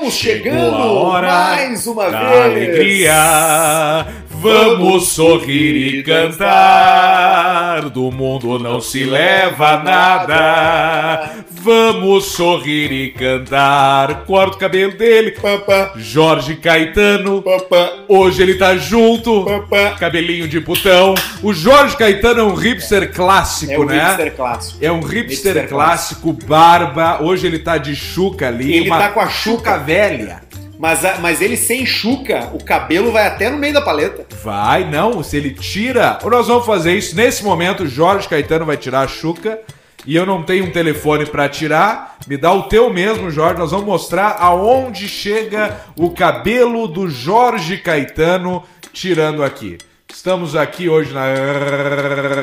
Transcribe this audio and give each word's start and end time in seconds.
estamos 0.00 0.14
chegando 0.14 1.12
mais 1.20 1.86
uma 1.86 2.08
vez. 2.08 2.14
alegria. 2.14 4.06
Vamos 4.42 5.08
sorrir 5.08 5.98
e 5.98 6.02
cantar. 6.02 7.90
Do 7.90 8.10
mundo 8.10 8.58
não 8.58 8.80
se 8.80 9.04
leva 9.04 9.76
nada. 9.82 11.30
Vamos 11.50 12.24
sorrir 12.32 12.90
e 12.90 13.10
cantar. 13.10 14.24
Corta 14.24 14.56
o 14.56 14.58
cabelo 14.58 14.92
dele. 14.96 15.32
Papá, 15.32 15.92
Jorge 15.96 16.56
Caetano. 16.56 17.42
papá, 17.42 17.92
Hoje 18.08 18.42
ele 18.42 18.54
tá 18.54 18.76
junto. 18.78 19.44
papá. 19.44 19.96
Cabelinho 19.98 20.48
de 20.48 20.58
putão. 20.58 21.14
O 21.42 21.52
Jorge 21.52 21.94
Caetano 21.98 22.40
é 22.40 22.44
um 22.44 22.54
hipster 22.54 23.12
clássico, 23.12 23.72
É 23.72 23.78
o 23.78 23.84
né? 23.84 24.02
hipster 24.06 24.34
clássico. 24.34 24.78
É 24.82 24.90
um 24.90 25.00
hipster, 25.00 25.52
Hipster 25.54 25.68
clássico, 25.68 26.32
barba. 26.32 27.22
Hoje 27.22 27.46
ele 27.46 27.58
tá 27.58 27.76
de 27.76 27.94
chuca 27.94 28.48
ali. 28.48 28.74
Ele 28.74 28.88
tá 28.88 29.10
com 29.10 29.20
a 29.20 29.28
chuca. 29.28 29.76
velha. 29.76 30.40
Mas, 30.80 31.00
mas 31.20 31.42
ele 31.42 31.58
sem 31.58 31.84
chuca, 31.84 32.48
o 32.54 32.64
cabelo 32.64 33.12
vai 33.12 33.26
até 33.26 33.50
no 33.50 33.58
meio 33.58 33.74
da 33.74 33.82
paleta. 33.82 34.24
Vai, 34.42 34.82
não. 34.88 35.22
Se 35.22 35.36
ele 35.36 35.50
tira. 35.50 36.18
Nós 36.24 36.46
vamos 36.48 36.64
fazer 36.64 36.96
isso. 36.96 37.14
Nesse 37.14 37.44
momento, 37.44 37.82
o 37.82 37.86
Jorge 37.86 38.26
Caetano 38.26 38.64
vai 38.64 38.78
tirar 38.78 39.02
a 39.02 39.06
chuca. 39.06 39.58
E 40.06 40.16
eu 40.16 40.24
não 40.24 40.42
tenho 40.42 40.64
um 40.64 40.70
telefone 40.70 41.26
pra 41.26 41.50
tirar. 41.50 42.16
Me 42.26 42.38
dá 42.38 42.50
o 42.50 42.62
teu 42.62 42.88
mesmo, 42.90 43.30
Jorge. 43.30 43.58
Nós 43.58 43.72
vamos 43.72 43.84
mostrar 43.84 44.36
aonde 44.40 45.06
chega 45.06 45.76
o 45.98 46.08
cabelo 46.12 46.88
do 46.88 47.10
Jorge 47.10 47.76
Caetano 47.76 48.64
tirando 48.90 49.44
aqui. 49.44 49.76
Estamos 50.10 50.56
aqui 50.56 50.88
hoje 50.88 51.12
na 51.12 51.26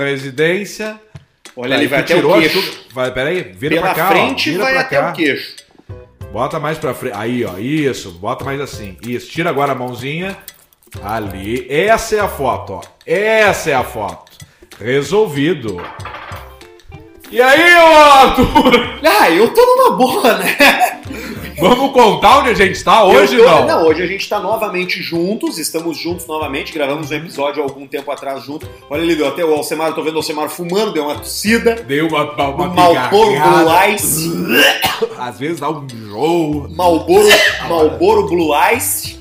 residência. 0.06 1.00
Olha, 1.56 1.74
ele 1.74 1.88
vai 1.88 2.02
até 2.02 2.14
o 2.14 2.18
tirou 2.18 2.36
a 2.36 2.40
queixo. 2.40 2.86
Vai, 2.94 3.12
peraí. 3.12 3.52
Vira 3.58 3.76
Pela 3.78 3.88
pra 3.88 3.96
cá. 3.96 4.06
ó. 4.06 4.12
frente 4.12 4.52
Vira 4.52 4.64
vai 4.64 4.74
pra 4.74 4.82
até 4.82 4.98
cá. 4.98 5.10
o 5.10 5.14
queixo. 5.14 5.56
Bota 6.32 6.60
mais 6.60 6.78
pra 6.78 6.94
frente. 6.94 7.16
Aí, 7.16 7.46
ó. 7.46 7.58
Isso. 7.58 8.12
Bota 8.12 8.44
mais 8.46 8.60
assim. 8.62 8.98
Isso. 9.02 9.30
Tira 9.30 9.50
agora 9.50 9.72
a 9.72 9.76
mãozinha. 9.76 10.38
Ali. 11.04 11.66
Essa 11.70 12.16
é 12.16 12.20
a 12.20 12.28
foto, 12.28 12.74
ó. 12.74 12.82
Essa 13.06 13.72
é 13.72 13.74
a 13.74 13.84
foto. 13.84 14.32
Resolvido. 14.80 15.82
E 17.32 17.42
aí, 17.42 17.76
ô 17.76 17.98
Arthur? 17.98 19.00
Ah, 19.04 19.30
eu 19.30 19.54
tô 19.54 19.66
numa 19.66 19.98
boa, 19.98 20.38
né? 20.38 20.97
Vamos 21.60 21.92
contar 21.92 22.40
onde 22.40 22.50
a 22.52 22.54
gente 22.54 22.84
tá 22.84 23.04
hoje, 23.04 23.36
tô- 23.36 23.44
não? 23.44 23.66
Não, 23.66 23.88
hoje 23.88 24.04
a 24.04 24.06
gente 24.06 24.30
tá 24.30 24.40
novamente 24.40 25.02
juntos, 25.02 25.58
estamos 25.58 25.98
juntos 25.98 26.28
novamente, 26.28 26.72
gravamos 26.72 27.10
um 27.10 27.16
episódio 27.16 27.62
há 27.64 27.66
algum 27.66 27.88
tempo 27.88 28.12
atrás 28.12 28.44
junto. 28.44 28.68
Olha 28.90 29.02
ali, 29.02 29.16
deu 29.16 29.28
até 29.28 29.44
o 29.44 29.52
Alcemar, 29.54 29.94
tô 29.96 30.04
vendo 30.04 30.14
o 30.14 30.18
Alcemar 30.18 30.50
fumando, 30.50 30.94
deu 30.94 31.04
uma 31.06 31.16
tossida. 31.16 31.74
Deu 31.76 32.08
uma, 32.08 32.32
uma, 32.32 32.48
uma 32.50 32.68
Um 32.68 32.74
Malboro. 32.76 33.32
Blue 33.32 33.94
Ice. 33.96 34.32
Às 35.18 35.40
vezes 35.40 35.60
dá 35.60 35.70
um 35.72 35.88
jogo. 35.90 36.68
Malboro, 36.76 37.28
Malboro 37.68 38.28
Blue 38.28 38.52
Ice. 38.76 39.17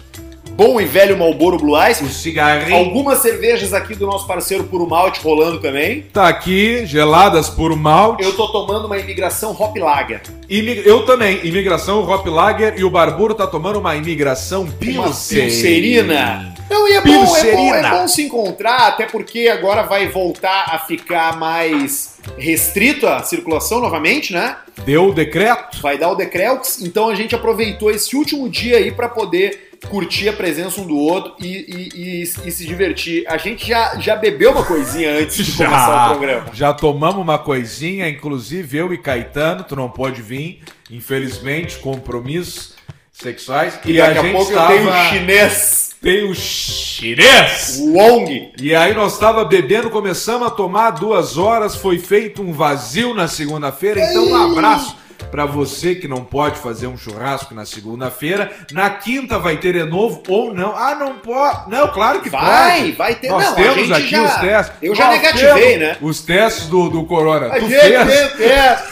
Bom 0.56 0.80
e 0.80 0.86
velho 0.86 1.18
Malboro 1.18 1.58
Blue 1.58 1.76
Ice. 1.90 2.02
O 2.02 2.08
cigarrinho 2.08 2.74
Algumas 2.78 3.18
cervejas 3.18 3.74
aqui 3.74 3.94
do 3.94 4.06
nosso 4.06 4.26
parceiro 4.26 4.64
Puro 4.64 4.88
Malte 4.88 5.20
rolando 5.20 5.60
também. 5.60 6.06
tá 6.12 6.28
aqui, 6.28 6.86
geladas 6.86 7.50
por 7.50 7.76
malte. 7.76 8.24
Eu 8.24 8.32
tô 8.34 8.48
tomando 8.48 8.86
uma 8.86 8.96
imigração 8.96 9.50
Hop 9.52 9.76
Lager. 9.76 10.22
Imi- 10.48 10.80
Eu 10.86 11.04
também. 11.04 11.40
Imigração 11.46 12.08
Hop 12.10 12.26
Lager 12.26 12.74
e 12.78 12.84
o 12.84 12.90
Barburo 12.90 13.34
tá 13.34 13.46
tomando 13.46 13.78
uma 13.78 13.94
imigração 13.96 14.66
pilserina. 14.66 16.54
Não, 16.70 16.88
e 16.88 16.92
é 16.94 17.00
bom, 17.00 17.36
é 17.36 17.52
bom, 17.52 17.74
é 17.74 17.90
bom 17.90 18.08
se 18.08 18.22
encontrar, 18.22 18.88
até 18.88 19.06
porque 19.06 19.46
agora 19.48 19.82
vai 19.82 20.08
voltar 20.08 20.64
a 20.70 20.78
ficar 20.80 21.36
mais 21.38 22.16
restrito 22.36 23.06
a 23.06 23.22
circulação 23.22 23.80
novamente, 23.80 24.32
né? 24.32 24.56
Deu 24.84 25.10
o 25.10 25.14
decreto? 25.14 25.80
Vai 25.80 25.96
dar 25.96 26.10
o 26.10 26.16
Decreux, 26.16 26.82
então 26.82 27.08
a 27.08 27.14
gente 27.14 27.34
aproveitou 27.36 27.88
esse 27.90 28.16
último 28.16 28.48
dia 28.48 28.78
aí 28.78 28.90
pra 28.90 29.08
poder 29.08 29.65
curtir 29.88 30.28
a 30.28 30.32
presença 30.32 30.80
um 30.80 30.86
do 30.86 30.96
outro 30.96 31.34
e, 31.40 31.46
e- 31.46 31.90
e- 31.94 32.22
e 32.22 32.50
se 32.52 32.66
divertir. 32.66 33.24
A 33.28 33.36
gente 33.36 33.66
já, 33.68 33.96
já 33.98 34.16
bebeu 34.16 34.52
uma 34.52 34.64
coisinha 34.64 35.12
antes 35.18 35.44
de 35.44 35.52
começar 35.56 36.06
o 36.12 36.16
programa. 36.18 36.46
já 36.52 36.72
tomamos 36.74 37.20
uma 37.22 37.38
coisinha, 37.38 38.08
inclusive 38.08 38.76
eu 38.78 38.92
e 38.92 38.98
Caetano, 38.98 39.64
tu 39.64 39.74
não 39.76 39.88
pode 39.88 40.20
vir, 40.22 40.62
infelizmente, 40.90 41.76
compromissos 41.78 42.74
sexuais. 43.12 43.78
E, 43.84 43.96
Daqui 43.96 44.18
a 44.18 44.20
a, 44.20 44.32
pouco 44.32 44.52
tava... 44.52 44.72
eu 44.74 44.78
tenho 44.78 44.90
o 44.90 45.04
chinês, 45.08 45.90
Tem 46.02 46.30
o 46.30 46.34
chinês! 46.34 47.78
Wong. 47.80 48.52
E 48.60 48.74
aí 48.74 48.94
nós 48.94 49.18
tava 49.18 49.44
bebendo, 49.44 49.90
começamos 49.90 50.46
a 50.46 50.50
tomar 50.50 50.90
duas 50.90 51.36
horas, 51.38 51.74
foi 51.76 51.98
feito 51.98 52.42
um 52.42 52.52
vazio 52.52 53.14
na 53.14 53.26
segunda-feira, 53.28 54.00
então 54.00 54.28
um 54.28 54.36
abraço 54.52 54.96
pra 55.30 55.44
você 55.46 55.94
que 55.94 56.06
não 56.08 56.24
pode 56.24 56.58
fazer 56.58 56.86
um 56.86 56.96
churrasco 56.96 57.54
na 57.54 57.64
segunda-feira. 57.64 58.50
Na 58.72 58.90
quinta 58.90 59.38
vai 59.38 59.56
ter 59.56 59.72
de 59.74 59.84
novo 59.84 60.22
ou 60.28 60.54
não? 60.54 60.76
Ah, 60.76 60.94
não 60.94 61.18
pode. 61.18 61.70
Não, 61.70 61.88
claro 61.88 62.20
que 62.20 62.30
Vai, 62.30 62.80
pode. 62.80 62.92
vai 62.92 63.14
ter. 63.14 63.28
Nós 63.28 63.44
não, 63.46 63.54
temos 63.54 63.92
aqui 63.92 64.08
já- 64.10 64.22
os 64.22 64.34
testes. 64.36 64.76
Eu 64.82 64.94
já 64.94 65.06
Nós 65.06 65.20
negativei, 65.20 65.76
né? 65.78 65.96
Os 66.00 66.20
testes 66.22 66.66
do, 66.68 66.88
do 66.88 67.04
Corona. 67.04 67.46
A 67.48 67.54
tu 67.60 67.68
gente 67.68 67.74
fez? 67.80 68.40
é. 68.40 68.82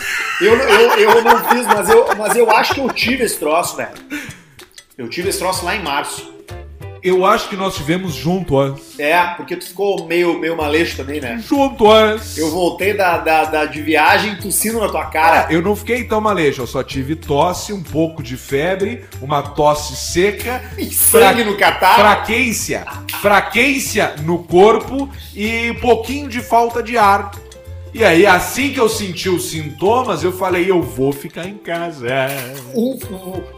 Eu, 0.41 0.55
eu, 0.57 0.91
eu 0.99 1.23
não 1.23 1.39
fiz, 1.45 1.67
mas 1.67 1.89
eu, 1.89 2.07
mas 2.19 2.37
eu 2.37 2.51
acho 2.51 2.75
que 2.75 2.81
eu 2.81 2.91
tive 2.91 3.23
esse 3.25 3.39
troço, 3.39 3.77
velho. 3.77 3.91
Eu 4.99 5.09
tive 5.09 5.29
esse 5.29 5.39
troço 5.39 5.65
lá 5.65 5.77
em 5.77 5.83
março. 5.83 6.34
Eu 7.05 7.27
acho 7.27 7.51
que 7.51 7.57
nós 7.57 7.75
tivemos 7.77 8.15
juntos. 8.15 8.99
É, 8.99 9.23
porque 9.37 9.55
tu 9.57 9.67
ficou 9.67 10.07
meio, 10.07 10.39
meio 10.41 10.57
maleixo 10.57 10.97
também, 10.97 11.21
né? 11.21 11.39
Juntos. 11.47 12.39
Eu 12.39 12.51
voltei 12.51 12.95
da, 12.97 13.19
da, 13.19 13.45
da- 13.45 13.65
de 13.67 13.83
viagem 13.83 14.37
tossindo 14.37 14.81
na 14.81 14.89
tua 14.89 15.05
cara. 15.07 15.47
Eu 15.53 15.61
não 15.61 15.77
fiquei 15.77 16.05
tão 16.05 16.21
maleixo, 16.21 16.63
eu 16.63 16.67
só 16.67 16.83
tive 16.83 17.15
tosse, 17.15 17.73
um 17.75 17.83
pouco 17.83 18.23
de 18.23 18.39
febre, 18.39 19.05
uma 19.21 19.43
tosse 19.43 19.95
seca, 19.97 20.63
E 20.79 20.87
sangue 20.87 21.45
no 21.45 21.57
catarro. 21.59 22.01
fraquência, 22.01 22.87
fraquência 23.21 24.15
no 24.23 24.39
corpo 24.45 25.09
e 25.35 25.71
um 25.73 25.81
pouquinho 25.81 26.29
de 26.29 26.41
falta 26.41 26.83
de 26.83 26.97
ar. 26.97 27.31
E 27.95 28.03
aí, 28.05 28.27
assim 28.27 28.73
que 28.73 28.81
eu 28.81 28.89
senti 28.89 29.29
os 29.29 29.51
sintomas, 29.51 30.25
eu 30.25 30.33
falei, 30.33 30.69
eu 30.69 30.83
vou 30.83 31.13
ficar 31.13 31.47
em 31.47 31.57
casa. 31.57 32.09
Um, 32.75 32.99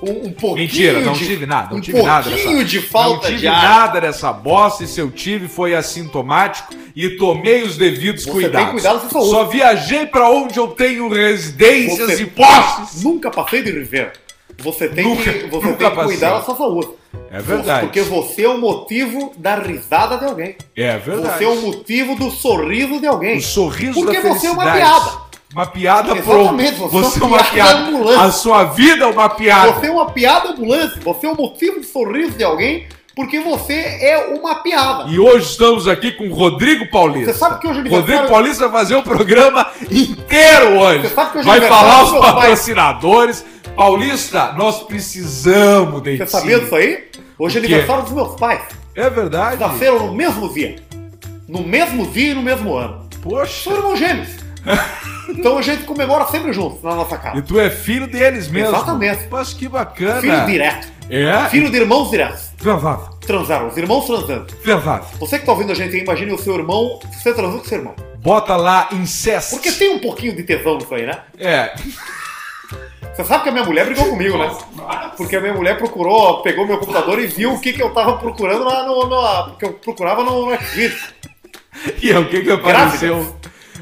um, 0.03 0.27
um, 0.27 0.33
pouquinho 0.33 0.57
Mentira, 0.57 1.01
não 1.01 1.15
de, 1.15 1.27
tive 1.27 1.47
nada, 1.47 1.71
não 1.71 1.79
um 1.79 1.81
tive 1.81 2.03
nada 2.03 2.29
dessa. 2.29 2.65
de 2.65 2.81
falta 2.83 3.31
não 3.31 3.35
tive 3.37 3.47
nada 3.49 3.99
dessa 3.99 4.31
bosta, 4.35 4.85
e 4.85 4.87
se 4.87 5.01
eu 5.01 5.11
tive 5.11 5.49
foi 5.49 5.75
assintomático 5.75 6.75
e 6.95 7.17
tomei 7.17 7.63
os 7.63 7.79
devidos 7.79 8.25
Você 8.25 8.31
cuidados. 8.31 8.73
cuidado 8.73 9.09
com. 9.09 9.23
Só 9.23 9.45
viajei 9.45 10.05
pra 10.05 10.29
onde 10.29 10.59
eu 10.59 10.69
tenho 10.69 11.09
residências 11.09 12.11
Você- 12.11 12.23
e 12.25 12.27
posses. 12.27 13.03
Nunca 13.03 13.31
passei 13.31 13.63
de 13.63 13.73
viver. 13.73 14.13
Você 14.59 14.89
tem 14.89 15.05
Nunca- 15.05 15.33
que, 15.33 15.47
você 15.47 15.67
nunca 15.67 15.91
tem 15.91 15.99
que 15.99 16.05
cuidar 16.05 16.31
da 16.39 16.43
sua 16.43 16.57
saúde. 16.57 16.89
É 17.31 17.41
verdade. 17.41 17.87
Porque 17.87 18.03
você 18.03 18.45
é 18.45 18.49
o 18.49 18.59
motivo 18.59 19.33
da 19.37 19.57
risada 19.57 20.17
de 20.19 20.25
alguém. 20.25 20.57
É 20.77 20.97
verdade. 20.99 21.39
Você 21.39 21.45
é 21.45 21.49
o 21.49 21.61
motivo 21.63 22.15
do 22.17 22.31
sorriso 22.31 23.01
de 23.01 23.07
alguém. 23.07 23.39
O 23.39 23.43
sorriso 23.43 23.95
Porque 23.95 24.21
da 24.21 24.29
você 24.35 24.47
é 24.47 24.51
uma 24.51 24.73
piada. 24.73 25.27
Uma 25.53 25.67
piada 25.67 26.17
Exatamente, 26.17 26.75
pro... 26.77 26.89
você 26.89 27.09
Você 27.09 27.19
é 27.19 27.23
é 27.23 27.27
uma 27.27 27.45
piada 27.45 27.79
ambulante. 27.79 28.21
A 28.21 28.33
sua 28.33 28.65
vida 28.65 29.05
é 29.05 29.07
uma 29.07 29.29
piada. 29.29 29.73
Você 29.73 29.87
é 29.87 29.91
uma 29.91 30.11
piada 30.11 30.49
ambulante. 30.51 31.01
Você 31.01 31.27
é 31.27 31.31
o 31.31 31.37
motivo 31.37 31.81
do 31.81 31.87
sorriso 31.87 32.33
de 32.33 32.45
alguém 32.45 32.87
porque 33.15 33.41
você 33.41 33.73
é 33.73 34.35
uma 34.39 34.57
piada. 34.57 35.09
E 35.09 35.19
hoje 35.19 35.51
estamos 35.51 35.89
aqui 35.89 36.13
com 36.13 36.29
o 36.29 36.35
Rodrigo 36.35 36.87
Paulista. 36.91 37.33
Você 37.33 37.39
sabe 37.39 37.61
que 37.61 37.67
hoje 37.67 37.79
é 37.79 37.83
Rodrigo 37.83 37.97
aniversário- 37.97 38.29
Paulista 38.31 38.69
vai 38.69 38.81
fazer 38.83 38.97
o 38.97 39.03
programa 39.03 39.67
inteiro 39.91 40.79
hoje. 40.79 41.09
Você 41.09 41.15
sabe 41.15 41.33
que 41.33 41.39
hoje 41.39 41.49
é 41.49 41.51
vai 41.51 41.59
aniversário 41.59 41.91
falar 41.91 42.05
os 42.05 42.27
patrocinadores. 42.34 43.45
Paulista, 43.75 44.53
nós 44.53 44.83
precisamos 44.84 46.03
de 46.03 46.17
Você 46.19 46.25
ti. 46.25 46.31
sabia 46.31 46.61
disso 46.61 46.75
aí? 46.75 47.05
Hoje 47.38 47.59
é 47.59 47.60
aniversário 47.60 48.03
dos 48.04 48.12
meus 48.12 48.34
pais. 48.38 48.62
É 48.94 49.10
verdade. 49.10 49.60
Nasceram 49.60 50.06
no 50.06 50.15
mesmo 50.15 50.53
dia. 50.53 50.77
No 51.47 51.62
mesmo 51.62 52.06
dia 52.06 52.30
e 52.33 52.34
no 52.34 52.42
mesmo 52.42 52.74
ano. 52.74 53.06
Poxa. 53.22 53.65
São 53.65 53.74
irmãos 53.77 53.98
gêmeos. 53.98 54.28
então 55.28 55.59
a 55.59 55.62
gente 55.62 55.84
comemora 55.84 56.27
sempre 56.27 56.53
juntos 56.53 56.83
na 56.83 56.94
nossa 56.94 57.15
E 57.15 57.18
casa. 57.18 57.42
tu 57.42 57.60
é 57.60 57.71
filho 57.71 58.06
deles 58.06 58.48
mesmo. 58.48 58.74
Exatamente. 58.74 59.28
Mas 59.30 59.53
que 59.53 59.68
bacana. 59.68 60.21
Filho 60.21 60.47
direto. 60.47 60.88
É? 61.10 61.48
Filho 61.50 61.71
de 61.71 61.77
irmãos 61.77 62.10
diretos. 62.10 62.50
Verdade. 62.59 63.03
Transaram, 63.21 63.68
os 63.68 63.77
irmãos 63.77 64.06
transando. 64.06 64.47
Verdade. 64.65 65.06
Você 65.21 65.38
que 65.38 65.47
tá 65.47 65.53
ouvindo 65.53 65.71
a 65.72 65.74
gente 65.74 65.94
aí, 65.94 66.03
imagine 66.03 66.33
o 66.33 66.38
seu 66.38 66.56
irmão, 66.56 66.98
você 67.12 67.33
transou 67.33 67.60
com 67.60 67.65
seu 67.66 67.78
irmão. 67.78 67.94
Bota 68.18 68.56
lá 68.56 68.88
incest. 68.92 69.50
Porque 69.50 69.71
tem 69.71 69.94
um 69.94 69.98
pouquinho 70.00 70.34
de 70.34 70.42
tesão 70.42 70.77
nisso 70.78 70.92
aí, 70.92 71.06
né? 71.06 71.18
É. 71.38 71.74
Você 73.16 73.24
sabe 73.24 73.45
que 73.45 73.48
a 73.48 73.53
minha 73.53 73.65
mulher 73.65 73.86
brigou 73.86 74.04
comigo, 74.10 74.36
né? 74.36 74.51
Porque 75.16 75.36
a 75.36 75.41
minha 75.41 75.54
mulher 75.54 75.78
procurou, 75.78 76.42
pegou 76.42 76.66
meu 76.66 76.77
computador 76.78 77.18
e 77.18 77.27
viu 77.27 77.54
o 77.54 77.60
que, 77.60 77.72
que 77.72 77.83
eu 77.83 77.91
tava 77.91 78.18
procurando 78.18 78.65
lá 78.65 78.83
no. 78.84 79.07
no 79.07 79.57
que 79.57 79.65
eu 79.65 79.72
procurava 79.72 80.22
no, 80.22 80.54
Xvideos. 80.59 81.15
E 82.03 82.13
o 82.13 82.28
que 82.28 82.42
que 82.42 82.51
apareceu? 82.51 83.34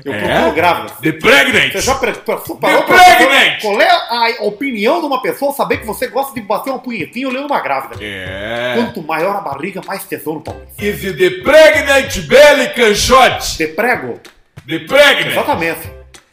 Eu 0.05 0.13
É? 0.13 0.19
procuro 0.21 0.53
grávidas. 0.55 0.93
The 0.99 1.13
Pregnant. 1.13 1.73
Você 1.73 1.81
já 1.81 1.95
pre- 1.95 2.13
parou 2.13 2.83
pra 2.83 2.97
Pregnant! 2.99 3.61
Qual 3.63 3.81
é 3.81 3.89
a 3.89 4.43
opinião 4.43 5.01
de 5.01 5.07
uma 5.07 5.23
pessoa 5.23 5.53
saber 5.53 5.79
que 5.79 5.87
você 5.87 6.09
gosta 6.09 6.35
de 6.35 6.41
bater 6.41 6.71
uma 6.71 6.79
punhetinha 6.81 7.29
olhando 7.29 7.47
uma 7.47 7.61
grávida? 7.61 7.97
É. 8.01 8.75
Quanto 8.77 9.03
maior 9.03 9.37
a 9.37 9.41
barriga, 9.41 9.81
mais 9.87 10.05
tesão 10.05 10.35
no 10.35 10.41
pau. 10.43 10.61
Is 10.79 11.05
it 11.05 11.15
the 11.17 11.43
pregnant 11.43 12.19
belly 12.27 12.69
canchote? 12.75 13.57
Te 13.57 13.67
prego? 13.69 14.21
The 14.69 14.81
pregnant. 14.81 15.27
Exatamente. 15.33 15.91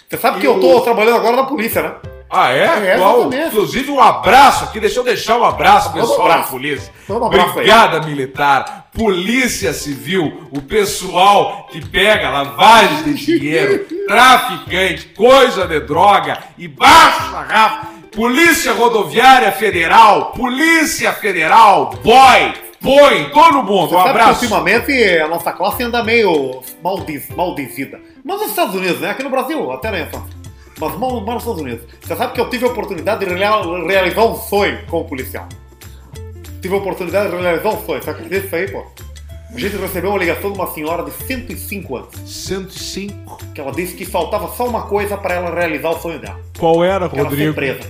Você 0.09 0.17
sabe 0.17 0.39
que 0.41 0.47
eu 0.47 0.57
o- 0.57 0.59
tô 0.59 0.81
trabalhando 0.81 1.17
agora 1.17 1.37
na 1.37 1.43
polícia, 1.45 1.81
né? 1.81 1.91
Ah, 2.31 2.53
é? 2.53 2.93
É, 2.93 2.97
Qual? 2.97 3.29
Inclusive, 3.33 3.91
um 3.91 3.99
abraço 3.99 4.63
aqui. 4.63 4.79
Deixa 4.79 4.99
eu 4.99 5.03
deixar 5.03 5.37
um 5.37 5.43
abraço, 5.43 5.91
pessoal 5.91 6.27
da 6.29 6.33
abraço. 6.35 6.51
polícia. 6.51 6.93
Manda 7.09 7.25
um 7.25 7.27
abraço 7.27 7.59
aí. 7.59 8.05
Militar, 8.05 8.89
Polícia 8.93 9.73
Civil, 9.73 10.47
o 10.49 10.61
pessoal 10.61 11.67
que 11.69 11.85
pega 11.85 12.29
lavagem 12.29 13.03
de 13.03 13.13
dinheiro, 13.13 13.85
traficante, 14.07 15.07
coisa 15.09 15.67
de 15.67 15.81
droga 15.81 16.37
e 16.57 16.67
baixa 16.69 17.41
Rafa. 17.41 17.87
Polícia 18.15 18.73
Rodoviária 18.73 19.51
Federal, 19.53 20.31
Polícia 20.31 21.13
Federal, 21.13 21.91
boy, 22.03 22.53
põe, 22.81 23.29
todo 23.29 23.63
mundo. 23.63 23.95
Um 23.95 23.99
abraço. 23.99 24.41
ultimamente 24.41 24.91
a 25.19 25.27
nossa 25.27 25.51
classe 25.53 25.83
anda 25.83 26.03
meio 26.03 26.61
maldiz, 26.83 27.29
maldizida. 27.29 27.99
Mas 28.23 28.41
nos 28.41 28.49
Estados 28.49 28.75
Unidos, 28.75 28.99
né? 28.99 29.11
Aqui 29.11 29.23
no 29.23 29.29
Brasil, 29.29 29.71
até 29.71 29.91
nem 29.91 30.05
tanto. 30.05 30.40
Mas 30.81 30.97
mal, 30.97 31.21
mal 31.21 31.35
nos 31.35 31.43
Estados 31.43 31.61
Unidos. 31.61 31.85
Você 32.01 32.15
sabe 32.15 32.33
que 32.33 32.41
eu 32.41 32.49
tive 32.49 32.65
a 32.65 32.69
oportunidade 32.69 33.23
de 33.23 33.31
rea- 33.33 33.61
realizar 33.87 34.25
um 34.25 34.35
sonho 34.35 34.79
como 34.89 35.05
policial. 35.05 35.47
Tive 36.61 36.73
a 36.73 36.77
oportunidade 36.77 37.29
de 37.29 37.37
realizar 37.37 37.69
um 37.69 37.85
sonho. 37.85 38.01
Você 38.03 38.09
acredita 38.09 38.39
nisso 38.41 38.55
aí, 38.55 38.69
pô? 38.69 38.83
A 39.53 39.59
gente 39.59 39.75
recebeu 39.75 40.09
uma 40.11 40.19
ligação 40.19 40.51
de 40.51 40.57
uma 40.57 40.67
senhora 40.71 41.03
de 41.03 41.11
105 41.11 41.95
anos. 41.97 42.09
105. 42.25 43.37
Que 43.53 43.61
ela 43.61 43.71
disse 43.71 43.95
que 43.95 44.05
faltava 44.05 44.47
só 44.55 44.65
uma 44.67 44.83
coisa 44.83 45.17
para 45.17 45.35
ela 45.35 45.53
realizar 45.53 45.89
o 45.89 45.99
sonho 45.99 46.19
dela. 46.19 46.39
Qual 46.57 46.83
era, 46.83 47.07
Que 47.09 47.19
ela 47.19 47.29
Rodrigo? 47.29 47.53
presa. 47.53 47.81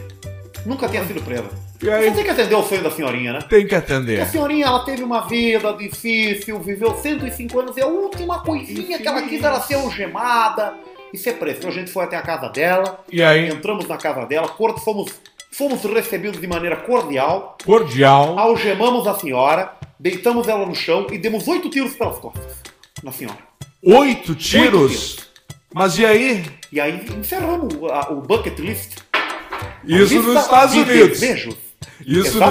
Nunca 0.66 0.88
tinha 0.90 1.06
sido 1.06 1.22
presa. 1.22 1.46
E 1.82 1.90
aí? 1.90 2.10
Você 2.10 2.16
tem 2.16 2.24
que 2.24 2.30
atender 2.30 2.56
o 2.56 2.64
sonho 2.64 2.84
da 2.84 2.92
senhorinha, 2.92 3.34
né? 3.34 3.40
Tem 3.42 3.66
que 3.66 3.74
Porque 3.76 3.76
atender. 3.76 4.22
a 4.22 4.26
senhorinha, 4.28 4.66
ela 4.68 4.84
teve 4.86 5.04
uma 5.04 5.22
vida 5.28 5.72
difícil, 5.74 6.60
viveu 6.60 6.94
105 6.96 7.60
anos 7.60 7.78
e 7.78 7.82
a 7.82 7.88
última 7.88 8.40
coisinha 8.42 9.00
que 9.00 9.08
ela 9.08 9.22
quis 9.24 9.44
era 9.44 9.60
ser 9.62 9.76
algemada 9.76 10.74
e 11.14 11.18
ser 11.18 11.34
presa. 11.34 11.58
Então 11.60 11.70
a 11.70 11.74
gente 11.74 11.92
foi 11.92 12.04
até 12.04 12.16
a 12.18 12.22
casa 12.22 12.48
dela, 12.50 13.04
E 13.12 13.22
aí? 13.24 13.50
entramos 13.50 13.88
na 13.88 13.98
casa 13.98 14.26
dela, 14.26 14.48
fomos, 14.84 15.12
fomos 15.52 15.84
recebidos 15.84 16.40
de 16.40 16.48
maneira 16.48 16.76
cordial, 16.78 17.58
Cordial. 17.66 18.38
algemamos 18.40 19.08
a 19.08 19.16
senhora, 19.16 19.74
deitamos 20.00 20.48
ela 20.48 20.66
no 20.66 20.76
chão 20.76 21.08
e 21.12 21.18
demos 21.18 21.48
oito 21.48 21.70
tiros 21.70 21.94
pelas 21.94 22.18
costas 22.20 22.44
na 23.04 23.12
senhora. 23.12 23.38
Oito 23.84 24.36
tiros. 24.36 24.92
tiros. 25.16 25.18
Mas 25.74 25.98
e 25.98 26.06
aí? 26.06 26.44
E 26.72 26.80
aí 26.80 27.06
encerramos 27.18 27.74
o, 27.76 27.86
o 28.14 28.22
bucket 28.22 28.58
list. 28.60 28.98
Isso 29.86 30.22
nos 30.22 30.42
Estados 30.44 30.76
Unidos. 30.76 31.20
Desejos. 31.20 31.56
Isso 32.06 32.40
no- 32.40 32.46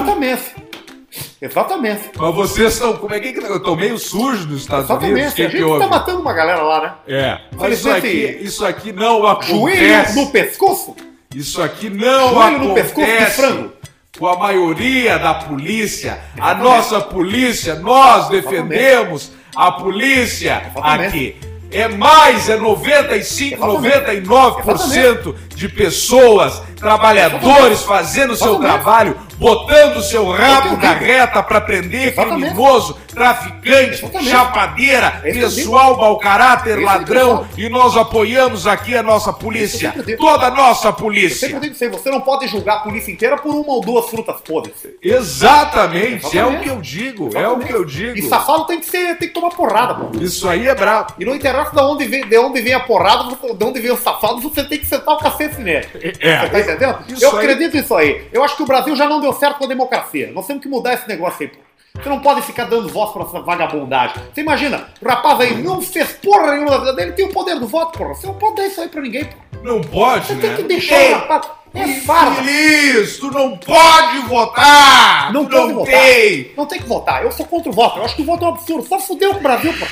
Exatamente. 1.40 2.00
Exatamente. 2.00 2.19
Mas 2.19 2.34
vocês 2.34 2.75
são. 2.75 2.96
Como 2.96 3.14
é 3.14 3.20
que. 3.20 3.38
Eu 3.38 3.60
tô 3.62 3.75
meio 3.75 3.98
sujo 3.98 4.46
nos 4.46 4.60
Estados 4.62 4.90
Unidos. 4.90 5.08
Exatamente. 5.08 5.34
Que 5.34 5.42
A 5.42 5.46
que 5.46 5.52
gente 5.52 5.64
houve? 5.64 5.81
tá 5.84 5.88
matando 5.88 6.20
uma 6.20 6.32
galera 6.32 6.62
lá, 6.62 6.81
né? 6.82 6.92
É. 7.08 7.38
Mas 7.56 7.78
isso 7.78 7.90
aqui, 7.90 8.38
isso 8.42 8.64
aqui 8.66 8.92
não 8.92 9.20
Joelho 9.20 9.28
acontece. 9.31 10.16
no 10.20 10.31
pescoço. 10.31 10.96
Isso 11.34 11.62
aqui 11.62 11.88
não 11.88 12.34
Joelho 12.34 12.58
no 12.58 12.75
pescoço 12.75 13.06
de 13.06 13.12
acontece 13.12 13.40
frango. 13.40 13.72
com 14.19 14.26
a 14.26 14.37
maioria 14.37 15.19
da 15.19 15.32
polícia. 15.34 16.19
A 16.38 16.54
nossa 16.54 17.00
polícia, 17.00 17.75
nós 17.76 18.28
defendemos 18.28 19.31
a 19.56 19.72
polícia 19.72 20.62
Exatamente. 20.70 21.06
aqui. 21.08 21.37
É 21.72 21.87
mais, 21.87 22.48
é 22.48 22.56
95, 22.56 23.54
Exatamente. 23.64 24.26
99% 24.28 25.34
de 25.54 25.69
pessoas, 25.69 26.60
trabalhadores 26.76 27.82
fazendo 27.82 28.32
o 28.32 28.37
seu 28.37 28.54
Exatamente. 28.54 28.72
trabalho, 28.82 29.16
botando 29.40 29.96
o 29.96 30.02
seu 30.02 30.28
rabo 30.31 30.69
Exatamente. 30.69 30.82
na 30.84 30.92
reta 30.92 31.42
para 31.42 31.60
prender 31.62 32.08
Exatamente. 32.08 32.40
criminoso, 32.50 32.94
traficante, 33.12 33.94
Exatamente. 34.04 34.31
chapadeira, 34.31 35.20
é 35.25 35.31
o 35.31 35.34
pessoal 35.34 35.96
mau 35.96 36.19
caráter, 36.19 36.78
é 36.78 36.84
ladrão, 36.84 37.46
e 37.56 37.69
nós 37.70 37.96
apoiamos 37.96 38.66
aqui 38.66 38.94
a 38.94 39.02
nossa 39.02 39.32
polícia. 39.32 39.94
Toda 40.19 40.46
a 40.46 40.50
nossa 40.50 40.88
Eu 40.88 40.92
polícia. 40.92 41.48
sempre 41.48 41.60
digo 41.60 41.75
isso 41.75 41.84
aí, 41.84 41.90
você 41.90 42.10
não 42.10 42.20
pode 42.20 42.46
julgar 42.48 42.76
a 42.76 42.81
polícia 42.81 43.10
inteira 43.10 43.38
por 43.38 43.54
uma 43.54 43.72
ou 43.72 43.81
duas 43.81 44.06
frutas 44.10 44.40
podres. 44.42 44.75
Exatamente, 45.02 46.37
é 46.37 46.44
o 46.44 46.48
Exatamente. 46.50 46.62
que 46.64 46.69
eu 46.70 46.81
digo, 46.81 47.31
é 47.34 47.48
o 47.48 47.58
que 47.58 47.72
eu 47.72 47.84
digo. 47.84 48.19
E 48.19 48.22
safado 48.28 48.66
tem 48.66 48.78
que 48.78 48.87
ser, 48.87 49.16
tem 49.16 49.28
que 49.28 49.34
tomar 49.34 49.50
porrada, 49.50 49.94
pô. 49.94 50.19
Isso 50.20 50.46
aí 50.48 50.69
é 50.69 50.75
brabo. 50.75 51.14
E 51.19 51.25
não 51.25 51.34
interessa 51.34 51.70
de 51.75 51.81
onde 51.81 52.04
vem, 52.04 52.26
de 52.28 52.38
onde 52.38 52.60
vem 52.60 52.75
a 52.75 52.81
porrada, 52.81 53.25
de 53.54 53.64
onde 53.64 53.81
vem 53.81 53.90
o 53.90 53.96
safado, 53.96 54.38
você 54.40 54.64
tem 54.64 54.78
que 54.78 54.87
sentar 54.87 55.14
o 55.14 55.19
cacete 55.19 55.60
nele. 55.60 55.87
É. 56.20 56.40
Você 56.40 56.48
tá 56.50 56.60
entendendo? 56.60 56.98
Isso 57.08 57.25
eu 57.25 57.31
aí- 57.32 57.38
acredito 57.38 57.76
nisso 57.76 57.94
aí. 57.94 58.26
Eu 58.32 58.44
acho 58.44 58.56
que 58.56 58.62
o 58.62 58.66
Brasil 58.66 58.94
já 58.94 59.06
não 59.08 59.20
deu 59.20 59.29
certo 59.32 59.58
com 59.58 59.64
a 59.64 59.68
democracia. 59.68 60.30
Nós 60.34 60.46
temos 60.46 60.62
que 60.62 60.68
mudar 60.68 60.94
esse 60.94 61.08
negócio 61.08 61.42
aí, 61.42 61.48
pô. 61.48 61.58
Você 62.00 62.08
não 62.08 62.20
pode 62.20 62.42
ficar 62.42 62.64
dando 62.66 62.88
voz 62.88 63.10
pra 63.12 63.24
essa 63.24 63.40
vagabundagem. 63.40 64.16
Você 64.32 64.40
imagina, 64.42 64.86
o 65.02 65.08
rapaz 65.08 65.40
aí 65.40 65.60
não 65.60 65.82
fez 65.82 66.12
porra 66.12 66.52
nenhuma 66.52 66.70
da 66.70 66.78
vida 66.78 66.92
dele, 66.94 67.12
tem 67.12 67.24
o 67.26 67.32
poder 67.32 67.58
do 67.58 67.66
voto, 67.66 67.98
porra. 67.98 68.14
Você 68.14 68.26
não 68.28 68.34
pode 68.34 68.56
dar 68.56 68.66
isso 68.66 68.80
aí 68.80 68.88
pra 68.88 69.02
ninguém, 69.02 69.24
pô. 69.24 69.36
Não 69.64 69.80
pode, 69.80 70.26
Você 70.26 70.34
né? 70.34 70.40
tem 70.40 70.56
que 70.56 70.62
deixar 70.62 71.00
Ei, 71.00 71.12
o 71.12 71.16
rapaz. 71.18 71.48
É 71.74 71.86
farda. 72.00 72.40
Infeliz, 72.40 73.18
tu 73.18 73.30
não 73.30 73.56
pode 73.56 74.18
votar! 74.28 75.32
Não 75.32 75.44
pode 75.46 75.72
não 75.72 75.74
votar. 75.80 75.94
tem! 75.94 76.50
Não 76.56 76.66
tem 76.66 76.78
que 76.80 76.86
votar. 76.88 77.24
Eu 77.24 77.30
sou 77.32 77.46
contra 77.46 77.70
o 77.70 77.72
voto. 77.72 77.98
Eu 77.98 78.04
acho 78.04 78.16
que 78.16 78.22
o 78.22 78.24
voto 78.24 78.44
é 78.44 78.48
um 78.48 78.52
absurdo. 78.52 78.86
Só 78.88 78.98
fudeu 78.98 79.32
com 79.34 79.38
o 79.40 79.42
Brasil, 79.42 79.72
pô. 79.78 79.86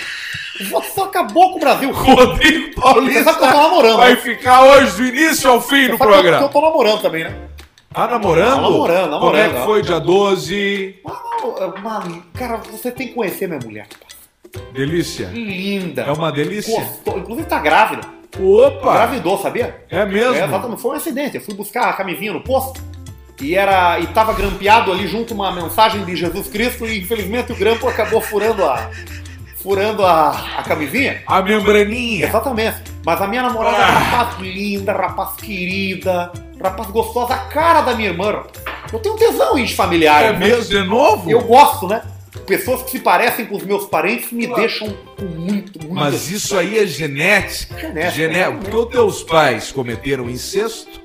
O 0.61 0.69
voto 0.70 0.87
só 0.93 1.05
acabou 1.05 1.50
com 1.50 1.56
o 1.56 1.61
Brasil. 1.61 1.90
Rodrigo 1.94 2.75
Você 2.75 2.81
Paulista 2.81 3.25
sabe 3.25 3.38
que 3.38 3.44
eu 3.44 3.50
tô 3.52 3.56
namorando, 3.62 3.96
vai 3.96 4.11
né? 4.11 4.17
ficar 4.17 4.62
hoje 4.64 4.96
do 4.96 5.05
início 5.06 5.50
ao 5.50 5.61
fim 5.61 5.82
Você 5.87 5.88
do 5.93 5.99
programa. 5.99 6.38
que 6.38 6.44
eu 6.44 6.49
tô 6.49 6.61
namorando 6.61 7.00
também, 7.00 7.25
né? 7.25 7.35
Tá 7.93 8.06
namorando? 8.06 8.55
Tá 8.56 8.61
namorando, 8.62 9.11
Como 9.20 9.37
é 9.37 9.43
namorando, 9.49 9.55
que 9.55 9.64
foi 9.64 9.82
dia 9.82 9.99
12? 9.99 10.96
Mano, 11.05 11.75
mano, 11.82 12.23
cara, 12.35 12.58
você 12.70 12.90
tem 12.90 13.08
que 13.08 13.14
conhecer 13.14 13.46
minha 13.49 13.61
mulher. 13.64 13.87
Delícia. 14.73 15.29
Linda. 15.29 16.02
É 16.02 16.12
uma 16.12 16.31
delícia. 16.31 16.79
Gostou. 16.81 17.19
Inclusive 17.19 17.46
tá 17.49 17.58
grávida. 17.58 18.02
Opa! 18.38 18.93
Gravidou, 18.94 19.38
sabia? 19.38 19.85
É 19.90 20.05
mesmo? 20.05 20.35
É, 20.35 20.44
exatamente. 20.44 20.81
Foi 20.82 20.93
um 20.93 20.94
acidente. 20.94 21.37
Eu 21.37 21.43
fui 21.43 21.55
buscar 21.55 21.88
a 21.88 21.93
camisinha 21.94 22.32
no 22.32 22.40
posto. 22.43 22.81
E 23.40 23.55
era. 23.55 23.99
E 24.00 24.06
tava 24.08 24.32
grampeado 24.32 24.93
ali 24.93 25.06
junto 25.06 25.32
uma 25.35 25.50
mensagem 25.52 26.05
de 26.05 26.14
Jesus 26.17 26.49
Cristo 26.49 26.87
e 26.87 27.00
infelizmente 27.00 27.52
o 27.52 27.56
grampo 27.56 27.88
acabou 27.88 28.20
furando 28.20 28.64
a. 28.64 28.90
Furando 29.56 30.05
a, 30.05 30.31
a 30.58 30.62
camisinha. 30.62 31.23
A 31.26 31.43
membraninha. 31.43 32.26
Exatamente. 32.26 32.76
Mas 33.05 33.20
a 33.20 33.26
minha 33.26 33.43
namorada 33.43 33.76
é 33.76 33.81
Ah. 33.81 33.87
rapaz 33.99 34.38
linda, 34.40 34.92
rapaz 34.92 35.33
querida, 35.37 36.30
rapaz 36.61 36.91
gostosa, 36.91 37.35
a 37.35 37.38
cara 37.38 37.83
da 37.83 37.95
minha 37.95 38.11
irmã. 38.11 38.45
Eu 38.93 38.99
tenho 38.99 39.17
tesão 39.17 39.59
em 39.59 39.69
familiar. 39.69 40.25
É 40.25 40.33
né? 40.33 40.38
mesmo 40.38 40.65
de 40.65 40.83
novo? 40.83 41.31
Eu 41.31 41.43
gosto, 41.43 41.87
né? 41.87 42.03
Pessoas 42.47 42.83
que 42.83 42.93
se 42.93 43.00
parecem 43.00 43.47
com 43.47 43.57
os 43.57 43.62
meus 43.62 43.87
parentes 43.87 44.33
me 44.33 44.47
deixam 44.47 44.97
com 45.17 45.25
muito, 45.25 45.79
muito. 45.79 45.95
Mas 45.95 46.31
isso 46.31 46.57
aí 46.57 46.79
é 46.79 46.87
genética. 46.87 47.79
Genética, 47.79 48.11
Gené... 48.11 48.49
né? 48.49 48.59
Porque 48.61 48.77
os 48.77 48.87
teus 48.87 49.23
pais 49.23 49.73
cometeram 49.73 50.29
incesto, 50.31 51.00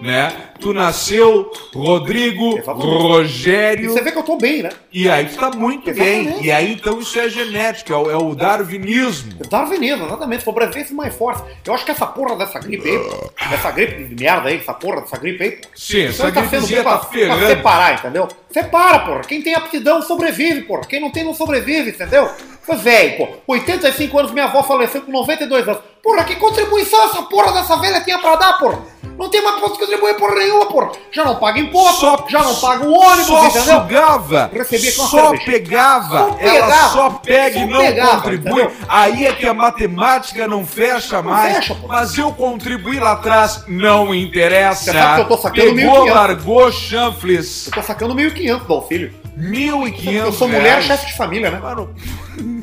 né? 0.00 0.32
Tu 0.60 0.72
nasceu 0.72 1.50
Rodrigo, 1.74 2.58
Exatamente. 2.58 2.86
E 2.86 2.90
Rogério, 3.02 3.92
você 3.92 4.00
vê 4.02 4.12
que 4.12 4.18
eu 4.18 4.22
tô 4.22 4.36
bem, 4.36 4.62
né? 4.62 4.70
e 4.92 5.08
aí 5.08 5.26
tu 5.26 5.36
tá 5.36 5.50
muito 5.50 5.90
Exatamente. 5.90 6.32
bem. 6.34 6.44
E 6.44 6.50
aí 6.50 6.72
então 6.72 6.98
isso 7.00 7.18
é 7.18 7.28
genética, 7.28 7.92
é 7.92 7.96
o, 7.96 8.10
é 8.10 8.16
o 8.16 8.34
darwinismo. 8.34 9.34
Darwinismo, 9.50 10.06
exatamente. 10.06 10.44
Sobrevivência 10.44 10.94
mais 10.94 11.14
forte. 11.14 11.42
Eu 11.64 11.74
acho 11.74 11.84
que 11.84 11.90
essa 11.90 12.06
porra 12.06 12.36
dessa 12.36 12.58
gripe 12.58 12.88
aí, 12.88 12.98
pô, 12.98 13.30
essa 13.52 13.70
gripe 13.70 14.04
de 14.04 14.22
merda 14.22 14.48
aí, 14.48 14.56
essa 14.56 14.74
porra 14.74 15.02
dessa 15.02 15.16
gripe 15.18 15.42
aí, 15.42 15.50
pô, 15.52 15.68
Sim, 15.74 16.04
essa 16.06 16.32
tá 16.32 16.48
sendo 16.48 16.66
pra, 16.68 16.82
tá 16.82 16.98
pra 16.98 17.08
ferrando. 17.10 17.46
separar, 17.46 17.94
entendeu? 17.94 18.28
Separa, 18.50 18.98
porra. 19.00 19.20
Quem 19.20 19.42
tem 19.42 19.54
aptidão 19.54 20.00
sobrevive, 20.00 20.62
porra. 20.62 20.82
Quem 20.86 21.00
não 21.00 21.10
tem 21.10 21.24
não 21.24 21.34
sobrevive, 21.34 21.90
entendeu? 21.90 22.30
Pois 22.66 22.80
velho, 22.80 23.16
pô. 23.18 23.28
85 23.46 24.18
anos, 24.18 24.32
minha 24.32 24.46
avó 24.46 24.62
faleceu 24.62 25.00
com 25.02 25.12
92 25.12 25.68
anos. 25.68 25.80
Porra, 26.02 26.24
que 26.24 26.36
contribuição 26.36 27.04
essa 27.04 27.22
porra 27.22 27.52
dessa 27.52 27.76
velha 27.76 28.00
tinha 28.00 28.18
pra 28.18 28.36
dar, 28.36 28.58
porra? 28.58 28.78
Não 29.16 29.30
tem 29.30 29.40
mais 29.42 29.58
pra 29.58 29.70
contribuir 29.70 30.14
porra 30.16 30.34
nenhuma, 30.34 30.66
porra. 30.66 30.90
Já 31.10 31.24
não 31.24 31.36
paga 31.36 31.58
imposto, 31.58 32.00
Só- 32.00 32.26
já 32.28 32.42
não 32.42 32.54
paga 32.56 32.84
o 32.84 32.92
ônibus, 32.92 33.26
Só 33.26 33.46
entendeu? 33.46 33.80
sugava, 33.80 34.50
Recebia 34.52 34.92
só 34.92 35.06
cerveja. 35.06 35.44
pegava, 35.46 36.18
Só 36.18 36.24
ela 36.26 36.34
pegava, 36.66 36.88
só 36.92 37.10
pega 37.24 37.58
e 37.60 37.66
não 37.66 37.78
pegava, 37.80 38.20
contribui. 38.20 38.62
entendeu? 38.62 38.72
Aí 38.88 39.24
é 39.26 39.32
que 39.32 39.46
a 39.46 39.54
matemática 39.54 40.46
não 40.46 40.66
fecha 40.66 41.22
mais. 41.22 41.54
fecha, 41.56 41.76
mas 41.88 42.18
eu 42.18 42.30
contribuí 42.32 43.00
lá 43.00 43.12
atrás, 43.12 43.64
não 43.66 44.14
interessa. 44.14 44.92
Você 44.92 44.98
sabe 44.98 45.14
que 45.14 45.20
eu 45.22 45.36
tô 45.36 45.42
sacando 45.42 45.74
Pegou, 45.74 45.94
1.500. 46.06 46.14
largou 46.14 46.72
chanfles. 46.72 47.66
Eu 47.68 47.72
tô 47.72 47.82
sacando 47.82 48.14
1.500 48.14 48.66
do 48.66 48.74
auxílio. 48.74 49.14
1.500 49.38 50.14
Eu 50.26 50.32
sou 50.32 50.46
mulher, 50.48 50.62
reais. 50.62 50.84
chefe 50.84 51.06
de 51.06 51.16
família, 51.16 51.50
né? 51.50 51.58
Mano, 51.58 51.94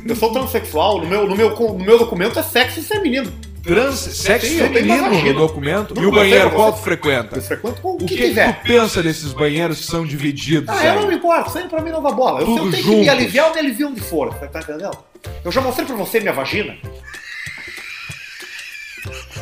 Eu 0.06 0.14
sou 0.16 0.32
transexual, 0.32 1.00
no 1.00 1.06
meu, 1.06 1.26
no 1.26 1.34
meu, 1.36 1.50
no 1.56 1.78
meu 1.78 1.98
documento 1.98 2.38
é 2.38 2.42
sexo 2.42 2.82
feminino. 2.82 3.32
trans, 3.62 3.98
sexo 3.98 4.46
Sim, 4.46 4.58
eu 4.60 4.68
feminino 4.72 5.08
no 5.10 5.32
documento. 5.34 5.94
E 5.98 6.04
o 6.04 6.10
banheiro, 6.12 6.50
qual 6.50 6.70
você- 6.72 6.78
tu 6.78 6.82
frequenta? 6.84 7.36
Eu 7.36 7.42
frequento 7.42 7.80
com 7.80 7.92
o 7.94 7.96
que, 7.96 8.04
que, 8.06 8.16
que 8.16 8.22
quiser. 8.28 8.60
tu 8.60 8.66
pensa 8.66 9.02
desses 9.02 9.32
banheiros 9.32 9.78
que 9.80 9.86
são 9.86 10.04
divididos? 10.06 10.68
Ah, 10.68 10.84
eu 10.84 10.92
aí? 10.92 11.00
não 11.00 11.08
me 11.08 11.14
importo, 11.14 11.50
sempre 11.50 11.70
pra 11.70 11.80
mim 11.80 11.90
não 11.90 12.02
dá 12.02 12.10
bola. 12.10 12.40
Eu, 12.40 12.46
Tudo 12.46 12.58
eu 12.66 12.70
tenho 12.70 12.72
que 12.72 12.82
juntos. 12.82 13.00
me 13.00 13.08
aliviar, 13.08 13.46
eu 13.48 13.54
me 13.54 13.60
alivio 13.60 13.88
onde 13.88 14.00
for, 14.02 14.34
tá 14.34 14.60
entendendo? 14.60 14.98
Eu 15.42 15.50
já 15.50 15.62
mostrei 15.62 15.86
pra 15.86 15.96
você 15.96 16.20
minha 16.20 16.34
vagina. 16.34 16.76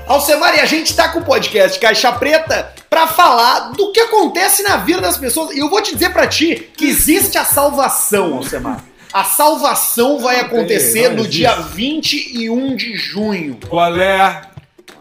Alcemar, 0.07 0.57
e 0.57 0.61
a 0.61 0.67
gente 0.67 0.95
tá 0.95 1.09
com 1.09 1.21
o 1.21 1.25
podcast 1.25 1.79
Caixa 1.79 2.13
Preta 2.13 2.73
pra 2.91 3.07
falar 3.07 3.71
do 3.73 3.93
que 3.93 4.01
acontece 4.01 4.63
na 4.63 4.77
vida 4.79 5.01
das 5.01 5.17
pessoas. 5.17 5.55
E 5.55 5.59
eu 5.61 5.69
vou 5.71 5.81
te 5.81 5.93
dizer 5.95 6.13
pra 6.13 6.27
ti 6.27 6.69
que 6.77 6.87
existe 6.87 7.39
a 7.39 7.45
salvação, 7.45 8.35
Alcemar. 8.37 8.85
A 9.13 9.25
salvação 9.25 10.19
vai 10.19 10.41
acontecer 10.41 11.11
no 11.11 11.27
dia 11.27 11.55
21 11.57 12.75
de 12.75 12.97
junho. 12.97 13.59
Qual 13.69 13.95
é? 14.01 14.43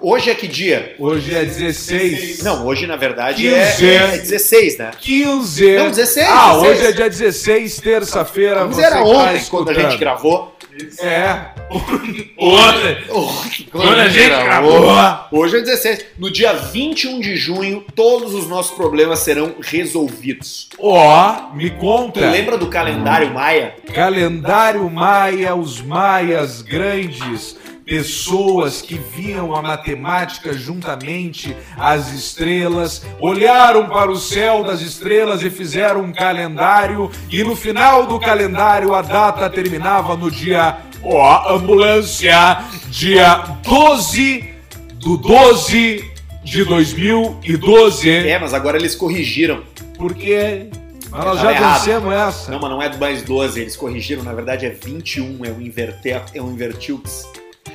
Hoje 0.01 0.31
é 0.31 0.35
que 0.35 0.47
dia? 0.47 0.95
Hoje 0.99 1.33
é 1.33 1.45
16. 1.45 2.43
Não, 2.43 2.65
hoje 2.65 2.87
na 2.87 2.95
verdade 2.97 3.43
15. 3.43 3.85
é, 3.89 3.95
é 3.95 4.17
16, 4.17 4.77
né? 4.79 4.91
15. 4.99 5.75
Não, 5.77 5.89
16, 5.91 6.27
Ah, 6.27 6.53
16. 6.53 6.63
hoje 6.71 6.85
é 6.87 6.91
dia 6.91 7.09
16, 7.09 7.77
terça-feira. 7.79 8.65
Mas 8.65 8.79
era 8.79 8.95
tá 8.97 9.03
ontem 9.03 9.45
quando 9.49 9.69
a 9.69 9.73
gente 9.73 9.97
gravou. 9.97 10.55
É. 10.99 11.51
Ontem. 12.37 12.97
Ontem, 13.09 13.67
Quando 13.71 13.99
a 13.99 14.07
gente 14.09 14.27
gravou. 14.29 14.91
Hoje 15.31 15.57
é 15.57 15.61
16. 15.61 16.05
No 16.17 16.31
dia 16.31 16.53
21 16.53 17.19
de 17.19 17.35
junho, 17.37 17.83
todos 17.95 18.33
os 18.33 18.47
nossos 18.47 18.75
problemas 18.75 19.19
serão 19.19 19.55
resolvidos. 19.61 20.69
Ó, 20.79 21.53
me 21.53 21.69
Tu 21.69 21.77
conta. 21.77 22.29
lembra 22.29 22.57
do 22.57 22.67
calendário 22.67 23.33
maia? 23.33 23.75
Calendário 23.93 24.89
Maia, 24.89 25.55
os 25.55 25.81
maias 25.81 26.61
grandes, 26.61 27.55
pessoas 27.91 28.81
que 28.81 28.95
viam 28.97 29.53
a 29.53 29.61
matemática 29.61 30.53
juntamente 30.53 31.53
às 31.77 32.13
estrelas, 32.13 33.03
olharam 33.19 33.89
para 33.89 34.09
o 34.09 34.15
céu 34.15 34.63
das 34.63 34.79
estrelas 34.79 35.43
e 35.43 35.49
fizeram 35.49 35.99
um 35.99 36.13
calendário, 36.13 37.11
e 37.29 37.43
no 37.43 37.53
final 37.53 38.07
do 38.07 38.17
calendário 38.17 38.95
a 38.95 39.01
data 39.01 39.49
terminava 39.49 40.15
no 40.15 40.31
dia, 40.31 40.77
ó, 41.03 41.53
ambulância, 41.53 42.59
dia 42.89 43.43
12 43.61 44.49
do 44.93 45.17
12 45.17 46.09
de 46.45 46.63
2012, 46.63 48.09
É, 48.09 48.39
mas 48.39 48.53
agora 48.53 48.77
eles 48.77 48.95
corrigiram. 48.95 49.63
porque 49.97 50.67
mas 51.11 51.25
nós 51.25 51.41
já 51.41 51.51
errado. 51.51 51.79
vencemos 51.79 52.13
essa. 52.13 52.51
Não, 52.51 52.57
mas 52.57 52.69
não 52.71 52.81
é 52.81 52.97
mais 52.97 53.21
12, 53.21 53.59
eles 53.59 53.75
corrigiram. 53.75 54.23
Na 54.23 54.33
verdade 54.33 54.65
é 54.65 54.69
21, 54.69 55.43
é 55.43 55.49
um 55.49 55.59
inverter, 55.59 56.21
é 56.33 56.41
um 56.41 56.53
invertux. 56.53 57.27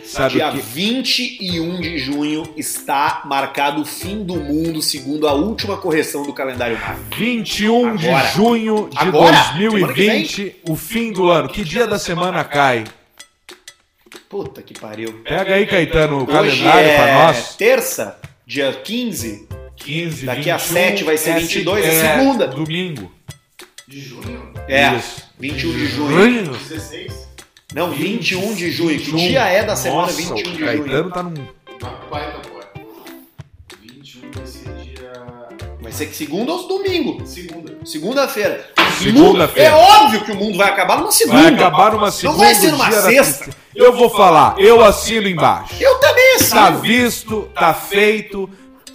Sabe 0.06 0.34
Dia 0.34 0.50
que? 0.52 0.58
21 0.60 1.80
de 1.80 1.98
junho 1.98 2.44
está 2.56 3.22
marcado 3.24 3.82
o 3.82 3.84
fim 3.84 4.22
do 4.24 4.36
mundo, 4.36 4.80
segundo 4.80 5.26
a 5.26 5.32
última 5.32 5.76
correção 5.76 6.22
do 6.22 6.32
calendário 6.32 6.78
maia. 6.78 6.96
21 7.16 7.88
Agora. 7.88 8.26
de 8.28 8.34
junho 8.34 8.88
de 8.90 8.98
Agora? 8.98 9.36
2020, 9.58 10.56
o 10.68 10.76
fim 10.76 11.12
do 11.12 11.28
ano. 11.28 11.48
Que 11.48 11.64
dia 11.64 11.86
da 11.86 11.98
semana 11.98 12.44
cai? 12.44 12.84
Puta 14.28 14.62
que 14.62 14.78
pariu. 14.78 15.12
Pega 15.24 15.54
aí, 15.54 15.66
Caetano, 15.66 16.18
o 16.18 16.22
Hoje 16.22 16.32
calendário 16.32 16.88
é 16.88 16.96
pra 16.96 17.14
nós. 17.26 17.54
terça, 17.56 18.18
dia 18.46 18.72
15. 18.72 19.48
15, 19.76 20.24
Daqui 20.26 20.50
a 20.50 20.56
21, 20.56 20.72
7 20.74 21.04
vai 21.04 21.16
ser 21.18 21.30
é 21.30 21.38
22, 21.40 21.84
é 21.84 21.90
se- 21.90 22.00
segunda. 22.00 22.46
Domingo. 22.48 23.12
De 23.86 24.00
junho? 24.00 24.52
É, 24.68 24.96
Isso. 24.96 25.22
21 25.38 25.72
de 25.72 25.86
junho. 25.86 26.52
16? 26.52 27.25
Não, 27.74 27.90
21 27.90 28.54
de 28.54 28.70
junho. 28.70 28.98
Que 28.98 29.10
21. 29.10 29.16
dia 29.18 29.44
é 29.46 29.64
da 29.64 29.74
semana 29.76 30.02
Nossa, 30.02 30.14
21 30.16 30.34
de 30.34 30.42
o 30.42 30.44
junho? 30.54 30.66
Caetano 30.66 31.10
tá 31.10 31.22
num. 31.22 31.34
Uma 31.80 31.90
baita 32.10 32.38
pô. 32.48 32.60
21 33.82 34.30
vai 34.32 34.46
ser 34.46 34.68
dia. 34.84 35.12
Vai 35.80 35.92
ser 35.92 36.06
que 36.06 36.14
segunda 36.16 36.52
ou 36.52 36.68
domingo? 36.68 37.26
Segunda. 37.26 37.76
Segunda-feira. 37.84 38.64
Segunda-feira. 39.02 39.70
É 39.70 39.74
óbvio 39.74 40.24
que 40.24 40.32
o 40.32 40.36
mundo 40.36 40.56
vai 40.56 40.70
acabar 40.70 40.98
numa 40.98 41.10
segunda. 41.12 41.42
Vai 41.42 41.54
acabar 41.54 41.92
numa 41.92 42.10
segunda. 42.10 42.38
vai 42.38 42.54
ser 42.54 42.70
numa 42.70 42.88
da 42.88 43.02
sexta. 43.02 43.44
tristeza. 43.44 43.56
Eu 43.74 43.92
vou 43.94 44.08
falar, 44.08 44.54
eu 44.58 44.82
assino 44.82 45.28
embaixo. 45.28 45.74
Eu 45.80 45.98
também 45.98 46.16
Tá 46.48 46.64
assino. 46.68 46.80
visto, 46.80 47.48
tá 47.54 47.74
feito. 47.74 48.48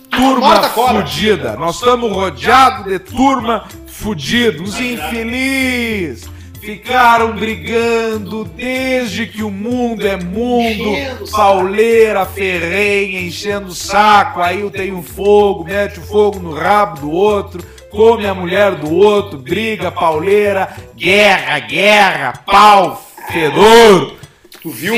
Turma 0.09 0.63
fudida. 0.63 1.55
Nós 1.55 1.75
estamos 1.75 2.11
rodeados 2.11 2.85
de 2.85 2.99
turma 2.99 3.67
fudida. 3.87 4.61
Os 4.63 4.79
infelizes 4.79 6.27
ficaram 6.61 7.33
brigando 7.33 8.45
desde 8.45 9.25
que 9.25 9.43
o 9.43 9.49
mundo 9.49 10.07
é 10.07 10.15
mundo. 10.15 11.29
Pauleira, 11.31 12.25
ferrenha, 12.25 13.21
enchendo 13.21 13.67
o 13.67 13.75
saco. 13.75 14.39
Aí 14.39 14.61
eu 14.61 14.69
tenho 14.69 15.01
fogo, 15.01 15.63
mete 15.63 15.99
o 15.99 16.03
fogo 16.03 16.39
no 16.39 16.53
rabo 16.53 17.01
do 17.01 17.11
outro. 17.11 17.63
Come 17.89 18.25
a 18.25 18.33
mulher 18.33 18.75
do 18.75 18.93
outro, 18.93 19.37
briga, 19.37 19.91
pauleira, 19.91 20.69
guerra, 20.95 21.59
guerra, 21.59 22.33
pau, 22.45 23.03
fedor. 23.29 24.20
Tu 24.61 24.69
viu, 24.69 24.93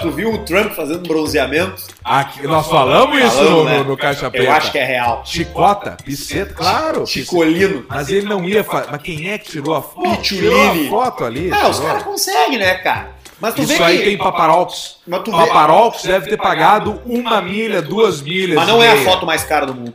tu 0.00 0.10
viu 0.10 0.32
o 0.32 0.38
Trump 0.38 0.72
fazendo 0.72 1.06
bronzeamento? 1.06 1.82
Aqui, 2.02 2.46
nós 2.46 2.66
falamos 2.66 3.18
isso 3.18 3.36
Falando, 3.36 3.50
no, 3.50 3.64
né? 3.64 3.82
no, 3.82 3.94
Caixa 3.94 4.30
Preta. 4.30 4.46
Eu 4.46 4.52
acho 4.52 4.72
que 4.72 4.78
é 4.78 4.84
real. 4.86 5.22
Chicota, 5.22 5.98
piseta, 6.02 6.54
claro. 6.54 7.06
Chicolino. 7.06 7.84
Mas 7.86 8.08
ele 8.08 8.26
não 8.26 8.48
ia 8.48 8.64
fazer. 8.64 8.90
Mas 8.90 9.02
quem 9.02 9.30
é 9.30 9.36
que 9.36 9.50
tirou 9.50 9.74
a 9.74 9.82
foto? 9.82 10.16
Pichulini. 10.16 10.84
Tirou 10.84 11.02
a 11.02 11.04
foto 11.04 11.24
ali. 11.26 11.52
Ah, 11.52 11.68
os 11.68 11.78
caras 11.78 12.02
conseguem, 12.04 12.58
né, 12.58 12.76
cara? 12.76 13.10
Mas 13.38 13.52
tu 13.52 13.62
Isso 13.62 13.76
vê 13.76 13.82
aí 13.82 13.98
que... 13.98 14.04
tem 14.04 14.16
paparox. 14.16 14.96
Mas 15.06 15.22
tu 15.24 15.30
vê- 15.30 16.08
deve 16.08 16.30
ter 16.30 16.36
pagado 16.38 17.02
uma 17.04 17.42
milha, 17.42 17.82
duas 17.82 18.22
milhas. 18.22 18.56
Mas 18.56 18.68
não 18.68 18.82
é 18.82 18.92
a 18.92 19.04
foto 19.04 19.26
mais 19.26 19.44
cara 19.44 19.66
do 19.66 19.74
mundo. 19.74 19.94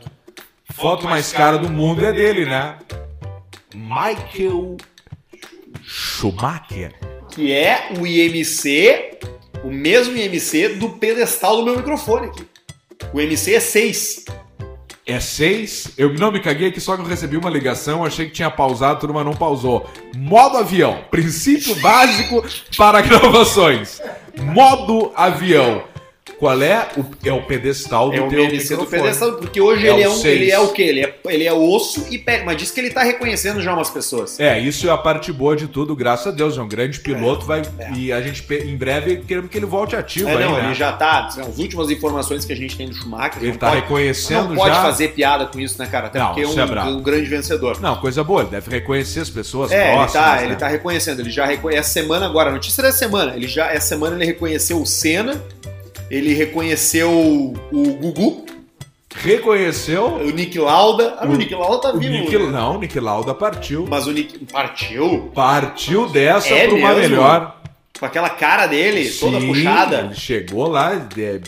Foto 0.72 1.08
mais 1.08 1.32
cara 1.32 1.58
do 1.58 1.68
mundo 1.68 2.06
é 2.06 2.12
dele, 2.12 2.44
né? 2.46 2.76
Michael 3.74 4.76
Schumacher. 5.82 6.92
Que 7.36 7.52
é 7.52 7.92
o 8.00 8.06
IMC, 8.06 9.18
o 9.62 9.70
mesmo 9.70 10.16
IMC 10.16 10.70
do 10.70 10.88
pedestal 10.88 11.58
do 11.58 11.64
meu 11.64 11.76
microfone 11.76 12.28
aqui. 12.28 12.46
O 13.12 13.20
IMC 13.20 13.54
é 13.54 13.60
6. 13.60 14.24
É 15.08 15.20
seis. 15.20 15.92
Eu 15.96 16.12
não 16.14 16.32
me 16.32 16.40
caguei 16.40 16.68
aqui, 16.68 16.80
só 16.80 16.96
que 16.96 17.02
eu 17.02 17.06
recebi 17.06 17.36
uma 17.36 17.48
ligação, 17.48 18.04
achei 18.04 18.26
que 18.26 18.32
tinha 18.32 18.50
pausado, 18.50 18.98
tudo, 18.98 19.14
mas 19.14 19.24
não 19.24 19.34
pausou. 19.34 19.88
Modo 20.16 20.56
avião. 20.56 21.04
Princípio 21.12 21.76
básico 21.76 22.44
para 22.76 23.02
gravações. 23.02 24.00
Modo 24.36 25.12
avião. 25.14 25.84
Qual 26.38 26.60
é? 26.60 26.88
O, 26.96 27.04
é 27.24 27.32
o 27.32 27.42
pedestal 27.42 28.10
do 28.10 28.16
É 28.16 28.20
o 28.20 28.28
teu 28.28 28.44
IMC 28.44 28.76
do 28.76 28.84
pedestal, 28.84 29.34
porque 29.34 29.60
hoje 29.60 29.86
É 29.86 29.92
ele, 29.92 30.02
é 30.02 30.08
o 30.08 30.12
um, 30.12 30.16
seis. 30.16 30.40
ele 30.42 30.50
é 30.50 30.58
o 30.58 30.68
quê? 30.68 30.82
Ele 30.82 31.00
é, 31.04 31.14
ele 31.26 31.44
é 31.44 31.52
osso 31.52 32.04
e 32.10 32.18
pé. 32.18 32.42
Mas 32.44 32.56
diz 32.58 32.70
que 32.70 32.80
ele 32.80 32.90
tá 32.90 33.02
reconhecendo 33.02 33.60
já 33.62 33.72
umas 33.72 33.88
pessoas. 33.88 34.38
É, 34.38 34.58
isso 34.58 34.86
é 34.88 34.90
a 34.90 34.98
parte 34.98 35.32
boa 35.32 35.56
de 35.56 35.66
tudo, 35.68 35.94
graças 35.96 36.26
a 36.26 36.30
Deus. 36.32 36.58
É 36.58 36.60
um 36.60 36.68
grande 36.68 37.00
piloto, 37.00 37.46
vai. 37.46 37.62
é. 37.78 37.92
E 37.92 38.12
a 38.12 38.20
gente, 38.20 38.44
em 38.52 38.76
breve, 38.76 39.18
queremos 39.26 39.50
que 39.50 39.56
ele 39.56 39.66
volte 39.66 39.96
ativo 39.96 40.28
É, 40.28 40.36
aí, 40.36 40.44
não, 40.44 40.52
né? 40.58 40.64
ele 40.66 40.74
já 40.74 40.92
tá. 40.92 41.30
São 41.30 41.44
as 41.46 41.58
últimas 41.58 41.90
informações 41.90 42.44
que 42.44 42.52
a 42.52 42.56
gente 42.56 42.76
tem 42.76 42.88
do 42.88 42.94
Schumacher. 42.94 43.42
Ele 43.42 43.56
tá 43.56 43.68
pode- 43.70 43.80
reconhecendo 43.82 44.48
Não 44.50 44.56
pode 44.56 44.74
já. 44.74 44.82
fazer 44.82 45.08
piada 45.08 45.46
com 45.46 45.58
isso, 45.60 45.78
né, 45.78 45.86
cara? 45.86 46.08
Até 46.08 46.18
Não, 46.18 46.26
porque 46.26 46.40
é 46.40 46.44
isso 46.44 46.60
é 46.60 46.64
um, 46.64 46.96
um 46.98 47.02
grande 47.02 47.26
vencedor. 47.30 47.80
Não, 47.80 47.96
coisa 47.96 48.22
boa, 48.22 48.42
ele 48.42 48.50
deve 48.50 48.70
reconhecer 48.70 49.20
as 49.20 49.30
pessoas 49.30 49.70
É, 49.72 49.86
ele 49.88 49.96
próximas. 49.96 50.12
tá, 50.12 50.36
né? 50.36 50.44
ele 50.44 50.56
tá 50.56 50.68
reconhecendo, 50.68 51.20
ele 51.20 51.30
já 51.30 51.46
reconhece. 51.46 51.76
Essa 51.80 51.90
semana 51.90 52.26
agora, 52.26 52.50
a 52.50 52.52
notícia 52.52 52.82
dessa 52.82 52.98
semana, 52.98 53.34
ele 53.36 53.46
já, 53.46 53.70
essa 53.70 53.86
semana 53.88 54.16
ele 54.16 54.24
reconheceu 54.26 54.80
o 54.82 54.86
Senna, 54.86 55.40
ele 56.10 56.34
reconheceu 56.34 57.10
o, 57.10 57.54
Gugu, 57.94 58.44
Reconheceu. 59.14 60.06
o 60.16 60.30
Nick 60.30 60.58
Lauda. 60.58 61.16
Ah, 61.18 61.26
o, 61.26 61.30
O- 61.32 61.36
Nick 61.36 61.54
Lauda 61.54 61.80
tá 61.90 61.92
vivo. 61.92 62.12
Nick, 62.12 62.36
né? 62.38 62.50
não, 62.50 62.76
o 62.76 62.78
Nick 62.80 63.00
Lauda 63.00 63.34
partiu. 63.34 63.86
Mas 63.88 64.06
o 64.06 64.12
Nick 64.12 64.38
partiu 64.46 65.30
Partiu 65.34 66.06
dessa 66.08 66.48
É 66.54 66.66
pra 66.68 66.76
uma 66.76 66.94
mesmo? 66.94 67.10
melhor. 67.16 67.56
com 67.98 68.04
aquela 68.04 68.28
cara 68.28 68.66
dele, 68.66 69.08
toda 69.10 69.40
Sim, 69.40 69.46
puxada. 69.46 70.00
Ele 70.00 70.14
chegou 70.14 70.68
lá, 70.68 70.92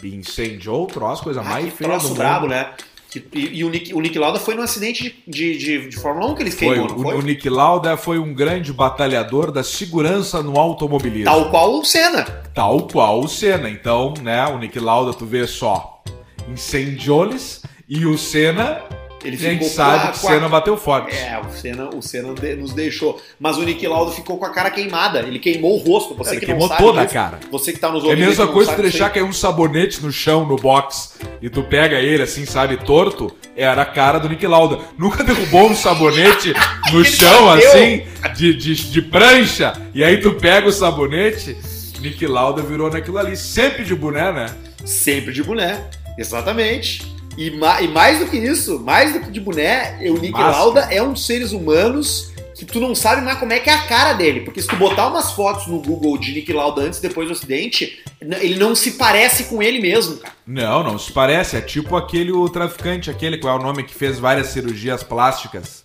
incendiou 0.03 0.85
o 0.85 0.87
troço, 0.87 1.23
coisa 1.23 1.41
Ah, 1.41 1.45
mais 1.45 1.65
feia 1.75 1.91
do 1.91 1.93
troço 1.93 2.09
mundo. 2.09 2.17
brabo, 2.17 2.47
né? 2.47 2.69
Que- 3.11 3.25
E, 3.33 3.59
e 3.61 3.65
o, 3.65 3.71
Nick, 3.71 3.95
o 3.95 4.01
Nick 4.01 4.19
Lauda 4.19 4.39
foi 4.39 4.55
num 4.55 4.63
acidente 4.63 5.23
de, 5.27 5.57
de, 5.57 5.89
de 5.89 5.97
Fórmula 5.97 6.31
1 6.33 6.35
que 6.35 6.43
ele 6.43 6.51
Foi, 6.51 6.69
queimou, 6.69 6.87
o, 6.95 7.03
foi? 7.03 7.15
o 7.17 7.23
Nick 7.23 7.49
Lauda 7.49 7.97
foi 7.97 8.19
um 8.19 8.35
grande 8.35 8.73
batalhador 8.73 9.51
da 9.51 9.63
segurança 9.65 10.43
no 10.43 10.59
automobilismo. 10.59 11.25
Tal 11.25 11.51
qual 11.51 11.79
o 11.79 11.85
Senna. 11.85 12.25
Tal 12.55 12.87
qual 12.87 13.21
o 13.21 13.29
Senna. 13.29 13.71
Então, 13.71 14.13
né, 14.23 14.47
o 14.49 14.59
Nick 14.59 14.79
Lauda, 14.79 15.15
tu 15.15 15.25
vê 15.25 15.47
só, 15.47 16.03
incendiou-lhes 16.51 17.63
e 17.89 18.05
o 18.05 18.19
Senna, 18.19 18.83
Ele 19.25 19.35
a 19.37 19.39
gente 19.39 19.65
sabe 19.67 19.97
a- 19.97 20.01
que 20.13 20.25
o 20.25 20.29
a- 20.29 20.33
Senna 20.33 20.49
bateu 20.49 20.77
forte. 20.77 21.15
É, 21.17 21.41
o 21.41 21.51
Senna, 21.51 21.89
o 21.95 22.01
Senna 22.01 22.35
de- 22.35 22.55
nos 22.55 22.73
deixou. 22.73 23.21
Mas 23.41 23.57
o 23.59 23.63
Nick 23.63 23.87
Lauda 23.87 24.13
ficou 24.13 24.39
com 24.39 24.45
a 24.45 24.51
cara 24.51 24.71
queimada. 24.71 25.21
Ele 25.21 25.39
queimou 25.39 25.75
o 25.75 25.79
rosto. 25.79 26.15
Você 26.15 26.33
Ele 26.33 26.41
que 26.41 26.47
queimou 26.47 26.69
sabe 26.69 26.83
toda 26.83 27.03
a 27.03 27.07
cara. 27.07 27.41
Você 27.51 27.73
que 27.73 27.79
tá 27.81 27.91
nos 27.91 28.03
É 28.05 28.07
a 28.07 28.11
ouvindo. 28.11 28.27
mesma 28.27 28.47
coisa 28.47 28.71
que 28.71 28.77
sabe 28.77 28.89
deixar 28.89 29.11
cair 29.11 29.23
um 29.25 29.33
sabonete 29.33 30.01
no 30.03 30.13
chão, 30.13 30.47
no 30.47 30.57
box, 30.57 31.15
e 31.43 31.51
tu 31.51 31.63
pega 31.65 31.97
ele 31.99 32.23
assim, 32.23 32.45
sabe, 32.47 32.77
torto, 32.77 33.35
era 33.57 33.83
a 33.83 33.87
cara 33.87 34.19
do 34.19 34.29
Nick 34.29 34.47
Lauda. 34.47 34.79
Nunca 34.97 35.23
derrubou 35.25 35.69
um 35.69 35.75
sabonete 35.75 36.53
no 36.93 37.05
chão, 37.05 37.47
bateu. 37.47 37.69
assim, 37.71 38.03
de, 38.37 38.55
de, 38.55 38.75
de 38.91 39.03
prancha, 39.03 39.73
e 39.93 40.05
aí 40.05 40.21
tu 40.21 40.35
pega 40.35 40.69
o 40.69 40.73
sabonete, 40.73 41.57
Nick 42.01 42.25
Lauda 42.27 42.63
virou 42.63 42.89
naquilo 42.89 43.19
ali, 43.19 43.37
sempre 43.37 43.85
de 43.85 43.95
boné, 43.97 44.31
né? 44.33 44.47
Sempre 44.85 45.33
de 45.33 45.43
boné. 45.43 45.83
Exatamente. 46.17 47.18
E, 47.39 47.51
ma- 47.53 47.81
e 47.81 47.87
mais 47.89 48.19
do 48.19 48.27
que 48.27 48.37
isso, 48.37 48.81
mais 48.81 49.13
do 49.13 49.21
que 49.21 49.31
de 49.31 49.41
boné, 49.41 49.97
o 50.11 50.15
Nick 50.15 50.33
Máscara. 50.33 50.57
Lauda 50.57 50.81
é 50.91 51.01
um 51.03 51.13
dos 51.13 51.25
seres 51.25 51.53
humanos 51.53 52.33
que 52.57 52.65
tu 52.65 52.81
não 52.81 52.93
sabe 52.93 53.23
mais 53.23 53.39
como 53.39 53.53
é 53.53 53.61
que 53.61 53.71
é 53.71 53.73
a 53.75 53.83
cara 53.87 54.15
dele. 54.15 54.41
Porque 54.41 54.61
se 54.61 54.67
tu 54.67 54.75
botar 54.75 55.07
umas 55.07 55.31
fotos 55.31 55.69
no 55.69 55.81
Google 55.81 56.19
de 56.19 56.33
Nick 56.33 56.53
Lauda 56.53 56.83
antes 56.83 56.99
e 56.99 57.03
depois 57.03 57.29
do 57.29 57.33
acidente, 57.35 58.03
ele 58.21 58.57
não 58.57 58.75
se 58.75 58.93
parece 58.99 59.45
com 59.45 59.63
ele 59.63 59.79
mesmo, 59.81 60.17
cara. 60.17 60.35
Não, 60.45 60.83
não 60.83 60.99
se 60.99 61.13
parece, 61.13 61.57
é 61.57 61.61
tipo 61.61 61.95
aquele 61.95 62.33
o 62.33 62.49
traficante, 62.49 63.09
aquele, 63.09 63.39
qual 63.39 63.57
é 63.57 63.61
o 63.61 63.63
nome, 63.63 63.85
que 63.85 63.95
fez 63.95 64.19
várias 64.19 64.49
cirurgias 64.49 65.05
plásticas 65.05 65.85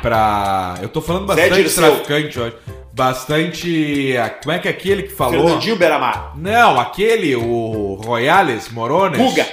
pra... 0.00 0.78
Eu 0.80 0.88
tô 0.88 1.00
falando 1.00 1.26
bastante 1.26 1.74
traficante 1.74 2.38
hoje. 2.38 2.56
bastante. 2.92 4.16
ah, 4.16 4.30
Como 4.30 4.52
é 4.54 4.58
que 4.60 4.68
é 4.68 4.70
aquele 4.70 5.02
que 5.04 5.12
falou? 5.12 5.42
Fernandinho 5.44 5.76
Beramar. 5.76 6.32
Não, 6.36 6.78
aquele, 6.78 7.34
o 7.34 7.94
Royales 8.04 8.68
Morones. 8.68 9.18
Guga. 9.18 9.46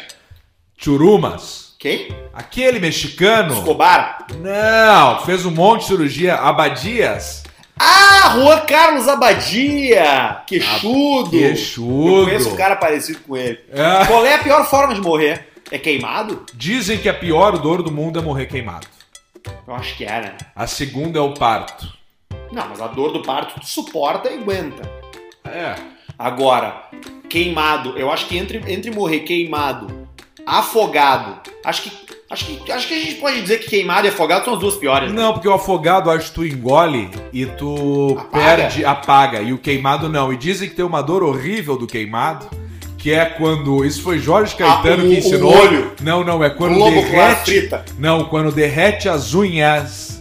Churumas. 0.82 1.74
Quem? 1.78 2.08
Aquele 2.34 2.80
mexicano. 2.80 3.54
Escobar. 3.54 4.28
Não, 4.40 5.20
fez 5.26 5.46
um 5.46 5.52
monte 5.52 5.82
de 5.82 5.88
cirurgia. 5.88 6.36
Abadias. 6.36 7.44
Ah, 7.78 8.34
Juan 8.36 8.62
Carlos 8.62 9.08
Abadia! 9.08 10.42
Queixudo! 10.48 11.32
queixudo. 11.32 12.20
Eu 12.20 12.26
conheço 12.26 12.50
um 12.50 12.56
cara 12.56 12.78
parecido 12.78 13.20
com 13.28 13.36
ele. 13.36 13.60
É. 13.72 14.06
Qual 14.06 14.26
é 14.26 14.36
a 14.36 14.40
pior 14.40 14.70
forma 14.70 14.96
de 14.96 15.02
morrer? 15.02 15.50
É 15.70 15.78
queimado? 15.78 16.46
Dizem 16.54 16.98
que 16.98 17.10
a 17.10 17.14
pior 17.14 17.58
dor 17.58 17.84
do 17.84 17.92
mundo 17.92 18.18
é 18.18 18.22
morrer 18.22 18.46
queimado. 18.46 18.88
Eu 19.68 19.76
acho 19.76 19.98
que 19.98 20.06
é, 20.06 20.22
né? 20.22 20.38
A 20.56 20.66
segunda 20.66 21.20
é 21.20 21.22
o 21.22 21.34
parto. 21.34 21.88
Não, 22.54 22.70
mas 22.70 22.80
a 22.80 22.88
dor 22.88 23.12
do 23.12 23.22
parto 23.22 23.60
tu 23.60 23.66
suporta 23.66 24.30
e 24.30 24.38
aguenta. 24.38 24.90
É. 25.46 25.76
Agora, 26.18 26.90
queimado, 27.30 27.98
eu 27.98 28.10
acho 28.10 28.28
que 28.28 28.38
entre, 28.38 28.62
entre 28.68 28.92
morrer 28.92 29.22
queimado, 29.22 29.99
afogado, 30.50 31.38
acho 31.64 31.84
que, 31.84 31.92
acho, 32.30 32.46
que, 32.46 32.72
acho 32.72 32.88
que 32.88 32.94
a 32.94 33.00
gente 33.00 33.16
pode 33.16 33.42
dizer 33.42 33.60
que 33.60 33.70
queimado 33.70 34.08
e 34.08 34.10
afogado 34.10 34.46
são 34.46 34.54
as 34.56 34.60
duas 34.60 34.76
piores. 34.76 35.12
né? 35.12 35.22
Não, 35.22 35.34
porque 35.34 35.48
o 35.48 35.54
afogado 35.54 36.10
acho 36.10 36.30
que 36.30 36.34
tu 36.36 36.46
engole 36.46 37.10
e 37.32 37.46
tu 37.46 38.18
Apaga? 38.20 38.46
perde, 38.46 38.86
apaga. 38.86 39.42
E 39.42 39.54
o 39.54 39.58
queimado 39.58 40.10
não. 40.10 40.34
E 40.34 40.38
dizem 40.38 40.68
que 40.70 40.76
tem 40.76 40.86
uma 40.86 41.02
dor 41.02 41.24
horrível 41.24 41.78
do 41.78 41.86
queimado, 41.88 42.48
que 42.98 43.12
é 43.12 43.26
quando. 43.26 43.86
Isso 43.86 44.02
foi 44.02 44.20
Jorge 44.20 44.56
Caetano 44.56 45.04
Ah, 45.04 45.06
o- 45.06 45.10
que 45.10 45.18
ensinou. 45.18 45.54
o 45.54 45.58
olho. 45.58 45.92
Não, 46.02 46.24
não, 46.24 46.44
é 46.44 46.50
quando 46.50 46.76
Globo 46.76 46.96
derrete. 47.02 47.52
frita. 47.60 47.86
Não, 47.98 48.26
quando 48.26 48.52
derrete 48.52 49.08
as 49.08 49.34
unhas. 49.34 50.18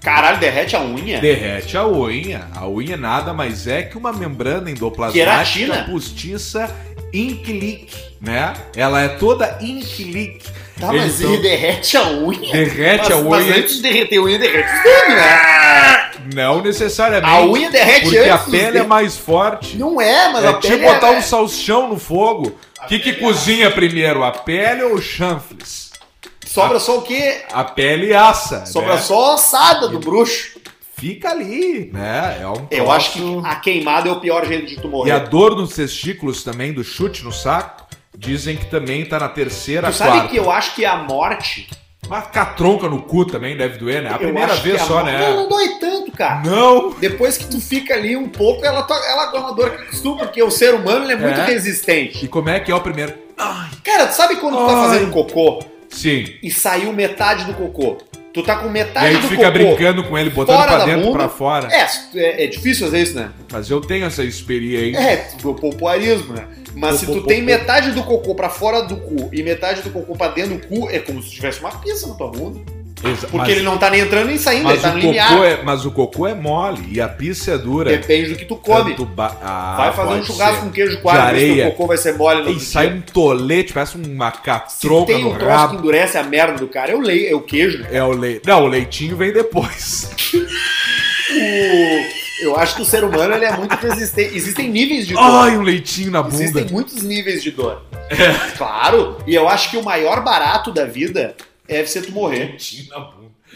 Caralho, 0.00 0.38
derrete 0.38 0.74
a 0.76 0.80
unha? 0.80 1.20
Derrete 1.20 1.76
a 1.76 1.86
unha. 1.86 2.46
A 2.54 2.66
unha 2.66 2.96
nada 2.96 3.34
mais 3.34 3.66
é 3.66 3.82
que 3.82 3.98
uma 3.98 4.12
membrana 4.14 4.70
endoplasmática 4.70 5.24
Queratina? 5.26 5.84
postiça 5.90 6.74
Inklik, 7.12 7.92
né? 8.20 8.54
Ela 8.76 9.02
é 9.02 9.08
toda 9.08 9.58
Inklik. 9.60 10.42
Tá, 10.78 10.92
mas 10.92 11.20
Então, 11.20 11.34
ele 11.34 11.42
derrete 11.42 11.96
a 11.96 12.08
unha? 12.08 12.52
derrete 12.52 13.10
mas, 13.10 13.12
a 13.12 13.22
Mas 13.22 13.44
unha. 13.46 13.56
antes 13.56 13.76
de 13.76 13.82
derreter 13.82 14.18
a 14.18 14.22
unha, 14.22 14.38
derrete 14.38 14.68
os 14.72 14.82
dedos, 14.82 15.14
né? 15.14 16.10
Não 16.34 16.62
necessariamente. 16.62 17.30
A 17.30 17.40
unha 17.44 17.70
derrete 17.70 18.02
Porque 18.02 18.18
antes 18.18 18.32
a 18.32 18.36
dos 18.38 18.50
pele 18.50 18.78
é 18.78 18.82
mais 18.82 19.16
forte. 19.16 19.76
Não 19.76 20.00
é, 20.00 20.32
mas 20.32 20.44
É 20.44 20.48
a 20.48 20.54
tipo 20.54 20.68
pele 20.74 20.84
botar 20.86 21.12
é... 21.12 21.18
um 21.18 21.22
salsichão 21.22 21.88
no 21.88 21.98
fogo. 21.98 22.56
O 22.82 22.86
que, 22.86 22.98
que 22.98 23.12
cozinha 23.14 23.70
primeiro, 23.70 24.24
a 24.24 24.30
pele 24.30 24.82
ou 24.84 24.94
o 24.94 25.02
chanfles? 25.02 25.90
Sobra 26.46 26.80
só 26.80 26.98
o 26.98 27.02
quê? 27.02 27.42
A 27.52 27.62
pele 27.62 28.14
assa. 28.14 28.64
Sobra 28.66 28.94
né? 28.94 29.00
só 29.00 29.32
a 29.32 29.34
ossada 29.34 29.86
do 29.88 30.00
bruxo. 30.00 30.59
Fica 31.00 31.30
ali, 31.30 31.90
né? 31.92 32.38
É 32.42 32.46
um 32.46 32.66
Eu 32.70 32.84
troço- 32.84 32.90
acho 32.92 33.12
que 33.12 33.40
a 33.44 33.54
queimada 33.56 34.08
é 34.08 34.12
o 34.12 34.20
pior 34.20 34.44
jeito 34.46 34.66
de 34.66 34.76
tu 34.76 34.86
E 34.86 34.90
morrer. 34.90 35.12
a 35.12 35.18
dor 35.18 35.56
nos 35.56 35.74
testículos 35.74 36.44
também, 36.44 36.72
do 36.74 36.84
chute 36.84 37.24
no 37.24 37.32
saco, 37.32 37.86
dizem 38.16 38.54
que 38.56 38.66
também 38.66 39.04
tá 39.06 39.18
na 39.18 39.28
terceira, 39.28 39.88
Tu 39.90 39.94
sabe 39.94 40.10
quarta. 40.12 40.28
que 40.28 40.36
eu 40.36 40.50
acho 40.50 40.74
que 40.74 40.84
a 40.84 40.96
morte... 40.98 41.68
Uma 42.06 42.22
catronca 42.22 42.88
no 42.88 43.02
cu 43.02 43.24
também 43.24 43.56
deve 43.56 43.78
doer, 43.78 44.02
né? 44.02 44.10
A 44.10 44.14
eu 44.14 44.18
primeira 44.18 44.54
vez 44.56 44.82
a 44.82 44.84
só, 44.84 44.94
morte- 44.94 45.12
né? 45.12 45.30
Não, 45.30 45.36
não 45.36 45.48
dói 45.48 45.68
tanto, 45.78 46.10
cara. 46.10 46.42
Não! 46.44 46.90
Depois 46.98 47.38
que 47.38 47.44
tu 47.46 47.60
fica 47.60 47.94
ali 47.94 48.16
um 48.16 48.28
pouco, 48.28 48.64
ela, 48.66 48.82
to- 48.82 48.92
ela 48.92 49.32
é 49.32 49.38
uma 49.38 49.54
dor 49.54 49.70
que 49.70 49.82
acostuma, 49.84 50.16
porque 50.16 50.42
o 50.42 50.50
ser 50.50 50.74
humano 50.74 51.08
é 51.08 51.14
muito 51.14 51.38
É. 51.40 51.44
resistente. 51.46 52.24
E 52.24 52.28
como 52.28 52.48
é 52.48 52.58
que 52.58 52.72
é 52.72 52.74
o 52.74 52.80
primeiro? 52.80 53.14
Cara, 53.84 54.06
tu 54.08 54.14
sabe 54.16 54.36
quando 54.36 54.56
tu 54.56 54.66
tá 54.66 54.76
Ai. 54.82 54.88
fazendo 54.88 55.10
cocô 55.12 55.62
Sim. 55.88 56.24
e 56.42 56.50
saiu 56.50 56.92
metade 56.92 57.44
do 57.44 57.54
cocô? 57.54 57.96
Tu 58.32 58.42
tá 58.44 58.56
com 58.56 58.68
E 58.68 58.70
metade 58.70 59.06
aí 59.06 59.14
do 59.16 59.22
tu 59.22 59.28
fica 59.28 59.42
cocô 59.46 59.52
brincando 59.52 60.04
com 60.04 60.16
ele, 60.16 60.30
botando 60.30 60.64
pra 60.64 60.84
dentro, 60.84 61.06
bunda. 61.06 61.18
pra 61.18 61.28
fora. 61.28 61.68
É, 61.72 61.86
é, 62.14 62.44
é 62.44 62.46
difícil 62.46 62.86
fazer 62.86 63.02
isso, 63.02 63.14
né? 63.16 63.30
Mas 63.50 63.68
eu 63.70 63.80
tenho 63.80 64.06
essa 64.06 64.22
experiência. 64.22 65.00
É, 65.00 65.28
o 65.42 65.52
popuarismo, 65.54 66.34
né? 66.34 66.46
Mas 66.74 66.96
se 67.00 67.06
tu 67.06 67.14
Popo- 67.14 67.26
tem 67.26 67.40
popo. 67.40 67.46
metade 67.46 67.90
do 67.90 68.02
cocô 68.04 68.34
pra 68.36 68.48
fora 68.48 68.82
do 68.82 68.96
cu 68.96 69.28
e 69.32 69.42
metade 69.42 69.82
do 69.82 69.90
cocô 69.90 70.14
pra 70.14 70.28
dentro 70.28 70.56
do 70.58 70.66
cu, 70.68 70.88
é 70.88 71.00
como 71.00 71.20
se 71.20 71.30
tivesse 71.30 71.58
uma 71.58 71.70
pizza 71.72 72.06
na 72.06 72.14
tua 72.14 72.28
bunda. 72.30 72.60
Exa- 73.02 73.28
Porque 73.28 73.36
mas, 73.38 73.48
ele 73.48 73.62
não 73.62 73.78
tá 73.78 73.88
nem 73.88 74.00
entrando 74.00 74.26
nem 74.26 74.36
saindo, 74.36 74.64
mas 74.64 74.74
ele 74.74 74.82
tá 74.82 74.90
o 74.90 74.94
no 74.94 74.98
limiar. 75.00 75.42
é, 75.44 75.62
mas 75.62 75.86
o 75.86 75.90
cocô 75.90 76.26
é 76.26 76.34
mole 76.34 76.82
e 76.92 77.00
a 77.00 77.08
pizza 77.08 77.52
é 77.52 77.58
dura. 77.58 77.90
Depende 77.90 78.30
do 78.30 78.36
que 78.36 78.44
tu 78.44 78.56
come. 78.56 78.94
Ba- 78.94 79.36
Ah, 79.42 79.74
vai 79.78 79.92
fazer 79.92 80.20
um 80.20 80.24
churrasco 80.24 80.56
ser. 80.56 80.62
com 80.64 80.70
queijo 80.70 81.00
coalho, 81.00 81.20
se 81.20 81.26
areia. 81.26 81.62
teu 81.64 81.70
cocô 81.72 81.86
vai 81.86 81.96
ser 81.96 82.14
mole 82.16 82.42
no 82.42 82.50
E 82.50 82.60
sai 82.60 82.88
um 82.88 83.00
tolete, 83.00 83.72
parece 83.72 83.96
uma 83.96 84.30
Se 84.32 84.38
catronca 84.42 85.12
tem 85.14 85.22
no 85.24 85.30
um 85.30 85.34
troço 85.34 85.46
que 85.46 85.56
rabo. 85.56 85.74
endurece 85.78 86.18
a 86.18 86.22
merda 86.22 86.58
do 86.58 86.68
cara, 86.68 86.92
é 86.92 86.94
o, 86.94 87.00
lei, 87.00 87.26
é 87.28 87.34
o 87.34 87.40
queijo, 87.40 87.78
né? 87.78 87.88
É 87.90 88.02
o 88.04 88.10
leite. 88.12 88.46
Não, 88.46 88.64
o 88.64 88.66
leitinho 88.66 89.16
vem 89.16 89.32
depois. 89.32 90.10
O- 91.30 92.20
Eu 92.42 92.56
acho 92.56 92.74
que 92.76 92.80
o 92.82 92.84
ser 92.86 93.04
humano 93.04 93.34
ele 93.34 93.44
é 93.44 93.54
muito 93.54 93.74
resistente. 93.74 94.34
Existem 94.34 94.68
níveis 94.70 95.06
de 95.06 95.12
dor. 95.12 95.22
Ai, 95.22 95.56
um 95.58 95.62
leitinho 95.62 96.10
na 96.10 96.22
bunda. 96.22 96.36
Existem 96.42 96.66
muitos 96.70 97.02
níveis 97.02 97.42
de 97.42 97.50
dor. 97.50 97.82
Claro. 98.56 99.18
E 99.26 99.34
eu 99.34 99.46
acho 99.46 99.70
que 99.70 99.76
o 99.76 99.82
maior 99.84 100.22
barato 100.24 100.72
da 100.72 100.86
vida 100.86 101.34
deve 101.70 101.88
ser 101.88 102.02
tu 102.02 102.12
morrer. 102.12 102.56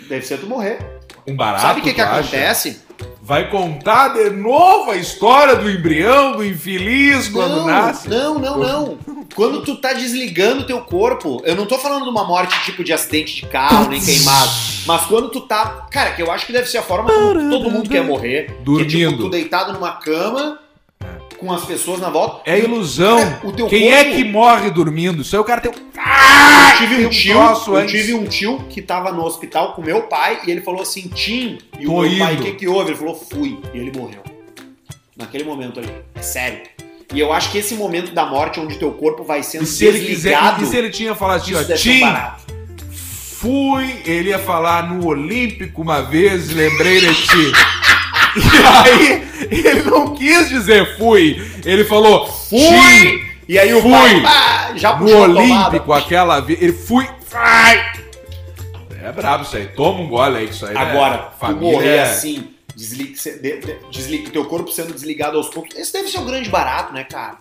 Deve 0.09 0.27
ser 0.27 0.39
tu 0.39 0.47
morrer. 0.47 0.79
Um 1.27 1.35
barato, 1.37 1.63
Sabe 1.63 1.81
o 1.81 1.83
que, 1.83 1.95
que 1.95 2.01
acontece? 2.01 2.81
Vai 3.23 3.51
contar 3.51 4.09
de 4.09 4.31
novo 4.31 4.91
a 4.91 4.97
história 4.97 5.57
do 5.57 5.71
embrião, 5.71 6.37
do 6.37 6.45
infeliz, 6.45 7.29
quando 7.29 7.57
não, 7.57 7.67
nasce? 7.67 8.09
não, 8.09 8.39
não, 8.39 8.59
não. 8.59 8.99
Quando 9.35 9.63
tu 9.63 9.77
tá 9.77 9.95
desligando 9.95 10.67
teu 10.67 10.81
corpo, 10.83 11.43
eu 11.45 11.57
não 11.57 11.67
tô 11.67 11.79
falando 11.79 12.05
de 12.05 12.11
uma 12.11 12.25
morte 12.25 12.63
tipo 12.65 12.85
de 12.85 12.93
acidente 12.93 13.35
de 13.35 13.47
carro, 13.47 13.89
nem 13.89 14.01
queimado. 14.01 14.51
Mas 14.87 15.07
quando 15.07 15.31
tu 15.31 15.41
tá. 15.41 15.87
Cara, 15.91 16.13
que 16.13 16.23
eu 16.23 16.31
acho 16.31 16.47
que 16.47 16.53
deve 16.53 16.69
ser 16.69 16.79
a 16.79 16.83
forma 16.83 17.11
como 17.11 17.51
todo 17.51 17.71
mundo 17.71 17.89
quer 17.89 18.05
morrer. 18.05 18.47
Que 18.47 18.53
é 18.53 18.55
tipo 18.55 18.63
Dormindo. 18.65 19.25
tu 19.25 19.31
deitado 19.31 19.73
numa 19.73 19.93
cama, 19.93 20.61
com 21.39 21.53
as 21.53 21.65
pessoas 21.65 22.01
na 22.01 22.09
volta. 22.11 22.43
É 22.51 22.59
ilusão. 22.59 23.19
O 23.43 23.53
teu 23.53 23.67
Quem 23.67 23.91
corpo- 23.91 23.97
é 23.97 24.05
que 24.17 24.25
morre 24.25 24.71
dormindo? 24.71 25.23
Isso 25.23 25.35
aí 25.37 25.41
o 25.41 25.45
cara 25.45 25.61
tem 25.61 25.71
um... 25.71 25.75
Eu 25.75 26.79
tive 26.79 27.05
um 27.05 27.07
um 27.07 27.11
tio, 27.11 27.35
eu 27.35 27.77
antes. 27.77 27.91
tive 27.93 28.15
um 28.15 28.25
tio 28.27 28.65
que 28.69 28.83
tava 28.83 29.13
no 29.13 29.23
hospital 29.25 29.73
com 29.75 29.83
meu 29.83 30.03
pai 30.03 30.41
e 30.47 30.51
ele 30.51 30.61
falou 30.61 30.83
assim, 30.83 31.09
Tim, 31.09 31.59
e 31.79 31.87
o 31.87 31.91
Tô 31.91 32.03
meu 32.03 32.19
pai, 32.19 32.33
o 32.33 32.35
indo. 32.37 32.43
que 32.45 32.53
que 32.53 32.69
houve? 32.69 32.91
Ele 32.91 32.99
falou, 32.99 33.15
fui, 33.15 33.59
e 33.73 33.79
ele 33.79 33.93
morreu. 33.97 34.23
Naquele 35.17 35.45
momento 35.45 35.79
ali, 35.81 35.93
é 36.15 36.23
sério. 36.23 36.63
E 37.13 37.21
eu 37.21 37.33
acho 37.33 37.53
que 37.53 37.59
esse 37.59 37.75
momento 37.75 38.13
da 38.13 38.27
morte, 38.27 38.59
onde 38.59 38.77
teu 38.79 38.91
corpo 38.93 39.23
vai 39.23 39.43
sendo 39.45 39.63
E 39.63 39.67
se 39.67 39.85
ele 39.85 40.01
quiser... 40.01 40.31
desligado, 40.31 40.65
E 40.65 40.67
se 40.67 40.77
ele 40.77 40.91
tinha 40.91 41.15
falado 41.15 41.43
assim, 41.43 41.55
ó, 41.55 41.63
Tim, 41.77 42.01
fui... 42.91 44.01
Ele 44.05 44.31
ia 44.31 44.39
falar 44.39 44.89
no 44.93 45.07
Olímpico 45.07 45.83
uma 45.83 46.01
vez, 46.01 46.51
lembrei 46.51 47.01
de 47.01 47.15
ti. 47.15 47.53
E 48.45 48.89
aí, 48.91 49.29
ele 49.51 49.83
não 49.83 50.15
quis 50.15 50.49
dizer 50.49 50.97
fui. 50.97 51.41
Ele 51.65 51.85
falou, 51.85 52.27
Fui! 52.27 53.25
E 53.49 53.59
aí 53.59 53.73
o 53.75 53.83
Fui! 53.83 53.91
pai, 53.91 54.23
pá, 54.23 54.73
já 54.75 54.97
no. 54.97 55.07
Olímpico, 55.19 55.93
aquela. 55.93 56.45
Ele 56.49 56.73
fui. 56.73 57.07
É 59.03 59.13
brabo 59.13 59.45
isso 59.45 59.57
aí. 59.57 59.69
Toma 59.69 60.01
um 60.01 60.09
gole 60.09 60.39
aí, 60.39 60.49
isso 60.49 60.65
aí. 60.65 60.75
né? 60.75 60.81
Agora, 60.81 61.19
tu 61.19 61.39
família. 61.39 61.73
morrer 61.73 61.97
é- 61.97 62.03
assim, 62.03 62.49
desliga, 62.75 64.31
teu 64.31 64.45
corpo 64.47 64.71
sendo 64.73 64.95
desligado 64.95 65.37
aos 65.37 65.49
poucos, 65.49 65.77
esse 65.77 65.93
deve 65.93 66.09
ser 66.09 66.19
o 66.19 66.25
grande 66.25 66.49
barato, 66.49 66.93
né, 66.95 67.05
cara? 67.05 67.37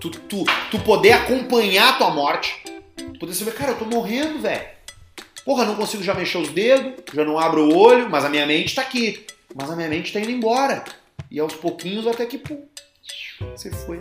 Tu, 0.00 0.10
tu, 0.10 0.44
tu 0.70 0.78
poder 0.80 1.12
acompanhar 1.12 1.90
a 1.90 1.92
tua 1.92 2.10
morte. 2.10 2.56
Tu 2.96 3.18
poder 3.20 3.34
saber, 3.34 3.52
cara, 3.52 3.72
eu 3.72 3.76
tô 3.76 3.84
morrendo, 3.84 4.40
velho. 4.40 4.62
Porra, 5.44 5.64
não 5.64 5.74
consigo 5.74 6.02
já 6.02 6.14
mexer 6.14 6.38
os 6.38 6.48
dedos, 6.48 6.92
já 7.12 7.24
não 7.24 7.38
abro 7.38 7.68
o 7.68 7.76
olho, 7.76 8.08
mas 8.08 8.24
a 8.24 8.28
minha 8.28 8.46
mente 8.46 8.74
tá 8.74 8.82
aqui. 8.82 9.26
Mas 9.54 9.70
a 9.70 9.76
minha 9.76 9.88
mente 9.88 10.12
tá 10.12 10.20
indo 10.20 10.30
embora. 10.30 10.84
E 11.30 11.38
aos 11.40 11.54
pouquinhos 11.54 12.06
até 12.06 12.26
que, 12.26 12.38
pum, 12.38 12.62
você 13.54 13.70
foi. 13.70 13.98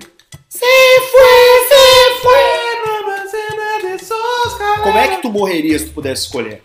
Se 0.49 0.59
foi, 0.59 1.67
se 1.69 2.21
foi. 2.21 2.41
Como 4.83 4.97
é 4.97 5.07
que 5.07 5.21
tu 5.21 5.29
morreria 5.29 5.77
se 5.77 5.85
tu 5.85 5.91
pudesse 5.93 6.23
escolher? 6.25 6.61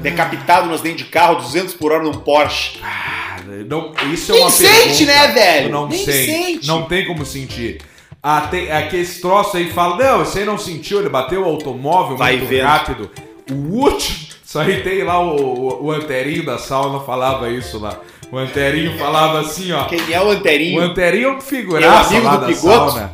Decapitado 0.00 0.68
nos 0.68 0.80
dentes 0.80 1.04
de 1.04 1.10
carro, 1.10 1.36
200 1.36 1.74
por 1.74 1.92
hora 1.92 2.02
num 2.02 2.12
Porsche. 2.12 2.78
Ah, 2.82 3.36
Não, 3.66 3.92
isso 4.12 4.32
é 4.32 4.34
Nem 4.34 4.42
uma 4.44 4.50
sente, 4.50 4.72
pergunta. 4.72 5.04
né, 5.06 5.28
velho? 5.28 5.66
Tu 5.68 5.72
Não 5.72 5.88
Nem 5.88 6.04
sente. 6.04 6.26
sente. 6.26 6.66
Não 6.66 6.82
tem 6.86 7.06
como 7.06 7.24
sentir. 7.24 7.80
Ah, 8.22 8.48
tem, 8.50 8.70
aqui 8.72 8.96
esse 8.96 9.20
troço 9.20 9.56
aí 9.56 9.70
fala, 9.70 9.96
não, 9.96 10.22
esse 10.22 10.38
aí 10.38 10.44
não 10.46 10.56
sentiu, 10.58 10.98
ele 11.00 11.08
bateu 11.10 11.42
o 11.42 11.44
automóvel 11.44 12.16
Vai 12.16 12.36
muito 12.38 12.48
vendo. 12.48 12.64
rápido. 12.64 13.10
O 13.50 13.54
último. 13.84 14.33
Isso 14.54 14.60
aí 14.60 14.82
tem 14.84 15.02
lá 15.02 15.18
o, 15.18 15.34
o, 15.34 15.86
o 15.86 15.90
Anterinho 15.90 16.46
da 16.46 16.58
sauna 16.58 17.00
falava 17.00 17.50
isso 17.50 17.80
lá. 17.80 17.98
O 18.30 18.38
Anterinho 18.38 18.96
falava 18.96 19.40
assim, 19.40 19.72
ó. 19.72 19.86
Quem 19.86 20.12
é 20.12 20.20
o 20.20 20.26
O 20.26 20.30
Anterinho? 20.30 20.80
Anterinho 20.80 21.28
é 21.30 21.32
um 21.32 21.40
figuraça 21.40 22.14
É 22.14 22.20
lá 22.20 22.36
do 22.36 22.40
da 22.42 22.46
Pigoto? 22.46 22.92
sauna. 22.92 23.12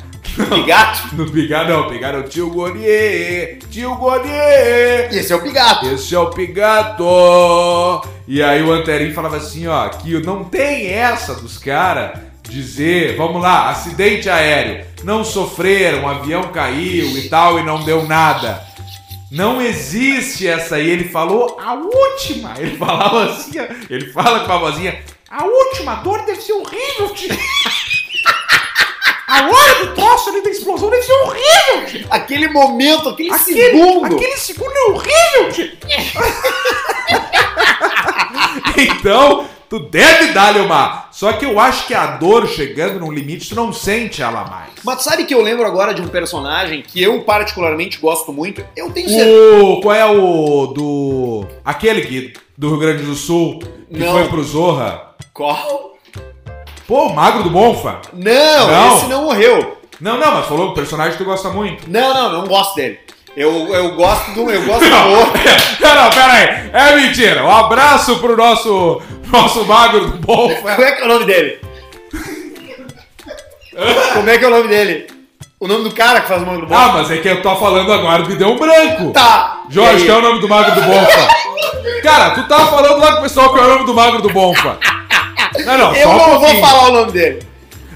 Pigato? 0.50 1.16
No 1.16 1.24
Pigato 1.32 1.70
não, 1.70 1.88
Pigato 1.88 2.16
é 2.18 2.20
o 2.20 2.22
tio 2.24 2.50
Gonier, 2.50 3.58
tio 3.70 3.94
Gonier. 3.94 5.08
Esse 5.10 5.32
é 5.32 5.36
o 5.36 5.40
Pigato. 5.40 5.86
Esse 5.86 6.14
é 6.14 6.18
o 6.18 6.28
Pigato! 6.28 7.04
E 8.28 8.42
aí 8.42 8.62
o 8.62 8.70
Anterinho 8.70 9.14
falava 9.14 9.38
assim, 9.38 9.66
ó, 9.66 9.88
que 9.88 10.20
não 10.20 10.44
tem 10.44 10.88
essa 10.90 11.34
dos 11.34 11.56
caras 11.56 12.20
dizer, 12.50 13.16
vamos 13.16 13.40
lá, 13.40 13.70
acidente 13.70 14.28
aéreo, 14.28 14.84
não 15.04 15.24
sofreram, 15.24 16.04
o 16.04 16.08
avião 16.08 16.42
caiu 16.48 17.16
e 17.16 17.30
tal 17.30 17.58
e 17.58 17.62
não 17.62 17.82
deu 17.82 18.06
nada. 18.06 18.68
Não 19.30 19.62
existe 19.62 20.48
essa 20.48 20.74
aí, 20.74 20.90
ele 20.90 21.08
falou 21.08 21.56
a 21.60 21.74
última. 21.74 22.54
Ele 22.58 22.76
falava 22.76 23.26
assim, 23.26 23.52
ele 23.88 24.12
fala 24.12 24.40
com 24.44 24.52
a 24.52 24.58
vozinha, 24.58 25.04
A 25.30 25.44
última 25.44 25.94
dor 25.96 26.24
deve 26.24 26.40
ser 26.40 26.52
horrível, 26.52 27.14
tio. 27.14 27.30
A 29.28 29.42
hora 29.46 29.86
do 29.86 29.94
troço 29.94 30.30
ali 30.30 30.42
da 30.42 30.50
explosão 30.50 30.90
deve 30.90 31.04
ser 31.04 31.12
horrível, 31.12 31.86
tio. 31.86 32.06
Aquele 32.10 32.48
momento, 32.48 33.08
aquele, 33.10 33.30
Aquele 33.30 33.62
segundo. 33.62 34.16
Aquele 34.16 34.36
segundo 34.36 34.72
é 34.72 34.82
horrível, 34.90 35.52
tio. 35.52 35.78
então, 38.98 39.48
tu 39.68 39.78
deve 39.78 40.32
dar-lhe 40.32 40.58
uma. 40.58 41.08
Só 41.20 41.34
que 41.34 41.44
eu 41.44 41.60
acho 41.60 41.86
que 41.86 41.92
a 41.92 42.16
dor 42.16 42.48
chegando 42.48 42.98
num 42.98 43.12
limite, 43.12 43.50
tu 43.50 43.54
não 43.54 43.74
sente 43.74 44.22
ela 44.22 44.42
mais. 44.46 44.70
Mas 44.82 45.02
sabe 45.02 45.26
que 45.26 45.34
eu 45.34 45.42
lembro 45.42 45.66
agora 45.66 45.92
de 45.92 46.00
um 46.00 46.08
personagem 46.08 46.80
que 46.80 47.02
eu 47.02 47.20
particularmente 47.24 47.98
gosto 47.98 48.32
muito? 48.32 48.64
Eu 48.74 48.90
tenho 48.90 49.06
certeza. 49.06 49.62
O. 49.62 49.82
Qual 49.82 49.94
é 49.94 50.06
o. 50.06 50.66
do. 50.68 51.46
Aquele 51.62 52.00
que. 52.06 52.32
Do 52.56 52.70
Rio 52.70 52.78
Grande 52.78 53.02
do 53.02 53.14
Sul, 53.14 53.58
que 53.58 53.98
Não. 53.98 54.12
foi 54.12 54.28
pro 54.28 54.42
Zorra. 54.42 55.14
Qual? 55.34 55.98
Pô, 56.86 57.08
o 57.08 57.14
Magro 57.14 57.42
do 57.42 57.50
Bonfa. 57.50 58.00
Não, 58.14 58.66
Não. 58.66 58.96
esse 58.96 59.06
não 59.06 59.24
morreu. 59.24 59.76
Não, 60.00 60.16
não, 60.16 60.32
mas 60.32 60.46
falou 60.46 60.70
o 60.70 60.74
personagem 60.74 61.12
que 61.12 61.18
tu 61.18 61.26
gosta 61.26 61.50
muito. 61.50 61.84
Não, 61.86 62.14
não, 62.14 62.32
não 62.40 62.46
gosto 62.46 62.76
dele. 62.76 62.98
Eu, 63.36 63.72
eu 63.72 63.94
gosto 63.94 64.32
do. 64.32 64.50
Eu 64.50 64.62
gosto 64.64 64.88
do 64.88 65.08
outro. 65.10 65.40
Não, 65.80 65.94
não, 65.94 66.10
pera 66.10 66.32
aí. 66.32 66.70
É 66.72 66.96
mentira. 66.96 67.44
Um 67.44 67.50
abraço 67.50 68.18
pro 68.18 68.36
nosso. 68.36 69.00
Nosso 69.30 69.64
Magro 69.64 70.06
do 70.08 70.18
Bonfa. 70.18 70.56
Como 70.56 70.82
é 70.82 70.92
que 70.92 71.02
é 71.02 71.04
o 71.04 71.08
nome 71.08 71.24
dele? 71.24 71.60
Como 74.12 74.28
é 74.28 74.38
que 74.38 74.44
é 74.44 74.48
o 74.48 74.50
nome 74.50 74.68
dele? 74.68 75.06
O 75.60 75.68
nome 75.68 75.84
do 75.84 75.94
cara 75.94 76.20
que 76.20 76.28
faz 76.28 76.42
o 76.42 76.46
nome 76.46 76.62
do 76.62 76.66
bom? 76.66 76.74
Ah, 76.74 76.90
mas 76.94 77.10
é 77.10 77.18
que 77.18 77.28
eu 77.28 77.42
tô 77.42 77.54
falando 77.56 77.92
agora, 77.92 78.26
me 78.26 78.34
deu 78.34 78.48
um 78.48 78.58
branco. 78.58 79.12
Tá. 79.12 79.60
Jorge, 79.68 80.04
que 80.04 80.10
é 80.10 80.16
o 80.16 80.22
nome 80.22 80.40
do 80.40 80.48
Magro 80.48 80.74
do 80.74 80.80
Bonfa? 80.80 81.28
Cara, 82.02 82.30
tu 82.30 82.48
tava 82.48 82.66
falando 82.66 82.98
lá 82.98 83.12
com 83.12 83.18
o 83.18 83.22
pessoal 83.22 83.52
que 83.52 83.60
é 83.60 83.62
o 83.62 83.68
nome 83.68 83.86
do 83.86 83.94
Magro 83.94 84.22
do 84.22 84.30
Bonfa. 84.30 84.78
Não, 85.64 85.78
não, 85.78 85.94
Eu 85.94 86.08
só 86.08 86.14
um 86.14 86.32
não 86.32 86.40
vou 86.40 86.60
falar 86.60 86.88
o 86.88 86.92
nome 86.92 87.12
dele. 87.12 87.49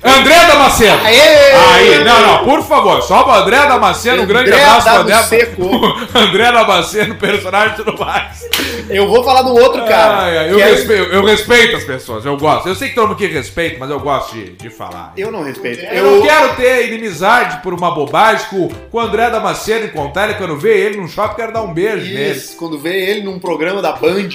André 0.05 0.47
Damasceno. 0.47 1.01
Aê! 1.03 1.53
Aí, 1.73 2.05
não, 2.05 2.21
não, 2.21 2.45
por 2.45 2.63
favor, 2.63 3.03
só 3.03 3.23
pro 3.23 3.33
André 3.33 3.57
Damasceno, 3.57 4.23
um 4.23 4.27
grande 4.27 4.53
abraço 4.53 4.83
pro 4.83 5.01
André. 5.01 5.15
Damasseco. 5.15 5.71
André 6.19 6.53
Damasceno, 6.53 7.15
personagem 7.15 7.73
e 7.73 7.77
tudo 7.77 7.99
mais. 7.99 8.49
Eu 8.91 9.09
vou 9.09 9.25
falar 9.25 9.43
do 9.43 9.55
outro 9.55 9.85
cara. 9.87 10.31
Eu, 10.47 10.57
que 10.57 10.63
é- 10.63 10.67
respeito, 10.67 11.03
eu 11.11 11.25
respeito 11.25 11.77
as 11.77 11.85
pessoas, 11.85 12.25
eu 12.27 12.37
gosto. 12.37 12.69
Eu 12.69 12.75
sei 12.75 12.91
que 12.91 12.95
todo 12.95 13.09
mundo 13.09 13.15
aqui 13.15 13.27
respeita, 13.29 13.77
mas 13.81 13.89
eu 13.89 13.99
gosto 13.99 14.35
de, 14.35 14.51
de 14.53 14.69
falar. 14.69 15.13
Eu 15.17 15.33
não 15.33 15.43
respeito. 15.43 15.85
Eu, 15.87 16.19
não 16.19 16.23
quero 16.23 16.55
ter 16.57 16.89
inimizade 16.89 17.63
por 17.63 17.73
uma 17.73 17.95
bobagem 17.95 18.47
com, 18.51 18.69
com 18.69 18.99
o 18.99 19.01
André 19.01 19.31
Damasceno 19.31 19.87
encontrar 19.87 20.25
ele 20.25 20.35
quando 20.35 20.57
vê 20.59 20.81
ele 20.81 20.99
num 20.99 21.09
shopping, 21.09 21.37
quero 21.37 21.53
dar 21.53 21.63
um 21.63 21.73
beijo 21.73 22.13
nele. 22.13 22.33
Isso, 22.33 22.57
quando 22.57 22.79
vê 22.79 23.11
ele 23.11 23.23
num 23.23 23.39
programa 23.39 23.81
da 23.81 23.93
Band. 23.93 24.29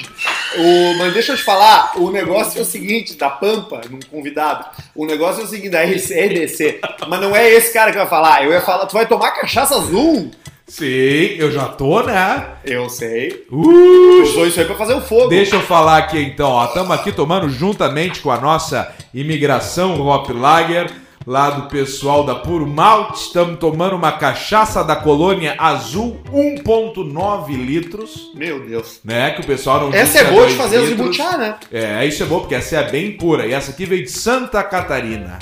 O, 0.57 0.97
mas 0.97 1.13
deixa 1.13 1.33
eu 1.33 1.37
te 1.37 1.43
falar, 1.43 1.93
o 1.97 2.09
negócio 2.09 2.57
é 2.57 2.61
o 2.63 2.65
seguinte, 2.65 3.13
da 3.15 3.29
Pampa, 3.29 3.81
num 3.87 3.99
convidado. 4.09 4.65
O 4.95 5.05
negócio 5.05 5.41
é 5.41 5.43
o 5.43 5.47
seguinte, 5.47 5.58
da 5.67 5.81
RDC. 5.81 6.79
Mas 7.07 7.19
não 7.19 7.35
é 7.35 7.49
esse 7.49 7.73
cara 7.73 7.91
que 7.91 7.97
vai 7.97 8.07
falar. 8.07 8.43
Eu 8.43 8.51
ia 8.51 8.61
falar, 8.61 8.85
tu 8.85 8.93
vai 8.93 9.07
tomar 9.07 9.31
cachaça 9.31 9.75
azul? 9.75 10.29
Sim, 10.69 11.35
eu 11.39 11.51
já 11.51 11.65
tô, 11.65 12.03
né? 12.03 12.45
Eu 12.63 12.87
sei. 12.89 13.43
Uh, 13.51 14.21
Usou 14.21 14.45
isso 14.45 14.59
aí 14.59 14.67
pra 14.67 14.75
fazer 14.75 14.93
o 14.93 15.01
fogo. 15.01 15.27
Deixa 15.27 15.55
eu 15.55 15.61
falar 15.61 15.97
aqui 15.97 16.21
então, 16.21 16.51
ó. 16.51 16.65
Estamos 16.65 16.91
aqui 16.91 17.11
tomando 17.11 17.49
juntamente 17.49 18.19
com 18.19 18.29
a 18.29 18.39
nossa 18.39 18.93
imigração 19.11 19.99
Hop 20.05 20.29
Lager, 20.29 20.91
lá 21.25 21.49
do 21.51 21.63
pessoal 21.69 22.23
da 22.23 22.35
Puro 22.35 22.65
Malte. 22.67 23.21
Estamos 23.27 23.59
tomando 23.59 23.95
uma 23.95 24.11
cachaça 24.11 24.83
da 24.83 24.95
colônia 24.95 25.55
azul 25.57 26.19
1,9 26.31 27.55
litros, 27.55 28.31
Meu 28.33 28.65
Deus. 28.65 28.99
né? 29.03 29.31
Que 29.31 29.41
o 29.41 29.45
pessoal 29.45 29.81
não 29.81 29.93
Essa 29.93 30.19
é 30.19 30.23
boa 30.31 30.47
de 30.47 30.55
fazer 30.55 30.79
os 30.79 30.89
litros. 30.89 31.07
buchá, 31.07 31.37
né? 31.37 31.55
É, 31.71 32.05
isso 32.05 32.23
é 32.23 32.25
bom, 32.25 32.39
porque 32.39 32.55
essa 32.55 32.77
é 32.77 32.89
bem 32.89 33.17
pura. 33.17 33.45
E 33.45 33.53
essa 33.53 33.71
aqui 33.71 33.85
veio 33.85 34.03
de 34.03 34.11
Santa 34.11 34.63
Catarina. 34.63 35.39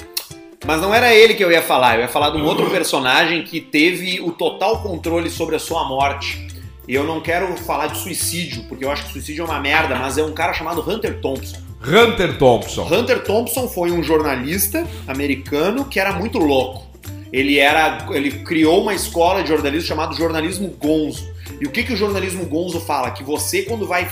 Mas 0.65 0.81
não 0.81 0.93
era 0.93 1.13
ele 1.13 1.33
que 1.35 1.43
eu 1.43 1.51
ia 1.51 1.61
falar. 1.61 1.95
Eu 1.95 2.01
ia 2.01 2.07
falar 2.07 2.31
de 2.31 2.37
um 2.37 2.45
outro 2.45 2.67
personagem 2.71 3.43
que 3.43 3.61
teve 3.61 4.19
o 4.21 4.31
total 4.31 4.81
controle 4.81 5.29
sobre 5.29 5.55
a 5.55 5.59
sua 5.59 5.83
morte. 5.87 6.47
E 6.87 6.95
eu 6.95 7.03
não 7.03 7.19
quero 7.19 7.55
falar 7.57 7.87
de 7.87 7.97
suicídio, 7.97 8.63
porque 8.69 8.85
eu 8.85 8.89
acho 8.91 9.05
que 9.05 9.11
suicídio 9.13 9.41
é 9.43 9.45
uma 9.45 9.59
merda, 9.59 9.95
mas 9.95 10.17
é 10.17 10.23
um 10.23 10.31
cara 10.31 10.53
chamado 10.53 10.81
Hunter 10.89 11.19
Thompson. 11.19 11.66
Hunter 11.85 12.37
Thompson. 12.37 12.83
Hunter 12.83 13.23
Thompson 13.23 13.67
foi 13.67 13.91
um 13.91 14.03
jornalista 14.03 14.85
americano 15.07 15.85
que 15.85 15.99
era 15.99 16.13
muito 16.13 16.37
louco. 16.37 16.87
Ele 17.31 17.59
era, 17.59 18.07
ele 18.11 18.31
criou 18.43 18.81
uma 18.81 18.93
escola 18.93 19.41
de 19.43 19.49
jornalismo 19.49 19.87
chamada 19.87 20.15
jornalismo 20.15 20.69
gonzo. 20.69 21.27
E 21.59 21.65
o 21.65 21.71
que 21.71 21.83
que 21.83 21.93
o 21.93 21.97
jornalismo 21.97 22.45
gonzo 22.45 22.79
fala? 22.79 23.11
Que 23.11 23.23
você 23.23 23.63
quando 23.63 23.85
vai 23.85 24.09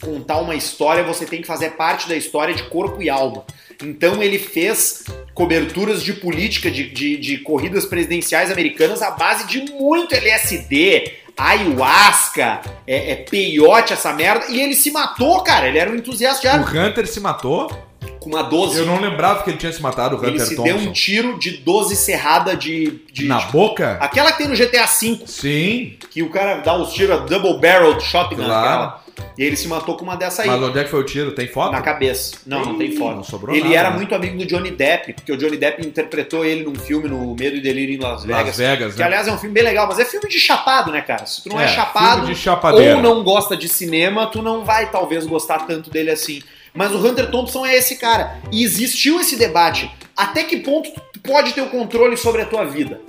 contar 0.00 0.38
uma 0.38 0.54
história, 0.54 1.02
você 1.02 1.24
tem 1.24 1.40
que 1.40 1.46
fazer 1.46 1.70
parte 1.70 2.08
da 2.08 2.16
história 2.16 2.54
de 2.54 2.64
corpo 2.64 3.02
e 3.02 3.08
alma. 3.08 3.44
Então 3.82 4.22
ele 4.22 4.38
fez 4.38 5.04
coberturas 5.34 6.02
de 6.02 6.14
política, 6.14 6.70
de, 6.70 6.90
de, 6.90 7.16
de 7.16 7.38
corridas 7.38 7.84
presidenciais 7.84 8.50
americanas 8.50 9.02
à 9.02 9.10
base 9.10 9.46
de 9.46 9.72
muito 9.72 10.14
LSD, 10.14 11.12
ayahuasca, 11.36 12.60
é, 12.86 13.12
é 13.12 13.16
peiote, 13.16 13.92
essa 13.92 14.12
merda. 14.12 14.46
E 14.48 14.60
ele 14.60 14.74
se 14.74 14.90
matou, 14.90 15.42
cara. 15.42 15.68
Ele 15.68 15.78
era 15.78 15.90
um 15.90 15.94
entusiasta 15.96 16.40
de 16.40 16.46
O 16.48 16.50
arma. 16.50 16.66
Hunter 16.88 17.06
se 17.06 17.20
matou? 17.20 17.70
Com 18.20 18.30
uma 18.30 18.42
12. 18.42 18.78
Eu 18.80 18.86
não 18.86 19.00
lembrava 19.00 19.42
que 19.42 19.50
ele 19.50 19.58
tinha 19.58 19.72
se 19.72 19.80
matado, 19.80 20.16
o 20.16 20.18
Hunter 20.18 20.30
Ele 20.30 20.40
se 20.40 20.56
Thompson. 20.56 20.76
deu 20.78 20.88
um 20.88 20.92
tiro 20.92 21.38
de 21.38 21.58
12 21.58 21.94
serrada 21.96 22.56
de. 22.56 23.02
de 23.12 23.26
Na 23.26 23.40
boca? 23.42 23.98
Aquela 24.00 24.32
que 24.32 24.38
tem 24.38 24.48
no 24.48 24.56
GTA 24.56 24.86
V, 24.86 25.20
Sim. 25.26 25.96
que 26.10 26.22
o 26.22 26.30
cara 26.30 26.56
dá 26.56 26.76
os 26.76 26.92
tiros, 26.92 27.14
a 27.16 27.24
double 27.24 27.60
barrel 27.60 27.98
shotgun, 28.00 28.44
Claro. 28.44 28.66
aquela. 28.66 29.05
E 29.38 29.42
ele 29.44 29.56
se 29.56 29.68
matou 29.68 29.96
com 29.96 30.02
uma 30.04 30.16
dessa 30.16 30.42
aí. 30.42 30.48
Mas 30.48 30.62
onde 30.62 30.78
é 30.78 30.84
que 30.84 30.90
foi 30.90 31.00
o 31.00 31.04
tiro? 31.04 31.32
Tem 31.32 31.46
foto? 31.46 31.72
Na 31.72 31.80
cabeça. 31.82 32.36
Não, 32.46 32.64
não 32.64 32.78
tem 32.78 32.88
Ih, 32.88 32.96
foto. 32.96 33.16
não 33.16 33.24
sobrou 33.24 33.54
ele 33.54 33.64
nada, 33.64 33.76
era 33.76 33.90
né? 33.90 33.96
muito 33.96 34.14
amigo 34.14 34.38
do 34.38 34.46
Johnny 34.46 34.70
Depp, 34.70 35.12
porque 35.14 35.32
o 35.32 35.36
Johnny 35.36 35.56
Depp 35.56 35.86
interpretou 35.86 36.44
ele 36.44 36.64
num 36.64 36.74
filme 36.74 37.08
no 37.08 37.34
Medo 37.34 37.56
e 37.56 37.60
Delírio 37.60 37.94
em 37.94 37.98
Las 37.98 38.24
Vegas. 38.24 38.46
Las 38.46 38.56
Vegas, 38.56 38.94
Que 38.94 39.00
né? 39.00 39.06
aliás 39.06 39.28
é 39.28 39.32
um 39.32 39.38
filme 39.38 39.54
bem 39.54 39.62
legal, 39.62 39.86
mas 39.86 39.98
é 39.98 40.04
filme 40.04 40.28
de 40.28 40.38
chapado, 40.38 40.90
né, 40.90 41.00
cara? 41.02 41.26
Se 41.26 41.42
tu 41.42 41.48
não 41.50 41.60
é, 41.60 41.64
É, 41.64 41.68
chapado 41.68 42.26
ou 42.82 43.02
não 43.02 43.22
gosta 43.22 43.56
de 43.56 43.68
cinema, 43.68 44.26
tu 44.26 44.42
não 44.42 44.64
vai 44.64 44.90
talvez 44.90 45.26
gostar 45.26 45.60
tanto 45.66 45.90
dele 45.90 46.10
assim. 46.10 46.42
Mas 46.74 46.92
o 46.92 46.98
Hunter 46.98 47.30
Thompson 47.30 47.64
é 47.64 47.74
esse 47.76 47.96
cara. 47.96 48.36
E 48.52 48.62
existiu 48.62 49.18
esse 49.20 49.36
debate. 49.36 49.90
Até 50.16 50.44
que 50.44 50.58
ponto 50.58 50.90
tu 51.12 51.20
pode 51.20 51.52
ter 51.52 51.60
o 51.62 51.66
controle 51.70 52.16
sobre 52.16 52.42
a 52.42 52.46
tua 52.46 52.64
vida? 52.64 53.00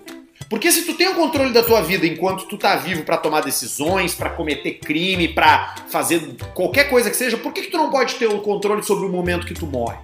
Porque 0.50 0.72
se 0.72 0.84
tu 0.86 0.94
tem 0.94 1.10
o 1.10 1.16
controle 1.16 1.52
da 1.52 1.62
tua 1.62 1.82
vida 1.82 2.06
enquanto 2.06 2.46
tu 2.46 2.58
tá 2.58 2.76
vivo 2.78 3.04
pra 3.04 3.18
tomar 3.18 3.42
decisões, 3.42 4.16
pra 4.16 4.30
cometer 4.30 4.74
crime, 4.74 5.28
pra 5.28 5.76
fazer 5.90 6.22
qualquer 6.54 6.90
coisa 6.90 7.10
que 7.10 7.18
seja, 7.18 7.38
por 7.38 7.52
que, 7.52 7.64
que 7.64 7.72
tu 7.72 7.78
não 7.78 7.90
pode 7.90 8.16
ter 8.16 8.28
o 8.28 8.40
controle 8.40 8.82
sobre 8.84 9.06
o 9.06 9.10
momento 9.10 9.46
que 9.46 9.54
tu 9.54 9.66
morre? 9.66 9.98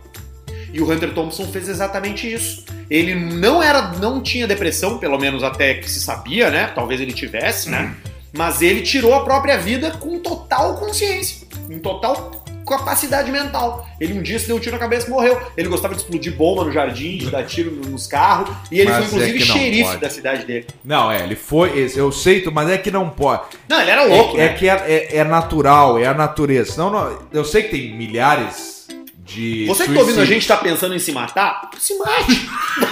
E 0.73 0.81
o 0.81 0.91
Hunter 0.91 1.13
Thompson 1.13 1.45
fez 1.47 1.69
exatamente 1.69 2.31
isso. 2.31 2.65
Ele 2.89 3.13
não 3.13 3.61
era, 3.61 3.93
não 3.99 4.21
tinha 4.21 4.47
depressão, 4.47 4.97
pelo 4.97 5.19
menos 5.19 5.43
até 5.43 5.75
que 5.75 5.89
se 5.89 6.01
sabia, 6.01 6.49
né? 6.49 6.67
Talvez 6.73 6.99
ele 6.99 7.13
tivesse, 7.13 7.69
né? 7.69 7.95
Mas 8.35 8.61
ele 8.61 8.81
tirou 8.81 9.13
a 9.13 9.23
própria 9.23 9.57
vida 9.57 9.91
com 9.91 10.19
total 10.19 10.77
consciência, 10.77 11.47
em 11.69 11.77
total 11.77 12.42
capacidade 12.65 13.31
mental. 13.31 13.87
Ele 13.99 14.13
um 14.13 14.21
dia 14.21 14.39
se 14.39 14.47
deu 14.47 14.55
um 14.55 14.59
tiro 14.59 14.75
na 14.75 14.79
cabeça 14.79 15.07
e 15.07 15.09
morreu. 15.09 15.41
Ele 15.55 15.69
gostava 15.69 15.93
de 15.93 16.01
explodir 16.01 16.35
bomba 16.35 16.63
no 16.63 16.71
jardim, 16.71 17.17
de 17.17 17.29
dar 17.29 17.43
tiro 17.45 17.71
nos 17.71 18.07
carros, 18.07 18.49
e 18.71 18.79
ele 18.79 18.89
Mas 18.89 19.05
foi 19.05 19.05
inclusive 19.05 19.43
é 19.43 19.45
não 19.45 19.55
xerife 19.55 19.83
pode. 19.83 20.01
da 20.01 20.09
cidade 20.09 20.45
dele. 20.45 20.67
Não, 20.83 21.11
é, 21.11 21.23
ele 21.23 21.35
foi. 21.35 21.91
Eu 21.95 22.11
sei, 22.11 22.43
mas 22.51 22.69
é 22.69 22.77
que 22.77 22.91
não 22.91 23.09
pode. 23.09 23.43
Não, 23.67 23.81
ele 23.81 23.91
era 23.91 24.03
louco, 24.03 24.37
é, 24.37 24.41
é 24.41 24.49
né? 24.49 24.53
que 24.53 24.69
é, 24.69 24.73
é- 24.73 25.17
é 25.17 25.23
natural, 25.23 25.97
é 25.97 26.05
a 26.05 26.13
natureza. 26.13 26.73
Não, 26.77 26.89
não, 26.89 27.17
eu 27.31 27.45
sei 27.45 27.63
que 27.63 27.69
tem 27.69 27.95
milhares 27.95 28.87
de. 29.23 29.65
Você 29.67 29.85
que 29.85 29.93
tá 29.93 29.99
ouvindo 29.99 30.21
a 30.21 30.25
gente 30.25 30.47
tá 30.47 30.57
pensando 30.57 30.93
em 30.95 30.99
se 30.99 31.11
matar, 31.11 31.69
se 31.77 31.97
mate. 31.97 32.49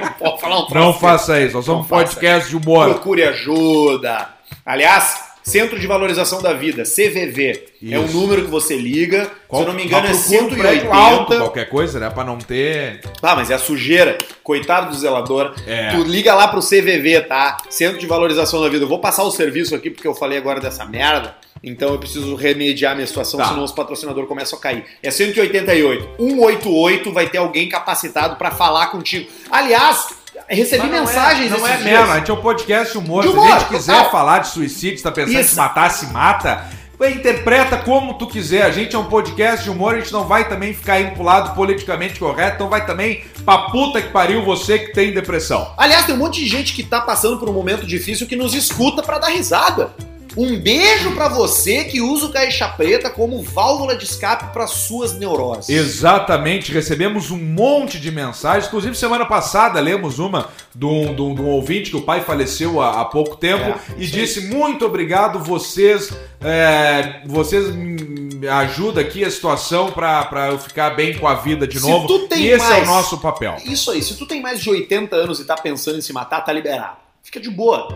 Não 0.00 0.12
pode 0.12 0.40
falar 0.40 0.66
um 0.66 0.74
Não 0.74 0.92
faça 0.92 1.40
isso, 1.40 1.54
nós 1.56 1.64
somos 1.64 1.84
um 1.84 1.88
podcast 1.88 2.48
de 2.48 2.56
humor. 2.56 2.88
Procure 2.90 3.24
ajuda. 3.24 4.28
Aliás, 4.64 5.27
Centro 5.48 5.78
de 5.78 5.86
Valorização 5.86 6.42
da 6.42 6.52
Vida, 6.52 6.82
CVV. 6.84 7.66
É 7.90 7.98
um 7.98 8.04
Isso. 8.04 8.16
número 8.16 8.42
que 8.44 8.50
você 8.50 8.76
liga. 8.76 9.30
Qual- 9.46 9.62
se 9.62 9.68
eu 9.68 9.72
não 9.72 9.78
me 9.78 9.86
engano, 9.86 10.06
é 10.06 10.10
um 10.10 10.12
prédio 10.12 10.50
180. 10.50 10.94
alto, 10.94 11.36
qualquer 11.38 11.68
coisa, 11.68 11.98
né? 11.98 12.10
Pra 12.10 12.22
não 12.24 12.36
ter. 12.38 13.00
Ah, 13.22 13.34
mas 13.34 13.50
é 13.50 13.54
a 13.54 13.58
sujeira. 13.58 14.18
Coitado 14.42 14.90
do 14.90 14.96
zelador. 14.96 15.54
É. 15.66 15.90
Tu 15.90 16.02
liga 16.04 16.34
lá 16.34 16.48
pro 16.48 16.60
CVV, 16.60 17.22
tá? 17.22 17.56
Centro 17.70 17.98
de 17.98 18.06
Valorização 18.06 18.60
da 18.60 18.68
Vida. 18.68 18.84
Eu 18.84 18.88
vou 18.88 18.98
passar 19.00 19.22
o 19.22 19.30
serviço 19.30 19.74
aqui 19.74 19.90
porque 19.90 20.06
eu 20.06 20.14
falei 20.14 20.36
agora 20.38 20.60
dessa 20.60 20.84
merda. 20.84 21.34
Então 21.64 21.88
eu 21.92 21.98
preciso 21.98 22.36
remediar 22.36 22.92
a 22.92 22.94
minha 22.94 23.06
situação, 23.06 23.40
Tá. 23.40 23.48
senão 23.48 23.64
os 23.64 23.72
patrocinadores 23.72 24.28
começam 24.28 24.56
a 24.58 24.62
cair. 24.62 24.84
É 25.02 25.10
188. 25.10 26.08
188 26.18 27.12
vai 27.12 27.28
ter 27.28 27.38
alguém 27.38 27.68
capacitado 27.68 28.36
pra 28.36 28.50
falar 28.52 28.86
contigo. 28.88 29.28
Aliás, 29.50 30.08
recebi 30.48 30.86
não 30.86 30.90
mensagens 31.04 31.52
É, 31.52 31.56
não 31.56 31.66
é 31.66 31.70
mesmo, 31.72 31.84
dias. 31.88 32.10
a 32.10 32.18
gente 32.18 32.30
é 32.30 32.34
um 32.34 32.40
podcast 32.40 32.92
de 32.92 32.98
humor. 32.98 33.22
De 33.22 33.28
Se 33.28 33.34
humor, 33.34 33.46
a 33.52 33.58
gente 33.58 33.68
quiser 33.68 33.96
total. 33.96 34.10
falar 34.10 34.38
de 34.40 34.48
suicídio, 34.48 34.98
se 34.98 35.02
tá 35.04 35.10
pensando 35.12 35.38
em 35.38 35.42
se 35.42 35.56
matar, 35.56 35.90
se 35.90 36.06
mata. 36.06 36.64
Interpreta 37.00 37.76
como 37.76 38.14
tu 38.14 38.26
quiser. 38.26 38.62
A 38.62 38.70
gente 38.72 38.96
é 38.96 38.98
um 38.98 39.04
podcast 39.04 39.62
de 39.62 39.70
humor, 39.70 39.94
a 39.94 39.98
gente 40.00 40.12
não 40.12 40.24
vai 40.24 40.48
também 40.48 40.74
ficar 40.74 41.00
indo 41.00 41.12
pro 41.12 41.22
lado 41.22 41.54
politicamente 41.54 42.18
correto, 42.18 42.56
então 42.56 42.68
vai 42.68 42.84
também 42.84 43.22
pra 43.44 43.58
puta 43.70 44.02
que 44.02 44.08
pariu 44.08 44.44
você 44.44 44.80
que 44.80 44.92
tem 44.92 45.14
depressão. 45.14 45.72
Aliás, 45.76 46.06
tem 46.06 46.14
um 46.16 46.18
monte 46.18 46.40
de 46.40 46.48
gente 46.48 46.74
que 46.74 46.82
tá 46.82 47.00
passando 47.00 47.38
por 47.38 47.48
um 47.48 47.52
momento 47.52 47.86
difícil 47.86 48.26
que 48.26 48.34
nos 48.34 48.52
escuta 48.52 49.00
pra 49.00 49.18
dar 49.18 49.28
risada. 49.28 49.92
Um 50.40 50.56
beijo 50.60 51.12
pra 51.16 51.28
você 51.28 51.82
que 51.84 52.00
usa 52.00 52.26
o 52.26 52.32
caixa 52.32 52.68
preta 52.68 53.10
como 53.10 53.42
válvula 53.42 53.96
de 53.96 54.04
escape 54.04 54.52
para 54.52 54.68
suas 54.68 55.18
neuroses. 55.18 55.68
Exatamente, 55.68 56.70
recebemos 56.70 57.30
um 57.32 57.38
monte 57.38 57.98
de 57.98 58.10
mensagens. 58.12 58.66
Inclusive, 58.66 58.94
semana 58.96 59.26
passada 59.26 59.80
lemos 59.80 60.20
uma 60.20 60.48
de 60.74 60.86
um, 60.86 61.12
de 61.14 61.20
um- 61.22 61.34
de 61.34 61.40
um 61.42 61.46
ouvinte 61.48 61.90
que 61.90 61.96
o 61.96 62.02
pai 62.02 62.20
faleceu 62.20 62.80
há, 62.80 63.00
há 63.00 63.04
pouco 63.04 63.36
tempo 63.36 63.64
É, 63.64 63.78
e 63.98 64.06
disse: 64.06 64.42
Muito 64.42 64.86
obrigado, 64.86 65.40
vocês. 65.40 66.10
é, 66.40 67.20
vocês 67.26 67.74
me 67.74 68.46
ajudam 68.46 69.02
aqui 69.02 69.24
a 69.24 69.30
situação 69.30 69.90
pra 69.90 70.24
pra 70.24 70.48
eu 70.50 70.58
ficar 70.60 70.90
bem 70.90 71.18
com 71.18 71.26
a 71.26 71.34
vida 71.34 71.66
de 71.66 71.80
Se 71.80 71.88
novo. 71.88 72.28
e 72.36 72.46
esse 72.46 72.64
é 72.64 72.68
o 72.68 72.72
mais- 72.74 72.86
nosso 72.86 73.18
papel. 73.18 73.56
Isso 73.64 73.90
aí, 73.90 74.00
se 74.00 74.14
tu 74.14 74.24
tem 74.24 74.40
mais 74.40 74.60
de 74.60 74.70
80 74.70 75.16
anos 75.16 75.40
e 75.40 75.44
tá 75.44 75.56
pensando 75.56 75.98
em 75.98 76.00
se 76.00 76.12
matar, 76.12 76.42
tá 76.44 76.52
liberado. 76.52 76.96
Fica 77.24 77.40
de 77.40 77.50
boa. 77.50 77.88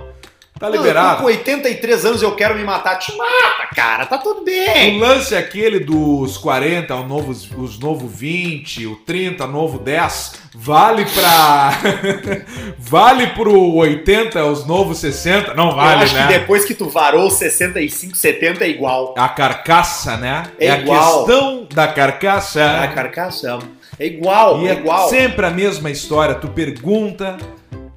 Tá 0.63 0.69
Não, 0.69 0.77
eu 0.77 0.81
tô 0.83 0.87
liberado. 0.87 1.17
com 1.23 1.25
83 1.25 2.05
anos 2.05 2.23
eu 2.23 2.37
quero 2.37 2.55
me 2.55 2.63
matar. 2.63 2.97
Te 2.97 3.13
mata, 3.17 3.67
cara. 3.75 4.07
Tá 4.07 4.17
tudo 4.17 4.43
O 4.43 4.45
bem. 4.45 5.01
lance 5.01 5.35
é 5.35 5.39
aquele 5.39 5.81
dos 5.81 6.39
40, 6.39 6.95
o 6.95 7.03
novo, 7.05 7.33
os 7.33 7.79
novo 7.81 8.07
20, 8.07 8.87
o 8.87 8.95
30, 8.95 9.45
novo 9.49 9.81
10, 9.81 10.35
vale 10.55 11.05
pra. 11.07 11.73
vale 12.79 13.27
pro 13.29 13.75
80, 13.75 14.45
os 14.45 14.65
novos 14.65 14.99
60? 14.99 15.53
Não 15.55 15.71
eu 15.71 15.75
vale, 15.75 16.05
acho 16.05 16.15
né? 16.15 16.29
que 16.29 16.33
depois 16.39 16.65
que 16.65 16.75
tu 16.75 16.89
varou 16.89 17.29
65, 17.29 18.17
70 18.17 18.65
é 18.65 18.69
igual. 18.69 19.15
A 19.19 19.29
carcaça, 19.29 20.17
né? 20.17 20.45
É 20.61 20.71
a 20.71 20.79
igual. 20.79 21.25
questão 21.27 21.67
da 21.75 21.89
carcaça. 21.89 22.65
A 22.83 22.87
carcaça. 22.87 23.59
É 23.99 24.07
igual, 24.07 24.63
E 24.63 24.69
é 24.69 24.71
é 24.71 24.75
igual. 24.75 25.09
sempre 25.09 25.45
a 25.45 25.51
mesma 25.51 25.91
história. 25.91 26.37
Tu 26.37 26.47
pergunta 26.49 27.37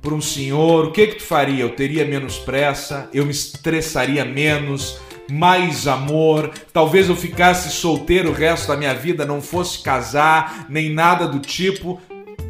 para 0.06 0.14
um 0.14 0.22
senhor 0.22 0.86
o 0.86 0.92
que 0.92 1.08
que 1.08 1.16
tu 1.16 1.24
faria? 1.24 1.64
Eu 1.64 1.72
teria 1.72 2.06
menos 2.06 2.38
pressa, 2.38 3.10
eu 3.12 3.26
me 3.26 3.32
estressaria 3.32 4.24
menos, 4.24 5.00
mais 5.30 5.88
amor, 5.88 6.52
talvez 6.72 7.10
eu 7.10 7.16
ficasse 7.16 7.72
solteiro 7.72 8.30
o 8.30 8.34
resto 8.34 8.68
da 8.68 8.78
minha 8.78 8.94
vida, 8.94 9.26
não 9.26 9.42
fosse 9.42 9.80
casar, 9.80 10.68
nem 10.70 10.94
nada 10.94 11.28
do 11.28 11.40
tipo. 11.40 12.00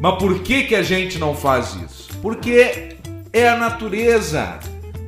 Mas 0.00 0.18
por 0.18 0.40
que 0.40 0.64
que 0.64 0.74
a 0.74 0.82
gente 0.82 1.18
não 1.18 1.34
faz 1.34 1.74
isso? 1.74 2.10
Porque 2.20 2.96
é 3.32 3.48
a 3.48 3.56
natureza. 3.56 4.60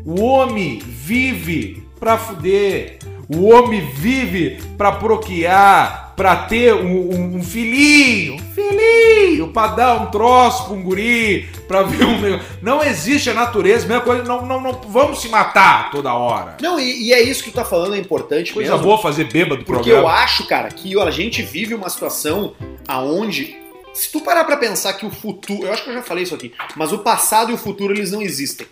O 0.04 0.22
homem 0.22 0.78
vive 0.78 1.87
pra 2.00 2.16
fuder. 2.16 2.98
O 3.28 3.44
homem 3.50 3.87
vive 3.94 4.58
pra 4.78 4.92
procriar, 4.92 6.08
pra 6.18 6.35
ter 6.37 6.74
um, 6.74 7.14
um- 7.14 7.37
um 7.37 7.42
filhinho, 7.42 8.35
um 8.35 8.52
filhinho, 8.52 9.48
pra 9.52 9.68
dar 9.68 9.94
um 10.02 10.07
troço 10.11 10.64
pra 10.64 10.74
um 10.74 10.83
guri, 10.83 11.48
pra 11.68 11.83
ver 11.85 12.04
um 12.04 12.20
negócio. 12.20 12.46
Não 12.61 12.83
existe 12.85 13.31
a 13.31 13.35
natureza, 13.35 13.87
mesma 13.87 14.02
coisa, 14.02 14.24
não, 14.24 14.44
não, 14.44 14.61
não 14.61 14.72
vamos 14.88 15.20
se 15.22 15.28
matar 15.28 15.90
toda 15.92 16.12
hora. 16.12 16.57
Não, 16.61 16.78
e, 16.78 17.04
e 17.09 17.12
é 17.14 17.22
isso 17.22 17.42
que 17.44 17.50
tu 17.52 17.54
tá 17.54 17.64
falando, 17.64 17.94
é 17.94 17.98
importante 17.98 18.52
Coisa 18.52 18.72
mesmo. 18.72 18.85
boa 18.85 18.98
fazer 19.00 19.24
bêbado 19.33 19.64
Porque 19.64 19.90
eu 19.90 19.94
programa. 20.02 20.11
acho, 20.24 20.44
cara, 20.48 20.68
que 20.70 20.96
ó, 20.96 21.07
a 21.07 21.11
gente 21.12 21.40
vive 21.40 21.72
uma 21.72 21.88
situação 21.88 22.52
aonde, 22.88 23.57
se 23.94 24.11
tu 24.11 24.20
parar 24.20 24.44
pra 24.44 24.57
pensar 24.57 24.94
que 24.94 25.07
o 25.07 25.11
futuro, 25.11 25.64
eu 25.66 25.72
acho 25.72 25.85
que 25.85 25.90
eu 25.90 25.94
já 25.94 26.02
falei 26.02 26.24
isso 26.24 26.35
aqui, 26.35 26.52
mas 26.74 26.92
o 26.92 26.98
passado 26.98 27.52
e 27.52 27.54
o 27.54 27.59
futuro 27.59 27.94
eles 27.94 28.11
não 28.11 28.20
existem, 28.20 28.66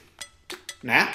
né? 0.82 1.08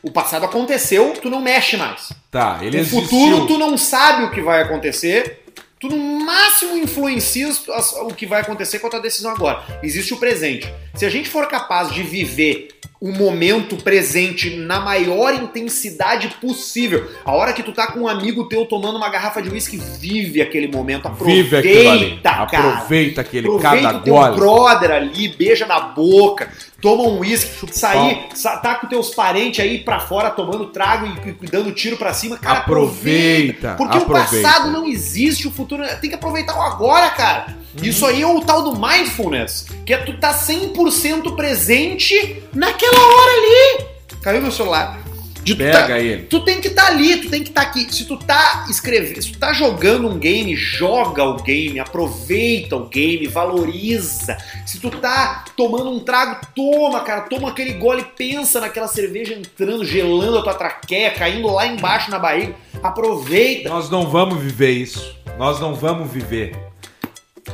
O 0.00 0.12
passado 0.12 0.44
aconteceu, 0.44 1.12
tu 1.20 1.28
não 1.28 1.40
mexe 1.42 1.76
mais. 1.76 2.12
Tá, 2.30 2.58
ele 2.62 2.76
o 2.76 2.80
existiu. 2.80 3.02
futuro 3.02 3.46
tu 3.48 3.58
não 3.58 3.76
sabe 3.76 4.22
o 4.24 4.30
que 4.30 4.40
vai 4.40 4.62
acontecer. 4.62 5.42
Tu 5.80 5.88
no 5.88 5.96
máximo 6.24 6.76
influencias 6.76 7.68
as- 7.68 7.92
o 7.92 8.08
que 8.08 8.26
vai 8.26 8.40
acontecer 8.40 8.78
com 8.80 8.88
a 8.88 8.90
tua 8.90 9.00
decisão 9.00 9.30
agora. 9.30 9.80
Existe 9.82 10.12
o 10.12 10.16
presente. 10.16 10.66
Se 10.94 11.06
a 11.06 11.10
gente 11.10 11.28
for 11.28 11.46
capaz 11.46 11.92
de 11.92 12.02
viver 12.02 12.68
o 13.00 13.12
momento 13.12 13.76
presente 13.76 14.56
na 14.56 14.80
maior 14.80 15.32
intensidade 15.34 16.28
possível, 16.40 17.08
a 17.24 17.32
hora 17.32 17.52
que 17.52 17.62
tu 17.62 17.70
tá 17.72 17.92
com 17.92 18.00
um 18.00 18.08
amigo 18.08 18.48
teu 18.48 18.66
tomando 18.66 18.96
uma 18.96 19.08
garrafa 19.08 19.40
de 19.40 19.48
uísque, 19.50 19.76
vive 19.76 20.42
aquele 20.42 20.66
momento, 20.66 21.06
aproveita, 21.06 21.60
Vive 21.62 22.18
cara. 22.22 22.68
Aproveita 22.74 23.20
aquele 23.20 23.46
Aproveita 23.46 23.82
cada 23.82 23.98
teu 24.00 24.14
gole. 24.14 24.36
brother 24.36 24.90
ali, 24.90 25.28
beija 25.28 25.64
na 25.64 25.78
boca, 25.80 26.50
toma 26.82 27.04
um 27.04 27.20
uísque, 27.20 27.72
sair, 27.72 28.26
sa- 28.34 28.56
tá 28.56 28.74
com 28.74 28.88
teus 28.88 29.14
parentes 29.14 29.60
aí 29.64 29.78
pra 29.78 30.00
fora 30.00 30.30
tomando 30.30 30.66
trago 30.66 31.06
e, 31.24 31.44
e 31.44 31.46
dando 31.48 31.70
tiro 31.72 31.96
pra 31.96 32.12
cima, 32.12 32.36
cara, 32.36 32.58
Aproveita, 32.60 33.74
Porque 33.76 33.96
aproveita. 33.98 34.28
o 34.38 34.42
passado 34.42 34.70
não 34.72 34.86
existe, 34.86 35.46
o 35.46 35.50
futuro 35.52 35.84
tem 36.00 36.10
que 36.10 36.16
aproveitar 36.16 36.56
o 36.58 36.62
agora, 36.62 37.10
cara. 37.10 37.56
Uhum. 37.78 37.84
Isso 37.84 38.04
aí 38.06 38.22
é 38.22 38.26
o 38.26 38.40
tal 38.40 38.62
do 38.62 38.78
mindfulness, 38.78 39.66
que 39.86 39.92
é 39.94 39.98
tu 39.98 40.16
tá 40.18 40.32
100% 40.34 41.34
presente 41.36 42.42
naquela 42.54 42.98
hora 42.98 43.32
ali. 43.32 43.84
Caiu 44.22 44.42
meu 44.42 44.52
celular. 44.52 44.98
De 45.44 45.54
tu 45.54 45.64
tá- 45.64 45.82
Pega 45.82 45.98
ele. 45.98 46.24
Tu 46.24 46.40
tem 46.40 46.60
que 46.60 46.68
estar 46.68 46.88
ali, 46.88 47.16
tu 47.22 47.30
tem 47.30 47.42
que 47.42 47.48
estar 47.48 47.62
aqui. 47.62 47.86
Se 47.90 48.04
tu 48.04 48.18
tá 48.18 48.66
escrevendo, 48.68 49.22
se 49.22 49.32
tu 49.32 49.38
tá 49.38 49.50
jogando 49.54 50.06
um 50.06 50.18
game, 50.18 50.54
joga 50.54 51.24
o 51.24 51.36
game, 51.42 51.78
aproveita 51.80 52.76
o 52.76 52.86
game, 52.86 53.26
valoriza. 53.26 54.36
Se 54.66 54.78
tu 54.78 54.90
tá 54.90 55.44
tomando 55.56 55.90
um 55.90 56.00
trago, 56.00 56.44
toma, 56.54 57.00
cara, 57.00 57.22
toma 57.22 57.48
aquele 57.48 57.74
gole, 57.74 58.04
pensa 58.16 58.60
naquela 58.60 58.88
cerveja 58.88 59.32
entrando, 59.34 59.84
gelando 59.86 60.36
a 60.38 60.42
tua 60.42 60.54
traqueia, 60.54 61.12
caindo 61.12 61.48
lá 61.48 61.66
embaixo 61.66 62.10
na 62.10 62.18
barriga. 62.18 62.54
Aproveita. 62.82 63.70
Nós 63.70 63.88
não 63.88 64.06
vamos 64.06 64.42
viver 64.42 64.72
isso. 64.72 65.14
Nós 65.38 65.58
não 65.60 65.74
vamos 65.74 66.10
viver. 66.10 66.54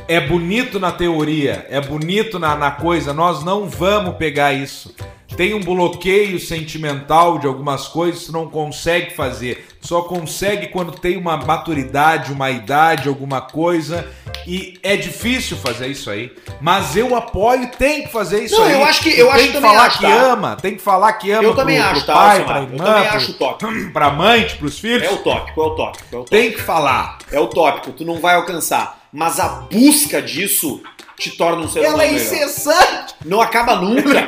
É 0.07 0.19
bonito 0.19 0.79
na 0.79 0.91
teoria, 0.91 1.65
é 1.69 1.81
bonito 1.81 2.37
na, 2.37 2.55
na 2.55 2.71
coisa, 2.71 3.13
nós 3.13 3.43
não 3.43 3.67
vamos 3.67 4.15
pegar 4.17 4.53
isso. 4.53 4.93
Tem 5.35 5.53
um 5.53 5.59
bloqueio 5.59 6.39
sentimental 6.39 7.39
de 7.39 7.47
algumas 7.47 7.87
coisas, 7.87 8.25
tu 8.25 8.31
não 8.31 8.47
consegue 8.47 9.13
fazer. 9.15 9.67
Só 9.81 10.03
consegue 10.03 10.67
quando 10.67 10.93
tem 10.93 11.17
uma 11.17 11.35
maturidade, 11.35 12.31
uma 12.31 12.49
idade, 12.51 13.09
alguma 13.09 13.41
coisa. 13.41 14.07
E 14.47 14.79
é 14.81 14.95
difícil 14.95 15.57
fazer 15.57 15.87
isso 15.87 16.09
aí. 16.09 16.31
Mas 16.61 16.95
eu 16.95 17.15
apoio, 17.15 17.69
tem 17.77 18.03
que 18.03 18.11
fazer 18.11 18.43
isso 18.45 18.55
Não, 18.55 18.63
aí. 18.65 18.73
eu 18.73 18.85
acho 18.85 19.01
que- 19.01 19.09
eu 19.19 19.25
tem 19.27 19.35
acho 19.35 19.47
que 19.47 19.53
também 19.53 19.69
falar 19.71 19.85
acho, 19.87 19.97
que 19.97 20.05
tá? 20.05 20.13
ama, 20.31 20.55
tem 20.55 20.75
que 20.75 20.81
falar 20.81 21.13
que 21.13 21.31
ama 21.31 21.43
Eu 21.43 21.55
também 21.55 21.77
pro, 21.81 21.85
acho, 21.89 22.05
pro 22.05 22.05
tá, 22.05 22.13
pai, 22.13 22.43
pra 22.45 22.57
Eu 22.59 22.63
irmã, 22.63 22.83
também 22.85 23.07
pro- 23.07 23.17
acho 23.17 23.33
top. 23.33 23.65
pra 23.91 24.09
mãe, 24.11 24.47
pros 24.57 24.79
filhos. 24.79 25.03
É 25.03 25.11
o 25.11 25.17
tópico, 25.17 25.61
é 25.61 25.65
o 25.65 25.69
tópico, 25.71 26.03
é 26.05 26.15
o 26.15 26.19
tópico. 26.19 26.29
Tem 26.29 26.51
que 26.51 26.61
falar. 26.61 27.17
É 27.31 27.39
o 27.39 27.47
tópico, 27.47 27.91
tu 27.91 28.05
não 28.05 28.19
vai 28.21 28.35
alcançar. 28.35 29.04
Mas 29.15 29.39
a 29.39 29.47
busca 29.47 30.21
disso 30.21 30.81
te 31.17 31.31
torna 31.31 31.63
um 31.63 31.67
ser 31.69 31.79
humano 31.79 31.93
Ela 31.95 32.03
é 32.05 32.11
melhor. 32.11 32.21
incessante. 32.25 33.15
Não 33.25 33.41
acaba 33.41 33.75
nunca. 33.77 34.27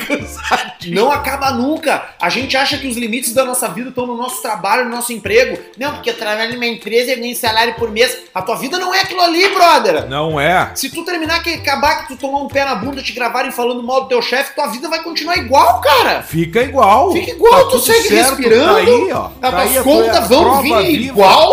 Não 0.88 1.12
acaba 1.12 1.52
nunca. 1.52 2.10
A 2.19 2.30
gente 2.30 2.56
acha 2.56 2.78
que 2.78 2.88
os 2.88 2.95
limites 2.95 3.34
da 3.34 3.43
nossa 3.45 3.67
vida 3.67 3.89
estão 3.89 4.08
no 4.08 4.15
nosso 4.17 4.41
trabalho, 4.41 4.86
no 4.86 4.91
nosso 4.91 5.12
emprego. 5.13 5.58
Não, 5.78 5.93
porque 5.93 6.10
eu 6.10 6.17
trabalho 6.17 6.54
numa 6.54 6.65
empresa 6.65 7.12
e 7.12 7.15
ganho 7.15 7.36
salário 7.36 7.76
por 7.76 7.91
mês. 7.91 8.17
A 8.34 8.41
tua 8.41 8.56
vida 8.56 8.80
não 8.80 8.93
é 8.93 9.02
aquilo 9.02 9.21
ali, 9.21 9.50
brother. 9.50 10.08
Não 10.08 10.39
é. 10.39 10.71
Se 10.76 10.89
tu 10.89 11.04
terminar 11.04 11.41
que 11.43 11.54
acabar 11.54 12.02
que 12.04 12.08
tu 12.13 12.17
tomar 12.17 12.39
um 12.39 12.47
pé 12.47 12.63
na 12.65 12.76
bunda, 12.76 13.02
te 13.04 13.12
gravarem 13.13 13.52
falando 13.52 13.84
mal 13.84 14.04
do 14.04 14.08
teu 14.08 14.21
chefe, 14.21 14.56
tua 14.56 14.67
vida 14.67 14.88
vai 14.89 15.04
continuar 15.04 15.38
igual, 15.38 15.82
cara. 15.82 16.23
Fica 16.23 16.62
igual. 16.62 17.12
Fica 17.12 17.32
igual, 17.32 17.65
tu 17.65 17.71
tudo 17.71 17.84
segue 17.84 18.10
respirando. 18.15 18.65
Tá 18.73 18.76
aí, 18.78 19.12
ó. 19.12 19.30
As 19.41 19.52
Tá 19.52 19.60
aí 19.60 19.67
tuas 19.73 19.78
a 19.78 19.84
tua- 19.84 20.04
contas 20.04 20.30
vão 20.30 20.62
vir 20.62 20.86
viva. 20.86 21.04
igual. 21.13 21.52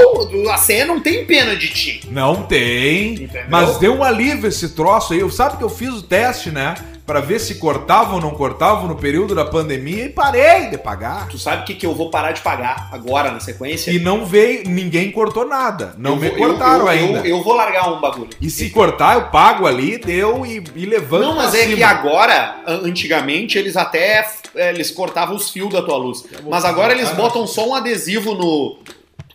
A 0.53 0.59
CE 0.59 0.85
não 0.85 1.01
tem 1.01 1.25
pena 1.27 1.57
de 1.57 1.69
ti. 1.69 2.01
Não 2.11 2.43
tem. 2.43 3.15
Entendeu? 3.15 3.45
Mas 3.49 3.79
deu 3.79 3.95
um 3.95 4.05
alívio 4.05 4.49
esse 4.49 4.71
troço 4.71 5.13
aí. 5.13 5.24
Eu 5.25 5.31
sabe 5.31 5.57
que 5.57 5.65
eu 5.65 5.71
fiz 5.71 5.89
o 5.95 6.03
teste, 6.03 6.51
né? 6.51 6.75
Pra 7.07 7.21
ver 7.21 7.39
se 7.39 7.57
cortava 7.57 8.15
ou 8.15 8.21
não 8.21 8.31
cortava 8.31 8.87
no 8.87 8.97
período 8.97 9.35
da 9.35 9.45
pandemia 9.45 10.05
e 10.07 10.09
parei 10.09 10.71
de 10.71 10.79
pagar. 10.79 11.29
Tu 11.29 11.39
sabe 11.39 11.63
o 11.63 11.65
que, 11.67 11.75
que 11.75 11.85
eu 11.85 11.95
vou 11.95 12.09
parar 12.11 12.33
de 12.33 12.41
pagar 12.41 12.89
agora 12.93 13.31
na 13.31 13.41
sequência? 13.41 13.91
E 13.91 13.99
não 13.99 14.25
veio, 14.25 14.69
ninguém 14.69 15.11
cortou 15.11 15.47
nada. 15.47 15.95
Não 15.99 16.13
Eu 16.13 16.17
me 16.17 16.29
vou- 16.31 16.39
cortaram 16.39 16.81
eu, 16.81 16.83
eu, 16.85 16.89
ainda. 16.89 17.27
Eu, 17.29 17.43
vou 17.43 17.55
largar 17.55 17.93
um 17.93 18.01
bagulho. 18.01 18.31
E 18.41 18.49
se 18.49 18.71
cortar, 18.71 19.15
eu 19.17 19.27
pago 19.29 19.67
ali, 19.67 19.99
deu 19.99 20.47
e, 20.47 20.63
e 20.75 20.87
levanto 20.87 21.25
Não, 21.27 21.37
mas 21.37 21.55
é 21.55 21.65
cima. 21.65 21.77
que 21.77 21.83
agora, 21.83 22.57
an- 22.67 22.81
antigamente, 22.87 23.59
eles 23.59 23.77
até 23.77 24.27
é, 24.55 24.71
eles 24.71 24.91
cortavam 24.91 25.37
os 25.37 25.51
fios 25.51 25.71
da 25.73 25.83
tua 25.83 25.97
luz. 25.99 26.25
Mas 26.49 26.65
agora 26.65 26.93
eles 26.95 27.11
botam 27.11 27.47
só 27.47 27.69
um 27.69 27.75
adesivo 27.75 28.35
no. 28.35 28.79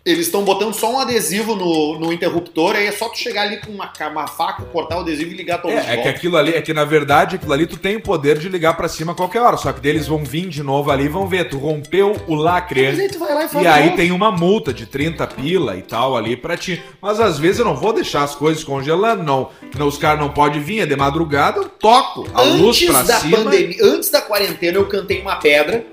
Eles 0.05 0.27
estão 0.27 0.43
botando 0.43 0.73
só 0.73 0.91
um 0.93 0.99
adesivo 0.99 1.55
no, 1.55 1.99
no 1.99 2.13
interruptor, 2.13 2.75
aí 2.75 2.87
é 2.87 2.91
só 2.91 3.09
tu 3.09 3.17
chegar 3.17 3.43
ali 3.43 3.57
com 3.57 3.71
uma, 3.71 3.91
uma 4.09 4.27
faca, 4.27 4.63
cortar 4.63 4.97
o 4.97 5.01
adesivo 5.01 5.31
e 5.31 5.35
ligar 5.35 5.61
luz. 5.61 5.69
de 5.83 5.89
É, 5.91 5.93
é 5.93 5.97
que 6.01 6.07
aquilo 6.07 6.37
ali, 6.37 6.53
é 6.53 6.61
que 6.61 6.73
na 6.73 6.85
verdade 6.85 7.35
aquilo 7.35 7.51
ali 7.53 7.67
tu 7.67 7.77
tem 7.77 7.97
o 7.97 8.01
poder 8.01 8.37
de 8.39 8.47
ligar 8.47 8.75
pra 8.75 8.87
cima 8.87 9.11
a 9.11 9.15
qualquer 9.15 9.41
hora. 9.41 9.57
Só 9.57 9.71
que 9.73 9.81
deles 9.81 10.07
vão 10.07 10.23
vir 10.23 10.47
de 10.47 10.63
novo 10.63 10.89
ali 10.89 11.03
e 11.03 11.09
vão 11.09 11.27
ver, 11.27 11.49
tu 11.49 11.57
rompeu 11.57 12.15
o 12.27 12.33
lacre. 12.35 12.87
Mas 12.87 12.99
aí 12.99 13.09
tu 13.09 13.19
vai 13.19 13.33
lá 13.35 13.43
e 13.43 13.49
faz 13.49 13.63
E 13.65 13.67
aí 13.67 13.85
novo. 13.85 13.97
tem 13.97 14.11
uma 14.11 14.31
multa 14.31 14.73
de 14.73 14.85
30 14.85 15.27
pila 15.27 15.75
e 15.75 15.81
tal 15.81 16.15
ali 16.15 16.37
pra 16.37 16.55
ti. 16.55 16.81
Mas 17.01 17.19
às 17.19 17.37
vezes 17.37 17.59
eu 17.59 17.65
não 17.65 17.75
vou 17.75 17.91
deixar 17.93 18.23
as 18.23 18.33
coisas 18.33 18.63
congelando, 18.63 19.21
não. 19.21 19.49
não 19.77 19.87
os 19.87 19.97
caras 19.97 20.19
não 20.19 20.29
podem 20.29 20.61
vir, 20.61 20.79
é 20.79 20.85
de 20.85 20.95
madrugada, 20.95 21.57
eu 21.59 21.65
toco 21.67 22.25
a 22.33 22.41
luz 22.41 22.77
Antes 22.77 22.87
pra 22.89 23.01
da 23.03 23.19
cima. 23.19 23.37
pandemia, 23.37 23.77
antes 23.83 24.09
da 24.09 24.21
quarentena, 24.21 24.77
eu 24.77 24.85
cantei 24.87 25.21
uma 25.21 25.35
pedra 25.35 25.85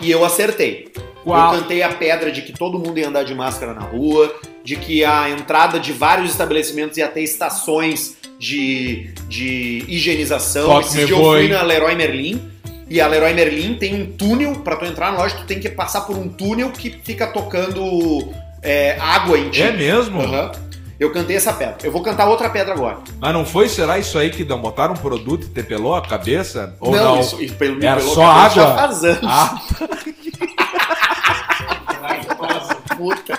e 0.00 0.10
eu 0.10 0.22
acertei. 0.24 0.92
Qual? 1.24 1.54
Eu 1.54 1.60
cantei 1.62 1.82
a 1.82 1.88
pedra 1.88 2.30
de 2.30 2.42
que 2.42 2.52
todo 2.52 2.78
mundo 2.78 2.98
ia 2.98 3.08
andar 3.08 3.24
de 3.24 3.34
máscara 3.34 3.72
na 3.72 3.80
rua, 3.80 4.32
de 4.62 4.76
que 4.76 5.04
a 5.04 5.30
entrada 5.30 5.80
de 5.80 5.92
vários 5.92 6.30
estabelecimentos 6.30 6.96
ia 6.98 7.08
ter 7.08 7.22
estações 7.22 8.16
de, 8.38 9.10
de 9.28 9.84
higienização. 9.88 10.80
Esse 10.80 11.06
dia 11.06 11.16
eu 11.16 11.22
fui 11.22 11.48
na 11.48 11.62
Leroy 11.62 11.94
Merlin 11.94 12.40
E 12.88 13.00
a 13.00 13.06
Leroy 13.06 13.32
Merlin 13.32 13.74
tem 13.74 14.02
um 14.02 14.06
túnel, 14.12 14.52
pra 14.56 14.76
tu 14.76 14.84
entrar 14.84 15.12
na 15.12 15.18
loja, 15.18 15.36
tu 15.36 15.46
tem 15.46 15.58
que 15.58 15.68
passar 15.70 16.02
por 16.02 16.16
um 16.16 16.28
túnel 16.28 16.70
que 16.70 16.90
fica 17.02 17.26
tocando 17.26 18.28
é, 18.62 18.98
água 19.00 19.38
em 19.38 19.48
ti. 19.50 19.62
É 19.62 19.72
mesmo? 19.72 20.20
Aham. 20.20 20.52
Eu 21.00 21.10
cantei 21.12 21.34
essa 21.36 21.52
pedra. 21.52 21.76
Eu 21.82 21.90
vou 21.90 22.02
cantar 22.02 22.28
outra 22.28 22.48
pedra 22.48 22.72
agora. 22.72 22.98
Mas 23.20 23.32
não 23.32 23.44
foi, 23.44 23.68
será 23.68 23.98
isso 23.98 24.16
aí 24.16 24.30
que 24.30 24.44
não 24.44 24.60
botaram 24.60 24.94
um 24.94 24.96
produto 24.96 25.44
e 25.46 25.48
te 25.48 25.62
pelou 25.62 25.94
a 25.96 26.00
cabeça? 26.02 26.76
Ou 26.80 26.92
não? 26.94 27.20
isso, 27.20 27.42
isso 27.42 27.54
pelo 27.56 27.84
Era 27.84 27.96
pelo- 27.96 28.14
só 28.14 28.24
água? 28.24 28.50
Já 28.62 28.74
faz 28.76 29.04
anos. 29.04 29.20
Ah, 29.24 29.60
Puta. 32.96 33.38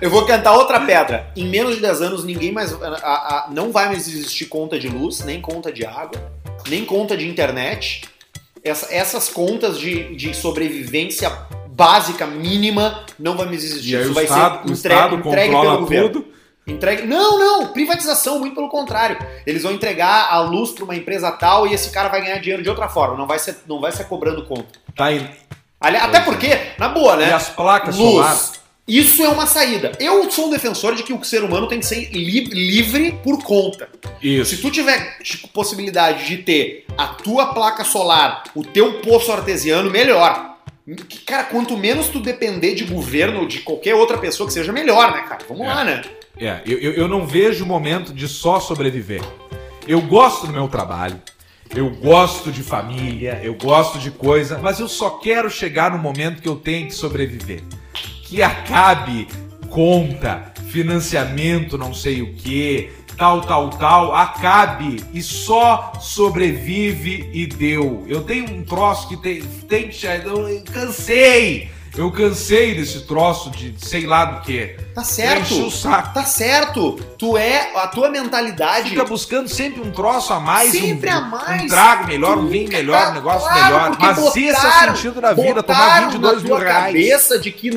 Eu 0.00 0.10
vou 0.10 0.24
cantar 0.26 0.52
outra 0.52 0.80
pedra. 0.80 1.30
Em 1.36 1.46
menos 1.46 1.74
de 1.76 1.80
10 1.80 2.02
anos, 2.02 2.24
ninguém 2.24 2.52
mais. 2.52 2.72
a- 2.72 2.86
a- 2.86 3.48
não 3.50 3.72
vai 3.72 3.86
mais 3.86 4.06
existir 4.08 4.46
conta 4.46 4.78
de 4.78 4.88
luz, 4.88 5.20
nem 5.24 5.40
conta 5.40 5.72
de 5.72 5.84
água, 5.84 6.20
nem 6.68 6.84
conta 6.84 7.16
de 7.16 7.28
internet. 7.28 8.02
Essa- 8.64 8.92
essas 8.92 9.28
contas 9.28 9.78
de, 9.78 10.14
de 10.16 10.34
sobrevivência 10.34 11.30
básica, 11.68 12.26
mínima, 12.26 13.04
não 13.18 13.36
vai 13.36 13.46
mais 13.46 13.62
existir. 13.62 14.00
Isso 14.00 14.12
vai 14.14 14.24
Estado, 14.24 14.66
ser 14.68 14.72
entregue, 14.88 15.14
entregue 15.16 15.50
pelo 15.60 15.78
governo. 15.80 16.08
tudo. 16.10 16.26
Entregue... 16.66 17.02
Não, 17.06 17.38
não, 17.38 17.68
privatização, 17.68 18.40
muito 18.40 18.56
pelo 18.56 18.68
contrário. 18.68 19.16
Eles 19.46 19.62
vão 19.62 19.70
entregar 19.70 20.28
a 20.32 20.40
luz 20.40 20.72
para 20.72 20.82
uma 20.82 20.96
empresa 20.96 21.30
tal 21.30 21.64
e 21.66 21.72
esse 21.74 21.90
cara 21.90 22.08
vai 22.08 22.20
ganhar 22.22 22.38
dinheiro 22.38 22.60
de 22.62 22.68
outra 22.68 22.88
forma. 22.88 23.16
Não 23.16 23.26
vai 23.26 23.38
ser, 23.38 23.58
não 23.68 23.80
vai 23.80 23.92
ser 23.92 24.04
cobrando 24.08 24.44
conta. 24.46 24.66
Tá 24.96 25.04
aí. 25.06 25.30
Até 25.78 26.20
porque, 26.20 26.58
na 26.76 26.88
boa, 26.88 27.14
né? 27.16 27.28
E 27.28 27.32
as 27.32 27.48
placas 27.50 27.96
luz. 27.96 28.10
solares? 28.14 28.52
Isso 28.86 29.22
é 29.24 29.28
uma 29.28 29.46
saída. 29.46 29.92
Eu 29.98 30.30
sou 30.30 30.46
um 30.46 30.50
defensor 30.50 30.94
de 30.94 31.02
que 31.02 31.12
o 31.12 31.24
ser 31.24 31.42
humano 31.42 31.66
tem 31.66 31.80
que 31.80 31.86
ser 31.86 32.08
li- 32.12 32.44
livre 32.44 33.18
por 33.24 33.42
conta. 33.42 33.88
Se 34.20 34.28
Isso. 34.28 34.62
tu 34.62 34.70
tiver 34.70 35.18
tipo, 35.22 35.48
possibilidade 35.48 36.26
de 36.26 36.36
ter 36.38 36.84
a 36.96 37.08
tua 37.08 37.46
placa 37.52 37.82
solar, 37.82 38.44
o 38.54 38.62
teu 38.62 39.00
poço 39.00 39.32
artesiano, 39.32 39.90
melhor. 39.90 40.54
Cara, 41.26 41.42
quanto 41.44 41.76
menos 41.76 42.06
tu 42.08 42.20
depender 42.20 42.76
de 42.76 42.84
governo 42.84 43.40
ou 43.40 43.46
de 43.48 43.58
qualquer 43.58 43.96
outra 43.96 44.18
pessoa 44.18 44.46
que 44.46 44.52
seja, 44.52 44.72
melhor, 44.72 45.10
né, 45.10 45.22
cara? 45.28 45.44
Vamos 45.48 45.66
É. 45.66 45.68
lá, 45.68 45.82
né? 45.84 46.02
É, 46.38 46.60
eu, 46.64 46.78
eu, 46.78 46.92
eu 46.92 47.08
não 47.08 47.26
vejo 47.26 47.66
momento 47.66 48.12
de 48.14 48.28
só 48.28 48.60
sobreviver. 48.60 49.20
Eu 49.88 50.00
gosto 50.02 50.46
do 50.46 50.52
meu 50.52 50.68
trabalho, 50.68 51.20
eu 51.74 51.90
gosto 51.90 52.52
de 52.52 52.62
família, 52.62 53.40
eu 53.42 53.54
gosto 53.54 53.98
de 53.98 54.12
coisa, 54.12 54.58
mas 54.58 54.78
eu 54.78 54.86
só 54.88 55.10
quero 55.10 55.50
chegar 55.50 55.90
no 55.90 55.98
momento 55.98 56.40
que 56.40 56.48
eu 56.48 56.54
tenho 56.56 56.86
que 56.86 56.94
sobreviver. 56.94 57.62
Que 58.26 58.42
acabe 58.42 59.28
conta, 59.70 60.52
financiamento, 60.68 61.78
não 61.78 61.94
sei 61.94 62.22
o 62.22 62.34
que, 62.34 62.90
tal, 63.16 63.40
tal, 63.40 63.70
tal, 63.70 64.14
acabe 64.14 65.02
e 65.12 65.22
só 65.22 65.92
sobrevive 66.00 67.30
e 67.32 67.46
deu. 67.46 68.04
Eu 68.08 68.22
tenho 68.22 68.50
um 68.52 68.62
troço 68.62 69.08
que 69.08 69.16
tem, 69.16 69.42
tem. 69.68 69.90
Eu 70.24 70.62
cansei! 70.72 71.70
Eu 71.96 72.10
cansei 72.12 72.74
desse 72.74 73.00
troço 73.06 73.50
de 73.50 73.74
sei 73.78 74.04
lá 74.06 74.26
do 74.26 74.42
que. 74.42 74.76
Tá 74.94 75.00
Enche 75.00 75.12
certo. 75.12 75.66
o 75.66 75.70
saco. 75.70 76.12
Tá 76.12 76.24
certo. 76.24 76.92
Tu 77.18 77.38
é. 77.38 77.72
A 77.74 77.86
tua 77.88 78.10
mentalidade. 78.10 78.90
Fica 78.90 79.04
buscando 79.04 79.48
sempre 79.48 79.80
um 79.80 79.90
troço 79.90 80.32
a 80.34 80.38
mais, 80.38 80.72
Sempre 80.72 81.08
um, 81.08 81.12
a 81.16 81.20
mais. 81.22 81.62
um 81.62 81.66
trago 81.68 82.06
melhor, 82.06 82.36
um 82.36 82.46
vinho 82.48 82.68
melhor, 82.68 83.00
tá- 83.02 83.10
um 83.10 83.14
negócio 83.14 83.48
claro, 83.48 83.64
melhor. 83.64 83.96
Mas 83.98 84.18
esse 84.18 84.44
é 84.46 84.50
o 84.50 84.54
botaram- 84.54 84.96
sentido 84.96 85.20
da 85.22 85.32
vida, 85.32 85.62
tomar 85.62 85.78
botaram 85.84 86.10
22 86.10 86.42
na 86.42 86.48
mil 86.48 86.56
reais. 86.58 86.84
cabeça 86.86 87.38
de 87.38 87.50
que, 87.50 87.70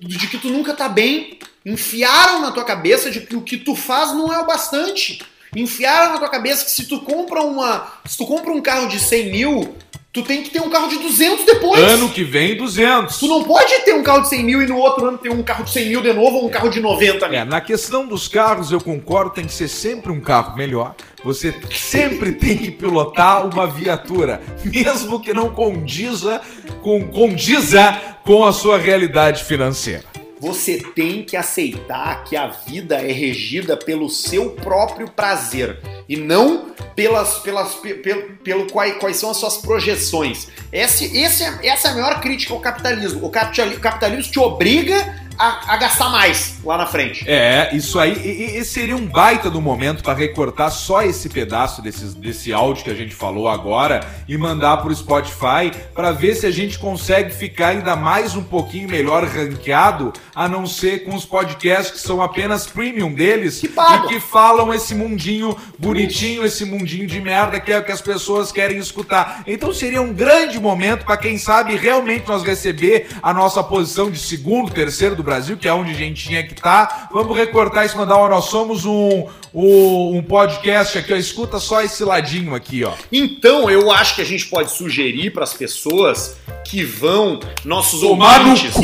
de 0.00 0.26
que 0.28 0.38
tu 0.38 0.48
nunca 0.48 0.72
tá 0.74 0.88
bem. 0.88 1.38
Enfiaram 1.64 2.40
na 2.40 2.52
tua 2.52 2.64
cabeça 2.64 3.10
de 3.10 3.20
que 3.20 3.36
o 3.36 3.42
que 3.42 3.56
tu 3.58 3.74
faz 3.74 4.12
não 4.12 4.32
é 4.32 4.38
o 4.40 4.46
bastante. 4.46 5.20
Enfiaram 5.54 6.12
na 6.12 6.18
tua 6.18 6.28
cabeça 6.28 6.64
que 6.64 6.70
se 6.70 6.86
tu 6.86 7.00
compra 7.00 7.42
uma. 7.42 7.86
Se 8.06 8.16
tu 8.16 8.24
compra 8.26 8.52
um 8.52 8.60
carro 8.62 8.88
de 8.88 9.00
100 9.00 9.30
mil, 9.32 9.76
tu 10.16 10.22
tem 10.22 10.42
que 10.42 10.48
ter 10.48 10.62
um 10.62 10.70
carro 10.70 10.88
de 10.88 10.98
200 10.98 11.44
depois. 11.44 11.78
Ano 11.78 12.08
que 12.08 12.24
vem, 12.24 12.56
200. 12.56 13.18
Tu 13.18 13.28
não 13.28 13.44
pode 13.44 13.70
ter 13.84 13.92
um 13.92 14.02
carro 14.02 14.22
de 14.22 14.30
100 14.30 14.44
mil 14.44 14.62
e 14.62 14.66
no 14.66 14.78
outro 14.78 15.06
ano 15.06 15.18
ter 15.18 15.28
um 15.28 15.42
carro 15.42 15.62
de 15.62 15.70
100 15.70 15.88
mil 15.90 16.00
de 16.00 16.10
novo 16.14 16.38
ou 16.38 16.46
um 16.46 16.48
carro 16.48 16.70
de 16.70 16.80
90 16.80 17.28
mil. 17.28 17.38
É, 17.38 17.44
na 17.44 17.60
questão 17.60 18.06
dos 18.06 18.26
carros, 18.26 18.72
eu 18.72 18.80
concordo, 18.80 19.32
tem 19.32 19.44
que 19.44 19.52
ser 19.52 19.68
sempre 19.68 20.10
um 20.10 20.18
carro 20.18 20.56
melhor. 20.56 20.94
Você 21.22 21.54
sempre 21.70 22.32
tem 22.32 22.56
que 22.56 22.70
pilotar 22.70 23.46
uma 23.46 23.66
viatura, 23.66 24.40
mesmo 24.64 25.20
que 25.20 25.34
não 25.34 25.50
condiza 25.50 26.40
com, 26.82 27.06
condiza 27.08 28.00
com 28.24 28.42
a 28.42 28.54
sua 28.54 28.78
realidade 28.78 29.44
financeira. 29.44 30.04
Você 30.38 30.78
tem 30.94 31.22
que 31.24 31.36
aceitar 31.36 32.24
que 32.24 32.36
a 32.36 32.48
vida 32.48 32.96
é 32.96 33.10
regida 33.10 33.76
pelo 33.76 34.08
seu 34.10 34.50
próprio 34.50 35.10
prazer 35.10 35.80
e 36.08 36.16
não 36.16 36.74
pelas, 36.94 37.38
pelas, 37.38 37.74
pe- 37.74 37.94
pelo, 37.94 38.22
pelo 38.38 38.70
quais, 38.70 38.96
quais 38.98 39.16
são 39.16 39.30
as 39.30 39.38
suas 39.38 39.56
projeções. 39.56 40.48
Esse, 40.72 41.16
esse 41.16 41.42
é, 41.42 41.66
essa 41.68 41.88
é 41.88 41.90
a 41.90 41.94
maior 41.94 42.20
crítica 42.20 42.52
ao 42.52 42.60
capitalismo. 42.60 43.24
O, 43.24 43.30
capitali- 43.30 43.76
o 43.76 43.80
capitalismo 43.80 44.30
te 44.32 44.38
obriga 44.38 45.25
a, 45.38 45.74
a 45.74 45.76
gastar 45.76 46.08
mais 46.10 46.56
lá 46.64 46.78
na 46.78 46.86
frente. 46.86 47.24
É, 47.28 47.70
isso 47.74 47.98
aí 47.98 48.12
e- 48.14 48.58
e- 48.58 48.64
seria 48.64 48.96
um 48.96 49.06
baita 49.06 49.50
do 49.50 49.60
momento 49.60 50.02
para 50.02 50.14
recortar 50.14 50.70
só 50.70 51.02
esse 51.02 51.28
pedaço 51.28 51.80
desses, 51.82 52.14
desse 52.14 52.52
áudio 52.52 52.84
que 52.84 52.90
a 52.90 52.94
gente 52.94 53.14
falou 53.14 53.48
agora 53.48 54.00
e 54.28 54.36
mandar 54.36 54.78
pro 54.78 54.94
Spotify 54.94 55.70
para 55.94 56.12
ver 56.12 56.34
se 56.34 56.46
a 56.46 56.50
gente 56.50 56.78
consegue 56.78 57.32
ficar 57.32 57.68
ainda 57.68 57.94
mais 57.96 58.34
um 58.34 58.42
pouquinho 58.42 58.88
melhor 58.88 59.24
ranqueado, 59.24 60.12
a 60.34 60.48
não 60.48 60.66
ser 60.66 61.04
com 61.04 61.14
os 61.14 61.24
podcasts 61.24 61.90
que 61.92 62.00
são 62.06 62.20
apenas 62.22 62.66
premium 62.66 63.12
deles 63.14 63.60
Que 63.60 63.66
e 63.68 64.08
que 64.08 64.20
falam 64.20 64.72
esse 64.74 64.94
mundinho 64.94 65.56
bonitinho, 65.78 66.44
esse 66.44 66.64
mundinho 66.64 67.06
de 67.06 67.20
merda 67.20 67.60
que 67.60 67.72
é 67.72 67.78
o 67.78 67.84
que 67.84 67.92
as 67.92 68.00
pessoas 68.00 68.50
querem 68.52 68.78
escutar. 68.78 69.42
Então 69.46 69.72
seria 69.72 70.02
um 70.02 70.12
grande 70.12 70.58
momento 70.58 71.04
para 71.04 71.16
quem 71.16 71.38
sabe 71.38 71.76
realmente 71.76 72.26
nós 72.26 72.42
receber 72.42 73.06
a 73.22 73.32
nossa 73.32 73.62
posição 73.62 74.10
de 74.10 74.18
segundo, 74.18 74.70
terceiro 74.72 75.14
do 75.14 75.22
Brasil, 75.26 75.56
que 75.58 75.68
é 75.68 75.72
onde 75.74 75.90
a 75.90 75.94
gente 75.94 76.26
tinha 76.26 76.42
que 76.42 76.54
estar. 76.54 77.08
Vamos 77.12 77.36
recortar 77.36 77.84
isso, 77.84 77.96
mandar, 77.98 78.16
ó, 78.16 78.28
nós 78.28 78.46
somos 78.46 78.84
um, 78.86 79.26
um, 79.52 80.16
um 80.16 80.22
podcast 80.22 80.96
aqui, 80.96 81.12
ó, 81.12 81.16
escuta 81.16 81.58
só 81.58 81.82
esse 81.82 82.02
ladinho 82.04 82.54
aqui, 82.54 82.84
ó. 82.84 82.92
Então 83.12 83.68
eu 83.68 83.90
acho 83.90 84.14
que 84.14 84.22
a 84.22 84.24
gente 84.24 84.46
pode 84.46 84.70
sugerir 84.70 85.30
para 85.32 85.44
as 85.44 85.52
pessoas 85.52 86.36
que 86.64 86.82
vão, 86.82 87.40
nossos 87.64 88.00
Tomar 88.00 88.40
ouvintes, 88.40 88.74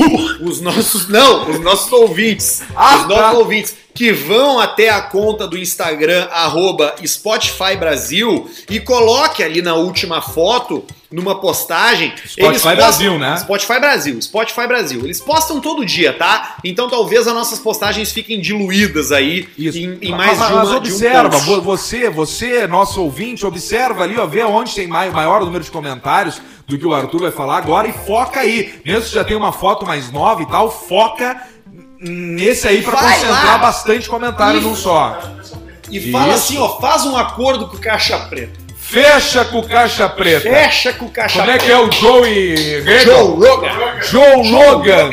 os 0.41 0.61
nossos 0.61 1.09
não, 1.09 1.51
os 1.51 1.61
nossos 1.61 1.91
ouvintes, 1.93 2.63
Ah, 2.77 2.97
os 2.97 3.09
nossos 3.09 3.23
tá. 3.25 3.33
ouvintes 3.33 3.77
que 3.95 4.13
vão 4.13 4.59
até 4.59 4.89
a 4.89 5.03
conta 5.03 5.47
do 5.47 5.59
Instagram 5.59 6.27
arroba 6.31 6.95
Spotify 7.07 7.77
Brasil 7.79 8.49
e 8.71 8.81
coloque 8.81 9.43
ali 9.43 9.61
na 9.61 9.75
última 9.75 10.23
foto 10.23 10.85
numa 11.13 11.35
postagem. 11.41 12.13
Spotify 12.27 12.75
Brasil, 12.75 13.19
né? 13.19 13.37
Spotify 13.37 13.79
Brasil, 13.79 14.21
Spotify 14.23 14.67
Brasil. 14.67 15.01
Eles 15.05 15.21
postam 15.21 15.61
todo 15.61 15.85
dia, 15.85 16.13
tá? 16.13 16.57
Então 16.65 16.89
talvez 16.89 17.27
as 17.29 17.35
nossas 17.35 17.59
postagens 17.59 18.11
fiquem 18.13 18.41
diluídas 18.41 19.13
aí 19.13 19.49
Isso. 19.59 19.79
em, 19.79 19.99
em 20.01 20.11
mais 20.11 20.39
mas, 20.39 20.49
de 20.49 20.53
uma 20.55 20.61
mas 20.61 20.69
de 20.69 20.75
um 20.75 20.79
observa, 20.79 21.31
post. 21.31 21.47
vo- 21.47 21.61
você, 21.61 22.11
você, 22.11 22.67
nosso 22.67 23.03
ouvinte, 23.03 23.45
observa 23.47 24.03
ali, 24.05 24.19
ó, 24.19 24.27
vê 24.27 24.43
onde 24.45 24.75
tem 24.75 24.87
mai- 24.87 25.11
maior 25.11 25.45
número 25.45 25.63
de 25.63 25.71
comentários 25.71 26.41
do 26.67 26.79
que 26.79 26.87
o 26.87 26.95
Arthur 26.95 27.23
vai 27.23 27.31
falar 27.31 27.59
agora 27.59 27.89
e 27.89 27.93
foca 27.93 28.41
aí. 28.41 28.81
Mesmo 28.85 29.03
que 29.09 29.15
já 29.15 29.25
tem 29.25 29.37
uma 29.37 29.53
foto 29.53 29.85
mais 29.87 30.11
nova 30.11 30.43
e 30.43 30.47
tal, 30.47 30.71
foca 30.71 31.43
nesse 32.01 32.67
aí 32.67 32.83
pra 32.83 32.97
Vai 32.97 33.15
concentrar 33.15 33.45
lá. 33.47 33.59
bastante 33.59 34.09
comentário 34.09 34.61
num 34.61 34.75
só. 34.75 35.21
E 35.91 36.11
fala 36.11 36.29
Isso. 36.29 36.37
assim, 36.37 36.59
ó, 36.59 36.81
faz 36.81 37.05
um 37.05 37.17
acordo 37.17 37.69
com 37.69 37.77
o 37.77 37.81
Caixa 37.81 38.19
Preta. 38.21 38.59
Fecha 38.93 39.45
com 39.47 39.63
caixa 39.63 40.07
preta. 40.07 40.41
Fecha 40.43 40.93
com 40.93 41.09
Caixa 41.09 41.39
Como 41.39 41.51
é 41.51 41.57
Preta. 41.59 41.65
que 41.67 41.73
é 41.73 41.79
o 41.79 41.91
Joey 41.91 42.81
Regal? 42.83 43.27
Joe 43.41 43.49
Rogan. 43.49 44.03
Joe 44.03 44.45
Joe 44.45 44.51
Rogan. 44.67 45.11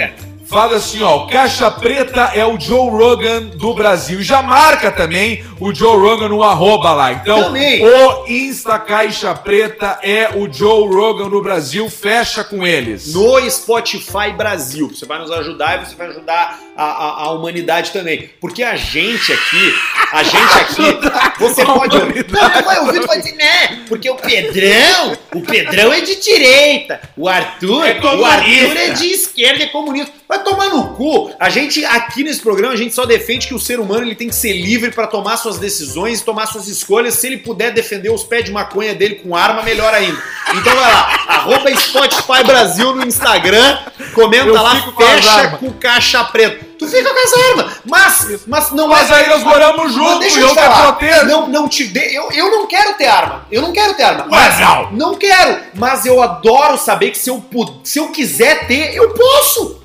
Fala 0.49 0.77
assim, 0.77 1.03
ó, 1.03 1.17
o 1.25 1.27
Caixa 1.27 1.69
Preta 1.69 2.31
é 2.33 2.43
o 2.43 2.59
Joe 2.59 2.89
Rogan 2.89 3.41
do 3.55 3.73
Brasil. 3.75 4.19
Já 4.23 4.41
marca 4.41 4.91
também 4.91 5.45
o 5.59 5.71
Joe 5.73 5.95
Rogan 5.95 6.29
no 6.29 6.41
arroba 6.41 6.91
lá. 6.91 7.11
Então, 7.13 7.43
Também. 7.43 7.85
o 7.85 8.25
Insta 8.27 8.79
Caixa 8.79 9.35
Preta 9.35 9.99
é 10.01 10.29
o 10.35 10.51
Joe 10.51 10.87
Rogan 10.87 11.29
do 11.29 11.39
Brasil. 11.39 11.87
Fecha 11.87 12.43
com 12.43 12.65
eles. 12.65 13.13
No 13.13 13.39
Spotify 13.49 14.31
Brasil. 14.35 14.89
Você 14.89 15.05
vai 15.05 15.19
nos 15.19 15.29
ajudar 15.29 15.81
e 15.81 15.85
você 15.85 15.95
vai 15.95 16.07
ajudar 16.07 16.59
a, 16.75 16.83
a- 16.83 17.23
a 17.25 17.31
humanidade 17.31 17.91
também. 17.91 18.31
Porque 18.41 18.63
a 18.63 18.75
gente 18.75 19.31
aqui, 19.31 19.73
a 20.11 20.23
gente 20.23 20.35
aqui, 20.61 21.39
você 21.39 21.63
pode 21.63 21.95
ouvir. 21.95 22.25
Não, 22.31 22.41
não 22.49 22.63
vai 22.63 22.79
ouvir, 22.79 23.01
tu 23.01 23.07
vai 23.07 23.19
dizer, 23.19 23.35
né? 23.35 23.83
Porque 23.87 24.09
o 24.09 24.15
Pedrão, 24.15 25.15
o 25.35 25.41
Pedrão 25.41 25.93
é 25.93 26.01
de 26.01 26.15
direita. 26.15 26.99
O 27.15 27.29
Arthur, 27.29 27.85
É 27.85 27.99
o. 28.01 28.25
Arthur 28.25 28.77
é 28.77 28.89
de 28.89 29.05
esquerda, 29.11 29.63
é 29.63 29.67
comunista. 29.67 30.17
Mas 30.29 30.39
Vai 30.39 30.43
tomar 30.43 30.69
no 30.69 30.93
cu. 30.93 31.31
A 31.39 31.49
gente, 31.49 31.83
aqui 31.83 32.23
nesse 32.23 32.39
programa, 32.39 32.73
a 32.73 32.77
gente 32.77 32.93
só 32.93 33.03
defende 33.03 33.47
que 33.47 33.55
o 33.55 33.59
ser 33.59 33.79
humano 33.79 34.03
ele 34.03 34.13
tem 34.13 34.29
que 34.29 34.35
ser 34.35 34.53
livre 34.53 34.91
pra 34.91 35.07
tomar 35.07 35.37
suas 35.37 35.57
decisões 35.57 36.19
e 36.19 36.23
tomar 36.23 36.45
suas 36.45 36.67
escolhas. 36.67 37.15
Se 37.15 37.25
ele 37.25 37.37
puder 37.37 37.73
defender 37.73 38.11
os 38.11 38.23
pés 38.23 38.45
de 38.45 38.51
maconha 38.51 38.93
dele 38.93 39.15
com 39.15 39.35
arma, 39.35 39.63
melhor 39.63 39.91
ainda. 39.91 40.21
Então 40.53 40.73
vai 40.75 40.91
lá, 40.91 41.25
arroba 41.27 41.75
Spotify 41.75 42.43
Brasil 42.45 42.95
no 42.95 43.05
Instagram, 43.05 43.79
comenta 44.13 44.47
Eu 44.47 44.53
lá, 44.53 44.81
com 44.81 45.03
fecha 45.03 45.57
com 45.57 45.73
caixa 45.73 46.23
preta. 46.25 46.69
Tu 46.77 46.87
fica 46.87 47.09
com 47.13 47.19
as 47.19 47.33
armas, 47.33 47.73
mas, 47.85 48.39
mas 48.47 48.71
não 48.71 48.87
Mas 48.87 49.11
é- 49.11 49.15
aí 49.15 49.29
nós 49.29 49.43
moramos 49.43 49.83
Mas 49.83 49.93
juntos 49.93 50.19
deixa 50.19 50.39
eu 50.39 50.49
te 50.49 50.55
falar. 50.55 50.93
protejo. 50.93 51.25
Não, 51.25 51.47
não 51.47 51.67
te 51.67 51.83
dê. 51.85 52.17
Eu, 52.17 52.31
eu 52.31 52.49
não 52.51 52.67
quero 52.67 52.93
ter 52.93 53.07
arma. 53.07 53.45
Eu 53.51 53.61
não 53.61 53.73
quero 53.73 53.95
ter 53.95 54.03
arma. 54.03 54.27
Mas 54.29 54.59
não. 54.59 54.91
Não 54.93 55.15
quero. 55.15 55.59
Mas 55.73 56.05
eu 56.05 56.21
adoro 56.21 56.77
saber 56.77 57.11
que 57.11 57.17
se 57.17 57.29
eu, 57.29 57.43
se 57.83 57.99
eu 57.99 58.07
quiser 58.09 58.65
ter, 58.67 58.95
eu 58.95 59.09
posso. 59.09 59.78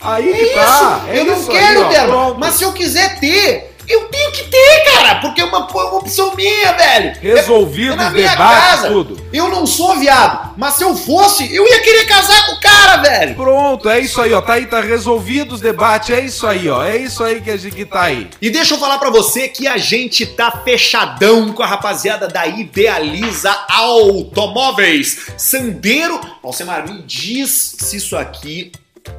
Aí 0.00 0.32
É 0.32 0.42
isso. 0.44 0.54
tá. 0.54 1.04
é 1.08 1.18
eu 1.20 1.24
não 1.24 1.38
isso 1.40 1.50
quero 1.50 1.86
aí. 1.86 2.34
Mas 2.38 2.54
se 2.54 2.64
eu 2.64 2.72
quiser 2.72 3.18
ter, 3.18 3.74
eu 3.88 4.04
tenho 4.08 4.30
que 4.32 4.44
ter, 4.44 4.84
cara. 4.92 5.16
Porque 5.16 5.40
é 5.40 5.44
uma, 5.44 5.58
é 5.58 5.72
uma 5.76 5.94
opção 5.98 6.34
minha, 6.36 6.72
velho. 6.72 7.16
Resolvido 7.20 7.94
É 7.94 7.96
na 7.96 8.06
os 8.08 8.12
minha 8.12 8.28
debates, 8.30 8.68
casa. 8.82 8.88
tudo. 8.88 9.28
Eu 9.32 9.48
não 9.48 9.66
sou 9.66 9.96
viado. 9.98 10.54
Mas 10.58 10.74
se 10.74 10.84
eu 10.84 10.94
fosse, 10.94 11.52
eu 11.54 11.66
ia 11.66 11.80
querer 11.80 12.04
casar 12.06 12.46
com 12.46 12.52
o 12.52 12.60
cara, 12.60 12.96
velho. 12.98 13.34
Pronto, 13.34 13.88
é 13.88 13.98
isso 14.00 14.20
aí, 14.20 14.32
ó. 14.34 14.40
Tá 14.42 14.54
aí, 14.54 14.66
tá 14.66 14.80
resolvido 14.80 15.54
os 15.54 15.60
debates. 15.60 16.10
É 16.10 16.20
isso 16.20 16.46
aí, 16.46 16.68
ó. 16.68 16.84
É 16.84 16.96
isso 16.98 17.24
aí 17.24 17.40
que 17.40 17.50
a 17.50 17.56
gente 17.56 17.82
tá 17.86 18.02
aí. 18.02 18.28
E 18.42 18.50
deixa 18.50 18.74
eu 18.74 18.78
falar 18.78 18.98
pra 18.98 19.08
você 19.10 19.48
que 19.48 19.66
a 19.66 19.78
gente 19.78 20.26
tá 20.26 20.50
fechadão 20.64 21.52
com 21.52 21.62
a 21.62 21.66
rapaziada 21.66 22.28
da 22.28 22.46
Idealiza 22.46 23.50
Automóveis. 23.68 25.28
Sandeiro, 25.36 26.20
Alcemar, 26.42 26.86
me 26.86 27.02
diz 27.02 27.76
se 27.78 27.96
isso 27.96 28.16
aqui 28.16 28.70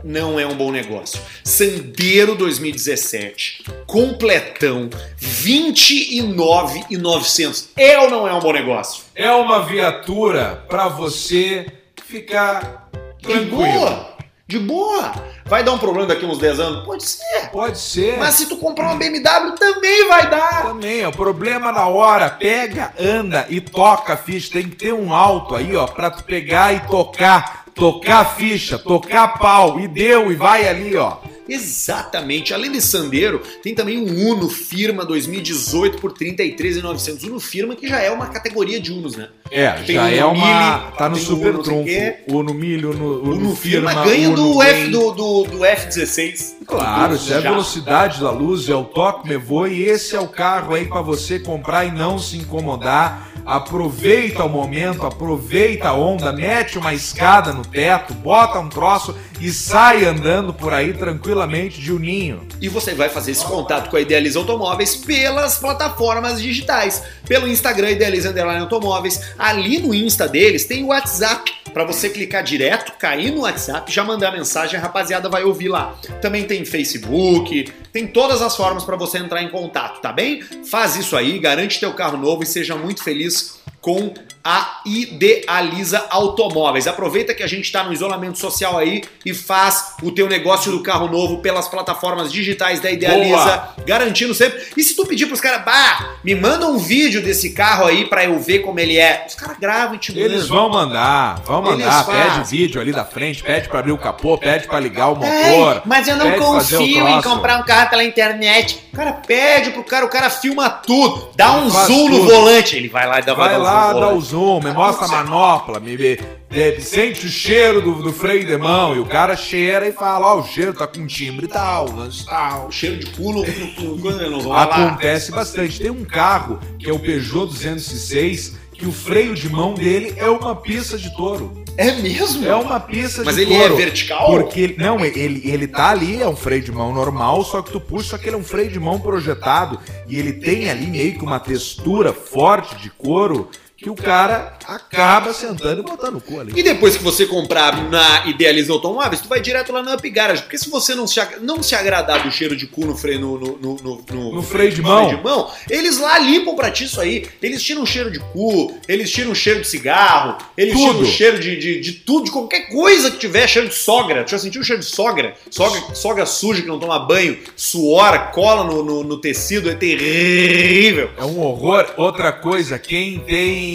não 0.04 0.40
é 0.40 0.46
um 0.46 0.56
bom 0.56 0.72
negócio. 0.72 1.20
Sandeiro 1.44 2.36
2017, 2.36 3.64
completão, 3.88 4.90
29,900. 5.18 7.70
É 7.78 7.98
ou 8.00 8.10
não 8.10 8.28
é 8.28 8.34
um 8.34 8.40
bom 8.40 8.52
negócio? 8.54 9.04
É 9.16 9.32
uma 9.32 9.64
viatura 9.66 10.64
pra 10.68 10.88
você 10.88 11.66
ficar 12.06 12.90
De 13.20 13.28
tranquilo. 13.28 13.58
boa, 13.58 14.10
de 14.48 14.60
boa. 14.60 15.14
Vai 15.46 15.64
dar 15.64 15.72
um 15.74 15.78
problema 15.80 16.08
daqui 16.08 16.26
uns 16.26 16.38
10 16.38 16.60
anos? 16.60 16.86
Pode 16.86 17.04
ser. 17.04 17.50
Pode 17.52 17.78
ser. 17.80 18.18
Mas 18.20 18.36
se 18.36 18.46
tu 18.48 18.58
comprar 18.58 18.90
uma 18.90 18.96
BMW, 18.98 19.56
também 19.58 20.08
vai 20.08 20.30
dar. 20.30 20.62
Também, 20.64 21.04
ó, 21.06 21.12
problema 21.12 21.72
na 21.72 21.88
hora, 21.88 22.30
pega, 22.30 22.94
anda 23.00 23.46
e 23.50 23.60
toca 23.60 24.16
ficha. 24.16 24.52
Tem 24.54 24.70
que 24.70 24.76
ter 24.76 24.94
um 24.94 25.12
alto 25.14 25.56
aí, 25.56 25.76
ó, 25.76 25.88
pra 25.88 26.12
tu 26.12 26.24
pegar 26.24 26.74
e 26.74 26.80
tocar. 26.82 27.66
Tocar 27.80 28.20
a 28.20 28.26
ficha, 28.26 28.78
tocar 28.78 29.40
pau. 29.40 29.80
E 29.80 29.88
deu, 29.88 30.32
e 30.32 30.36
vai 30.36 30.68
ali, 30.68 30.96
ó. 30.96 31.18
Exatamente. 31.48 32.54
Além 32.54 32.72
desse 32.72 32.88
Sandero, 32.90 33.42
tem 33.64 33.74
também 33.74 33.98
um 33.98 34.30
Uno 34.30 34.48
Firma 34.48 35.04
2018 35.04 36.00
por 36.00 36.12
33,900. 36.12 37.24
Uno 37.24 37.40
Firma 37.40 37.76
que 37.76 37.88
já 37.88 38.00
é 38.00 38.12
uma 38.12 38.28
categoria 38.28 38.80
de 38.80 38.92
Unos, 38.92 39.16
né? 39.16 39.30
É, 39.50 39.72
Tem 39.72 39.96
já 39.96 40.04
o 40.06 40.08
é 40.10 40.26
uma. 40.26 40.34
Mille, 40.80 40.92
tá 40.96 41.10
no 41.10 41.16
super 41.16 41.54
não 41.54 41.64
sei 41.64 41.82
o 41.82 41.84
quê. 41.86 42.16
trunfo. 42.28 42.40
O 42.40 42.44
no 42.44 42.54
milho, 42.54 42.94
no, 42.94 43.06
o 43.06 43.24
Uno 43.32 43.50
no 43.50 43.56
Firma, 43.56 43.90
firma. 43.90 44.06
ganha 44.06 44.30
do, 44.30 44.52
Uno 44.52 44.62
F, 44.62 44.74
Gain. 44.82 44.92
do, 44.92 45.12
do, 45.12 45.44
do 45.46 45.58
F16. 45.60 46.56
Claro, 46.68 47.16
isso 47.16 47.34
é 47.34 47.38
a 47.38 47.40
velocidade 47.40 48.22
da 48.22 48.30
luz, 48.30 48.70
é 48.70 48.76
o 48.76 48.84
toque 48.84 49.28
me 49.28 49.38
voa 49.38 49.68
e 49.70 49.82
esse 49.82 50.16
é 50.16 50.20
o 50.20 50.28
carro 50.28 50.76
aí 50.76 50.86
pra 50.86 51.02
você 51.02 51.40
comprar 51.40 51.86
e 51.86 51.92
não 51.92 52.20
se 52.20 52.38
incomodar. 52.38 53.29
Aproveita 53.50 54.44
o 54.44 54.50
momento, 54.50 55.08
aproveita 55.08 55.90
a 55.90 55.94
onda, 55.94 56.32
mete 56.32 56.78
uma 56.78 56.94
escada 56.94 57.52
no 57.52 57.66
teto, 57.66 58.14
bota 58.14 58.60
um 58.60 58.70
troço 58.70 59.16
e 59.40 59.52
sai 59.52 60.06
andando 60.06 60.54
por 60.54 60.74
aí 60.74 60.94
tranquilamente 60.94 61.80
de 61.80 61.92
uninho. 61.92 62.48
E 62.62 62.68
você 62.68 62.94
vai 62.94 63.10
fazer 63.10 63.32
esse 63.32 63.46
contato 63.46 63.90
com 63.90 63.98
a 63.98 64.02
Idealiza 64.02 64.40
Automóveis 64.40 64.96
pelas 64.96 65.58
plataformas 65.58 66.42
digitais. 66.42 67.04
Pelo 67.28 67.48
Instagram 67.48 67.92
Idealiza 67.92 68.30
Underline 68.30 68.62
Automóveis. 68.62 69.34
Ali 69.38 69.80
no 69.80 69.94
Insta 69.94 70.28
deles 70.28 70.66
tem 70.66 70.84
o 70.84 70.88
WhatsApp. 70.88 71.52
Pra 71.74 71.84
você 71.84 72.10
clicar 72.10 72.44
direto, 72.44 72.94
cair 72.98 73.32
no 73.32 73.42
WhatsApp, 73.42 73.92
já 73.94 74.04
mandar 74.04 74.32
mensagem, 74.32 74.80
a 74.80 74.82
rapaziada 74.82 75.30
vai 75.30 75.44
ouvir 75.44 75.68
lá. 75.68 75.96
Também 76.20 76.44
tem 76.44 76.66
Facebook, 76.66 77.72
tem 77.94 78.08
todas 78.08 78.42
as 78.42 78.56
formas 78.56 78.84
pra 78.84 78.96
você 78.96 79.20
entrar 79.20 79.44
em 79.44 79.50
contato, 79.50 80.02
tá 80.02 80.12
bem? 80.12 80.42
Faz 80.70 80.96
isso 80.96 81.16
aí, 81.16 81.38
garante 81.38 81.80
teu 81.80 81.94
carro 81.94 82.18
novo 82.18 82.42
e 82.42 82.46
seja 82.46 82.76
muito 82.76 83.04
feliz 83.04 83.60
com 83.82 84.14
a 84.44 84.82
Idealiza 84.86 86.06
Automóveis. 86.10 86.88
Aproveita 86.88 87.34
que 87.34 87.44
a 87.44 87.48
gente 87.48 87.66
está 87.66 87.84
no 87.84 87.92
isolamento 87.94 88.38
social 88.40 88.78
aí 88.78 89.04
e 89.26 89.34
faz 89.34 89.96
o 90.02 90.12
teu 90.12 90.28
negócio 90.28 90.72
do 90.72 90.82
carro 90.82 91.08
novo 91.08 91.38
pelas 91.40 91.68
plataformas 91.68 92.32
digitais 92.32 92.80
da 92.80 92.90
Idealiza, 92.90 93.36
Boa. 93.36 93.76
garantindo 93.86 94.34
sempre. 94.34 94.62
E 94.78 94.84
se 94.84 94.96
tu 94.96 95.06
pedir 95.06 95.26
pros 95.28 95.42
caras, 95.42 95.64
bah, 95.66 96.16
me 96.24 96.36
manda 96.36 96.68
um 96.68 96.78
vídeo 96.78 97.22
desse 97.22 97.52
carro 97.54 97.86
aí 97.86 98.06
pra 98.06 98.24
eu 98.26 98.40
ver 98.40 98.60
como 98.60 98.80
ele 98.80 98.98
é. 98.98 99.26
Os 99.28 99.36
caras 99.36 99.58
gravam 99.60 99.96
e 99.96 99.98
te 99.98 100.12
mandam. 100.12 100.26
Eles 100.26 100.48
vão 100.48 100.70
mandar, 100.70 101.40
vão 101.46 101.62
mandar, 101.62 102.06
pede 102.06 102.50
vídeo 102.50 102.80
ali 102.80 102.92
da 102.92 103.04
frente, 103.06 103.44
pede 103.44 103.68
pra 103.68 103.80
abrir 103.80 103.92
o 103.92 103.98
capô, 103.98 104.38
pede 104.38 104.68
pra 104.68 104.80
ligar 104.80 105.10
o 105.10 105.24
Ei, 105.24 105.58
motor. 105.60 105.82
mas 105.86 106.08
eu 106.08 106.16
não 106.16 106.32
confio 106.40 107.08
em 107.08 107.22
comprar 107.22 107.60
um 107.60 107.64
carro 107.64 107.90
pela 107.90 108.04
internet. 108.04 108.80
O 108.94 108.96
cara 108.96 109.14
pede 109.14 109.72
pro 109.72 109.84
cara, 109.84 110.06
o 110.06 110.10
cara 110.10 110.30
filma 110.30 110.70
tudo, 110.70 111.30
dá 111.36 111.58
Ele 111.58 111.66
um 111.66 111.70
zoom 111.70 112.10
no 112.10 112.20
tudo. 112.20 112.32
volante. 112.34 112.76
Ele 112.76 112.88
vai 112.90 113.08
lá 113.08 113.20
e 113.20 113.24
dá 113.24 113.34
Vai 113.34 113.58
um 113.58 113.62
lá, 113.62 113.88
zoom 113.88 113.94
no 113.94 114.00
dá 114.00 114.08
o. 114.14 114.29
zoom, 114.30 114.60
me 114.64 114.72
mostra 114.72 115.06
a 115.06 115.10
manopla, 115.10 115.80
me, 115.80 115.98
me, 115.98 116.18
me- 116.52 116.82
sente 116.82 117.26
o 117.26 117.30
cheiro 117.30 117.82
do, 117.82 117.96
do 118.02 118.14
freio 118.14 118.46
de 118.46 118.58
mão. 118.58 118.96
E 118.96 119.00
o 119.00 119.06
cara 119.06 119.36
cheira 119.36 119.88
e 119.88 119.92
fala: 119.92 120.36
Ó, 120.36 120.40
o 120.40 120.44
cheiro 120.44 120.74
tá 120.74 120.88
com 120.88 121.06
timbre 121.08 121.46
e 121.46 121.50
tal, 121.50 121.90
lance 121.92 122.26
tal. 122.26 122.68
O 122.68 122.72
cheiro 122.72 122.98
de 122.98 123.08
quando 123.12 124.48
lá. 124.48 124.64
Acontece 124.64 125.32
bastante. 125.32 125.80
Tem 125.80 125.92
um 125.92 126.06
carro 126.06 126.60
que 126.78 126.90
é 126.90 126.94
o 126.94 127.00
Peugeot 127.00 127.48
206 127.48 128.58
que 128.74 128.86
o 128.88 128.92
freio 128.94 129.36
de 129.36 129.50
mão 129.50 129.74
dele 129.74 130.14
é 130.16 130.30
uma 130.30 130.56
pista 130.56 130.98
de 130.98 131.14
touro. 131.18 131.66
É 131.76 131.92
mesmo? 131.94 132.46
É 132.48 132.56
uma 132.56 132.80
pista 132.80 133.24
Mas 133.26 133.36
de 133.36 133.42
ele 133.42 133.58
touro. 133.58 133.74
é 133.74 133.78
vertical? 133.78 134.26
Porque 134.28 134.60
ele- 134.62 134.76
não, 134.78 135.04
ele, 135.04 135.42
ele 135.44 135.68
tá 135.68 135.90
ali, 135.90 136.22
é 136.22 136.28
um 136.28 136.36
freio 136.36 136.62
de 136.62 136.72
mão 136.72 136.94
normal, 136.94 137.44
só 137.44 137.62
que 137.62 137.72
tu 137.72 137.80
puxa, 137.82 138.12
só 138.12 138.18
que 138.18 138.28
ele 138.28 138.36
é 138.38 138.40
um 138.40 138.44
freio 138.44 138.70
de 138.72 138.80
mão 138.80 138.98
projetado 139.00 139.78
e 140.08 140.18
ele 140.18 140.32
tem 140.34 140.70
ali 140.70 140.88
meio 140.88 141.18
que 141.18 141.24
uma 141.26 141.40
textura 141.42 142.14
forte 142.14 142.78
de 142.78 142.90
couro 142.90 143.50
que 143.82 143.90
o 143.90 143.96
cara 143.96 144.58
acaba 144.68 145.34
sentando 145.34 145.80
e 145.80 145.84
botando 145.84 146.16
o 146.18 146.22
cu 146.22 146.40
ali. 146.40 146.52
E 146.56 146.62
depois 146.62 146.98
que 146.98 147.04
você 147.04 147.26
comprar 147.26 147.90
na 147.90 148.28
Idealiza 148.28 148.74
Automóveis, 148.74 149.22
tu 149.22 149.30
vai 149.30 149.40
direto 149.40 149.72
lá 149.72 149.82
na 149.82 149.96
Up 149.96 150.10
Garage. 150.10 150.42
Porque 150.42 150.58
se 150.58 150.70
você 150.70 150.94
não 150.94 151.08
se, 151.08 151.20
não 151.42 151.64
se 151.64 151.74
agradar 151.76 152.24
do 152.24 152.32
cheiro 152.32 152.56
de 152.58 152.68
cu 152.68 152.86
no 152.86 152.96
freio, 152.96 153.20
no, 153.22 153.40
no, 153.40 153.58
no, 153.58 153.76
no- 154.12 154.34
no- 154.36 154.42
freio 154.44 154.72
de 154.74 154.82
mão. 154.82 155.08
de 155.16 155.24
mão, 155.24 155.50
eles 155.70 155.98
lá 155.98 156.20
limpam 156.20 156.56
pra 156.56 156.70
ti 156.72 156.84
isso 156.84 157.00
aí. 157.00 157.26
Eles 157.42 157.64
tiram 157.64 157.84
o 157.84 157.86
cheiro 157.86 158.12
de 158.12 158.20
cu, 158.20 158.78
eles 158.88 159.10
tiram 159.10 159.32
o 159.32 159.36
cheiro 159.36 159.62
de 159.62 159.68
cigarro, 159.68 160.38
eles 160.58 160.74
Tudo. 160.74 160.86
tiram 160.96 161.02
o 161.02 161.06
cheiro 161.06 161.40
de, 161.40 161.58
de, 161.58 161.80
de 161.80 161.92
tudo, 161.94 162.26
de 162.26 162.32
qualquer 162.32 162.70
coisa 162.70 163.10
que 163.12 163.18
tiver 163.18 163.48
cheiro 163.48 163.70
de 163.70 163.76
sogra. 163.76 164.24
Tu 164.26 164.32
já 164.32 164.40
sentiu 164.40 164.62
o 164.62 164.64
cheiro 164.64 164.82
de 164.82 164.88
sogra? 164.90 165.36
Sogra, 165.50 165.82
sogra 165.96 166.26
suja 166.26 166.62
que 166.62 166.68
não 166.68 166.80
toma 166.80 167.00
banho, 167.00 167.38
suor, 167.56 168.32
cola 168.32 168.64
no, 168.66 168.84
no, 168.84 169.04
no 169.04 169.18
tecido, 169.22 169.70
é 169.70 169.74
terrível. 169.76 171.12
É 171.18 171.24
um 171.24 171.40
horror. 171.40 171.86
Outra 171.98 172.32
coisa, 172.34 172.78
quem 172.78 173.20
tem. 173.20 173.69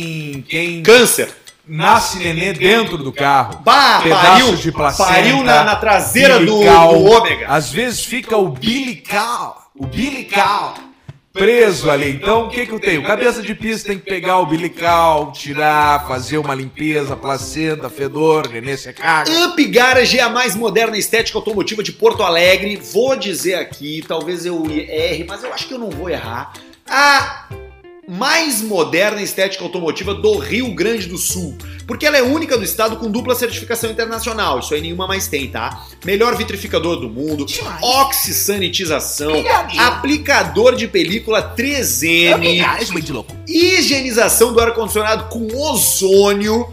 Quem 0.49 0.83
Câncer. 0.83 1.29
nasce 1.67 2.19
nenê 2.19 2.53
dentro 2.53 2.99
do 2.99 3.13
carro. 3.13 3.61
Bah, 3.65 4.03
pariu, 4.09 4.57
de 4.57 4.73
placenta. 4.73 5.09
pariu 5.09 5.43
na, 5.43 5.65
na 5.65 5.77
traseira 5.77 6.39
do, 6.39 6.47
do 6.47 6.55
umbilical. 6.57 7.03
ômega. 7.03 7.49
Às 7.49 7.71
vezes 7.71 8.05
fica 8.05 8.37
o 8.37 8.49
bilical. 8.49 9.71
O 9.77 9.87
bilical. 9.87 10.75
Preso 11.33 11.91
ali. 11.91 12.11
Então, 12.11 12.47
o 12.47 12.49
que 12.49 12.65
que 12.65 12.71
eu 12.71 12.79
tenho? 12.79 13.03
Cabeça 13.03 13.43
de 13.43 13.57
pista 13.57 13.89
tem 13.89 13.99
que 13.99 14.05
pegar 14.05 14.39
o 14.39 14.47
bilical, 14.47 15.33
tirar, 15.33 16.07
fazer 16.07 16.39
uma 16.39 16.55
limpeza, 16.55 17.17
placenta, 17.17 17.91
fedor, 17.91 18.49
nenê 18.49 18.77
secar. 18.77 19.25
Up 19.29 19.65
Garage 19.65 20.17
é 20.17 20.23
a 20.23 20.29
mais 20.29 20.55
moderna 20.55 20.97
estética 20.97 21.37
automotiva 21.37 21.83
de 21.83 21.91
Porto 21.91 22.23
Alegre. 22.23 22.77
Vou 22.77 23.17
dizer 23.17 23.57
aqui, 23.57 24.05
talvez 24.07 24.47
eu 24.47 24.65
erre, 24.71 25.25
mas 25.29 25.43
eu 25.43 25.53
acho 25.53 25.67
que 25.67 25.75
eu 25.75 25.79
não 25.79 25.91
vou 25.91 26.09
errar. 26.09 26.53
A 26.89 27.47
mais 28.07 28.61
moderna 28.61 29.23
estética 29.23 29.65
automotiva 29.65 30.15
do 30.15 30.39
Rio 30.39 30.75
Grande 30.75 31.07
do 31.07 31.17
Sul. 31.19 31.57
Porque 31.87 32.07
ela 32.07 32.17
é 32.17 32.23
única 32.23 32.57
do 32.57 32.65
estado 32.65 32.97
com 32.97 33.11
dupla 33.11 33.35
certificação 33.35 33.91
internacional. 33.91 34.59
Isso 34.59 34.75
aí 34.75 34.81
nenhuma 34.81 35.07
mais 35.07 35.29
tem, 35.29 35.49
tá? 35.49 35.85
Melhor 36.05 36.37
vitrificador 36.37 36.97
do 36.97 37.09
mundo, 37.09 37.47
oxisanitização, 37.83 39.33
aplicador 39.79 40.77
de 40.77 40.89
película 40.89 41.55
3M, 41.57 42.41
higienização 43.47 44.53
do 44.53 44.61
ar-condicionado 44.61 45.25
com 45.29 45.47
ozônio. 45.55 46.69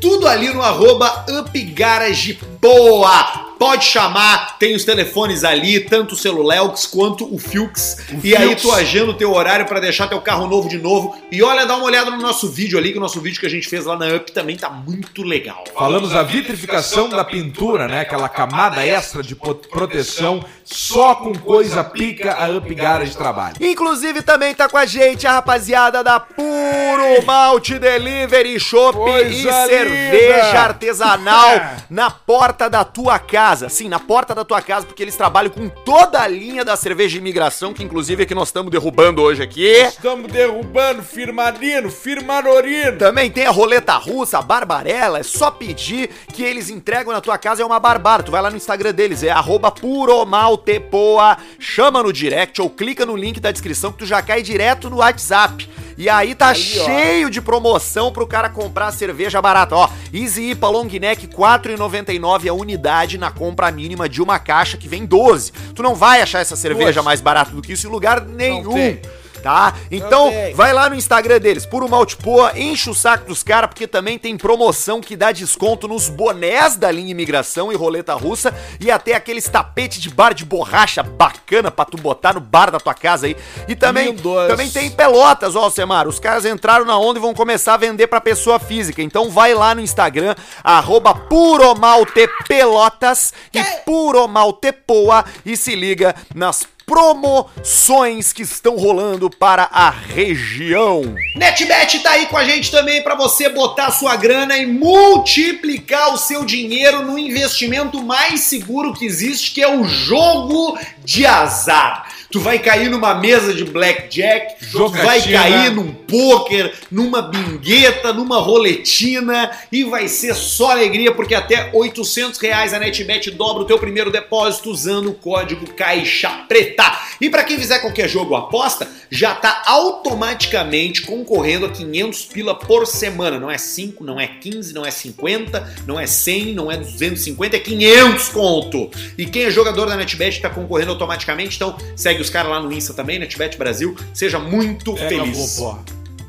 Tudo 0.00 0.26
ali 0.26 0.52
no 0.52 0.62
arroba 0.62 1.26
Up 1.28 1.60
Garage 1.60 2.38
Boa. 2.60 3.41
Pode 3.62 3.84
chamar, 3.84 4.58
tem 4.58 4.74
os 4.74 4.84
telefones 4.84 5.44
ali, 5.44 5.78
tanto 5.78 6.16
o 6.16 6.18
Celuleux 6.18 6.84
quanto 6.84 7.32
o 7.32 7.38
Filks. 7.38 7.96
E 8.20 8.34
aí 8.34 8.56
tu 8.56 8.72
agenda 8.72 9.12
o 9.12 9.14
teu 9.14 9.32
horário 9.32 9.66
pra 9.66 9.78
deixar 9.78 10.08
teu 10.08 10.20
carro 10.20 10.48
novo 10.48 10.68
de 10.68 10.78
novo. 10.78 11.16
E 11.30 11.40
olha, 11.44 11.64
dá 11.64 11.76
uma 11.76 11.84
olhada 11.86 12.10
no 12.10 12.16
nosso 12.16 12.50
vídeo 12.50 12.76
ali, 12.76 12.90
que 12.90 12.98
o 12.98 13.00
nosso 13.00 13.20
vídeo 13.20 13.38
que 13.38 13.46
a 13.46 13.48
gente 13.48 13.68
fez 13.68 13.84
lá 13.84 13.96
na 13.96 14.08
UP 14.16 14.32
também 14.32 14.56
tá 14.56 14.68
muito 14.68 15.22
legal. 15.22 15.62
Falamos 15.78 16.10
da 16.10 16.24
vitrificação 16.24 17.08
da 17.08 17.22
pintura, 17.24 17.86
né? 17.86 18.00
Aquela 18.00 18.28
camada 18.28 18.84
extra 18.84 19.22
de 19.22 19.36
proteção, 19.36 20.44
só 20.64 21.14
com 21.14 21.32
coisa 21.32 21.84
pica 21.84 22.34
a 22.34 22.48
Up 22.48 22.74
Garage 22.74 23.16
trabalha. 23.16 23.54
Inclusive 23.60 24.22
também 24.22 24.56
tá 24.56 24.68
com 24.68 24.76
a 24.76 24.86
gente 24.86 25.24
a 25.24 25.34
rapaziada 25.34 26.02
da 26.02 26.18
Puro 26.18 27.24
Malte 27.24 27.78
Delivery 27.78 28.58
Shop 28.58 28.98
Coisa 28.98 29.24
e 29.28 29.36
linda! 29.36 29.66
cerveja 29.66 30.58
artesanal 30.60 31.50
É. 31.50 31.76
na 31.88 32.10
porta 32.10 32.68
da 32.68 32.82
tua 32.82 33.20
casa. 33.20 33.51
Sim, 33.68 33.88
na 33.88 33.98
porta 33.98 34.34
da 34.34 34.44
tua 34.44 34.60
casa, 34.60 34.86
porque 34.86 35.02
eles 35.02 35.16
trabalham 35.16 35.50
com 35.50 35.68
toda 35.68 36.20
a 36.20 36.28
linha 36.28 36.64
da 36.64 36.76
cerveja 36.76 37.10
de 37.10 37.18
imigração, 37.18 37.72
que 37.72 37.82
inclusive 37.82 38.22
é 38.22 38.26
que 38.26 38.34
nós 38.34 38.48
estamos 38.48 38.70
derrubando 38.70 39.22
hoje 39.22 39.42
aqui. 39.42 39.66
Estamos 39.66 40.30
derrubando 40.30 41.02
Firmadino, 41.02 41.90
Firmanorino. 41.90 42.98
Também 42.98 43.30
tem 43.30 43.46
a 43.46 43.50
roleta 43.50 43.94
russa, 43.96 44.38
a 44.38 44.42
barbarela, 44.42 45.18
é 45.18 45.22
só 45.22 45.50
pedir 45.50 46.10
que 46.32 46.42
eles 46.42 46.70
entregam 46.70 47.12
na 47.12 47.20
tua 47.20 47.38
casa, 47.38 47.62
é 47.62 47.66
uma 47.66 47.80
barbara. 47.80 48.22
Tu 48.22 48.30
vai 48.30 48.40
lá 48.40 48.50
no 48.50 48.56
Instagram 48.56 48.92
deles, 48.92 49.22
é 49.22 49.30
arroba 49.30 49.70
puromaltepoa, 49.70 51.36
chama 51.58 52.02
no 52.02 52.12
direct 52.12 52.60
ou 52.60 52.70
clica 52.70 53.04
no 53.04 53.16
link 53.16 53.40
da 53.40 53.50
descrição 53.50 53.92
que 53.92 53.98
tu 53.98 54.06
já 54.06 54.22
cai 54.22 54.42
direto 54.42 54.88
no 54.88 54.96
WhatsApp. 54.96 55.68
E 55.96 56.08
aí 56.08 56.34
tá 56.34 56.54
cheio 56.54 57.30
de 57.30 57.40
promoção 57.40 58.12
pro 58.12 58.26
cara 58.26 58.48
comprar 58.48 58.92
cerveja 58.92 59.40
barata. 59.40 59.74
Ó, 59.74 59.88
Easy 60.12 60.50
IPA 60.50 60.68
Long 60.68 60.84
Neck 60.84 61.26
4,99 61.26 62.48
a 62.48 62.52
unidade 62.52 63.18
na 63.18 63.30
compra 63.30 63.70
mínima 63.70 64.08
de 64.08 64.22
uma 64.22 64.38
caixa 64.38 64.76
que 64.76 64.88
vem 64.88 65.04
12. 65.04 65.52
Tu 65.74 65.82
não 65.82 65.94
vai 65.94 66.20
achar 66.22 66.40
essa 66.40 66.56
cerveja 66.56 66.86
Poxa. 66.86 67.02
mais 67.02 67.20
barata 67.20 67.50
do 67.50 67.62
que 67.62 67.72
isso 67.72 67.86
em 67.86 67.90
lugar 67.90 68.24
nenhum. 68.24 68.98
Tá? 69.42 69.74
Então, 69.90 70.30
vai 70.54 70.72
lá 70.72 70.88
no 70.88 70.94
Instagram 70.94 71.40
deles, 71.40 71.66
Puro 71.66 71.88
Malte 71.88 72.16
Poa, 72.16 72.56
enche 72.56 72.88
o 72.88 72.94
saco 72.94 73.26
dos 73.26 73.42
caras, 73.42 73.68
porque 73.68 73.88
também 73.88 74.18
tem 74.18 74.36
promoção 74.36 75.00
que 75.00 75.16
dá 75.16 75.32
desconto 75.32 75.88
nos 75.88 76.08
bonés 76.08 76.76
da 76.76 76.90
linha 76.90 77.10
imigração 77.10 77.72
e 77.72 77.74
roleta 77.74 78.14
russa 78.14 78.54
e 78.80 78.90
até 78.90 79.14
aqueles 79.14 79.48
tapetes 79.48 80.00
de 80.00 80.10
bar 80.10 80.32
de 80.32 80.44
borracha 80.44 81.02
bacana 81.02 81.70
pra 81.70 81.84
tu 81.84 81.96
botar 81.96 82.34
no 82.34 82.40
bar 82.40 82.70
da 82.70 82.78
tua 82.78 82.94
casa 82.94 83.26
aí. 83.26 83.36
E 83.66 83.74
também, 83.74 84.14
também 84.48 84.70
tem 84.70 84.88
Pelotas, 84.90 85.56
ó, 85.56 85.68
Semar. 85.70 86.06
Os 86.06 86.20
caras 86.20 86.44
entraram 86.44 86.84
na 86.84 86.98
onda 86.98 87.18
e 87.18 87.22
vão 87.22 87.32
começar 87.34 87.72
a 87.74 87.78
vender 87.78 88.06
pra 88.06 88.20
pessoa 88.20 88.58
física. 88.58 89.02
Então 89.02 89.30
vai 89.30 89.54
lá 89.54 89.74
no 89.74 89.80
Instagram, 89.80 90.34
arroba 90.62 91.14
Puromaltepelotas 91.14 93.32
e 93.52 93.62
Puromaltepoa 93.84 95.24
e 95.44 95.56
se 95.56 95.74
liga 95.74 96.14
nas 96.34 96.66
promoções 96.92 98.34
que 98.34 98.42
estão 98.42 98.76
rolando 98.76 99.30
para 99.30 99.66
a 99.72 99.88
região. 99.88 101.16
NetBet 101.34 102.00
tá 102.00 102.10
aí 102.10 102.26
com 102.26 102.36
a 102.36 102.44
gente 102.44 102.70
também 102.70 103.02
para 103.02 103.14
você 103.14 103.48
botar 103.48 103.90
sua 103.90 104.14
grana 104.14 104.58
e 104.58 104.66
multiplicar 104.66 106.12
o 106.12 106.18
seu 106.18 106.44
dinheiro 106.44 107.02
no 107.02 107.18
investimento 107.18 108.02
mais 108.02 108.40
seguro 108.40 108.92
que 108.92 109.06
existe, 109.06 109.52
que 109.52 109.62
é 109.62 109.74
o 109.74 109.84
jogo 109.84 110.78
de 111.02 111.24
azar. 111.24 112.12
Tu 112.32 112.40
vai 112.40 112.58
cair 112.58 112.88
numa 112.88 113.14
mesa 113.14 113.52
de 113.52 113.62
blackjack, 113.62 114.54
tu 114.72 114.88
vai 114.88 115.20
Jogatina. 115.20 115.38
cair 115.38 115.70
num 115.70 115.92
poker, 115.92 116.72
numa 116.90 117.20
bingueta, 117.20 118.10
numa 118.10 118.38
roletina 118.38 119.50
e 119.70 119.84
vai 119.84 120.08
ser 120.08 120.34
só 120.34 120.70
alegria 120.70 121.12
porque 121.12 121.34
até 121.34 121.68
800 121.74 122.40
reais 122.40 122.72
a 122.72 122.78
NetBet 122.78 123.32
dobra 123.32 123.64
o 123.64 123.66
teu 123.66 123.78
primeiro 123.78 124.10
depósito 124.10 124.70
usando 124.70 125.10
o 125.10 125.14
código 125.14 125.70
Caixa 125.74 126.30
Preta. 126.48 126.98
E 127.20 127.28
para 127.28 127.44
quem 127.44 127.58
fizer 127.58 127.80
qualquer 127.80 128.08
jogo 128.08 128.34
aposta, 128.34 128.88
já 129.10 129.34
tá 129.34 129.62
automaticamente 129.66 131.02
concorrendo 131.02 131.66
a 131.66 131.68
500 131.68 132.24
pila 132.24 132.54
por 132.54 132.86
semana. 132.86 133.38
Não 133.38 133.50
é 133.50 133.58
5, 133.58 134.02
não 134.02 134.18
é 134.18 134.26
15, 134.26 134.72
não 134.72 134.86
é 134.86 134.90
50, 134.90 135.74
não 135.86 136.00
é 136.00 136.06
100, 136.06 136.54
não 136.54 136.72
é 136.72 136.78
250, 136.78 137.56
é 137.56 137.60
500 137.60 138.28
conto. 138.30 138.90
E 139.18 139.26
quem 139.26 139.44
é 139.44 139.50
jogador 139.50 139.84
da 139.84 139.96
NetBet 139.96 140.40
tá 140.40 140.48
concorrendo 140.48 140.92
automaticamente, 140.92 141.56
então 141.56 141.76
segue 141.94 142.21
os 142.22 142.30
caras 142.30 142.50
lá 142.50 142.60
no 142.60 142.72
Insta 142.72 142.94
também, 142.94 143.18
NetBet 143.18 143.58
Brasil. 143.58 143.94
Seja 144.14 144.38
muito 144.38 144.94
Pega 144.94 145.08
feliz. 145.08 145.58
a 145.58 145.62
vovó. 145.62 145.78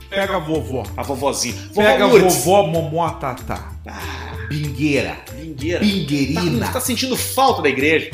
Pega 0.09 0.35
a 0.35 0.39
vovó. 0.39 0.83
A 0.97 1.03
vovozinha. 1.03 1.55
Pega 1.73 2.03
a 2.03 2.07
Vovó 2.07 2.17
Lourdes. 2.19 2.43
vovó 2.45 2.67
Momó 2.67 3.09
Tatá. 3.11 3.71
Bingueira. 4.49 5.17
Bingueira. 5.35 5.79
Bingueirina. 5.79 6.67
Tá, 6.67 6.73
tá 6.73 6.81
sentindo 6.81 7.15
falta 7.17 7.61
da 7.61 7.69
igreja? 7.69 8.11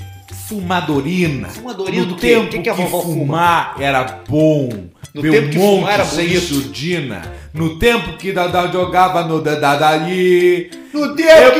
Fumadorina. 0.49 1.47
Fumadorina 1.47 2.01
no 2.01 2.05
do 2.07 2.15
tempo 2.15 2.47
O 2.47 2.49
que 2.49 2.59
que 2.59 2.69
a 2.69 2.73
vovó 2.73 3.01
fuma? 3.03 3.13
fumar 3.13 3.75
era 3.79 4.21
bom. 4.27 4.69
No 5.13 5.21
tempo 5.21 5.49
que 5.49 5.59
fumar 5.59 5.93
era 5.93 6.05
sem 6.05 6.39
surdina. 6.39 7.21
No 7.53 7.77
tempo 7.77 8.17
que 8.17 8.31
Dada 8.31 8.67
jogava 8.67 9.23
no 9.23 9.41
Dadadaí. 9.41 10.71
No 10.91 11.15
tempo 11.15 11.59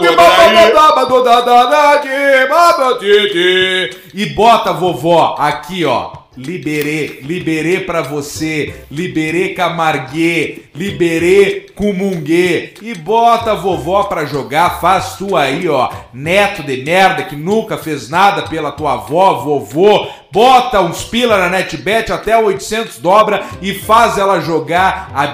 que 0.00 0.16
babababa 0.16 1.06
do 1.06 1.22
Dadadaí, 1.22 2.48
babatiti. 2.48 3.96
E 4.14 4.26
bota, 4.26 4.72
vovó, 4.72 5.36
aqui, 5.38 5.84
ó. 5.84 6.19
Liberê, 6.36 7.20
liberê 7.22 7.80
pra 7.80 8.02
você, 8.02 8.84
liberê 8.88 9.48
camarguê, 9.48 10.62
liberê 10.74 11.66
comunguê. 11.74 12.74
E 12.80 12.94
bota 12.94 13.52
a 13.52 13.54
vovó 13.56 14.04
pra 14.04 14.24
jogar, 14.24 14.80
faz 14.80 15.16
tu 15.16 15.36
aí, 15.36 15.68
ó, 15.68 15.90
neto 16.14 16.62
de 16.62 16.84
merda 16.84 17.24
que 17.24 17.34
nunca 17.34 17.76
fez 17.76 18.08
nada 18.08 18.42
pela 18.42 18.70
tua 18.70 18.92
avó, 18.92 19.42
vovô. 19.42 20.06
Bota 20.32 20.80
uns 20.80 21.02
pila 21.02 21.36
na 21.36 21.48
NetBet 21.48 22.12
até 22.12 22.38
800 22.38 22.98
dobra 22.98 23.44
e 23.60 23.74
faz 23.74 24.16
ela 24.16 24.40
jogar 24.40 25.10
a 25.12 25.26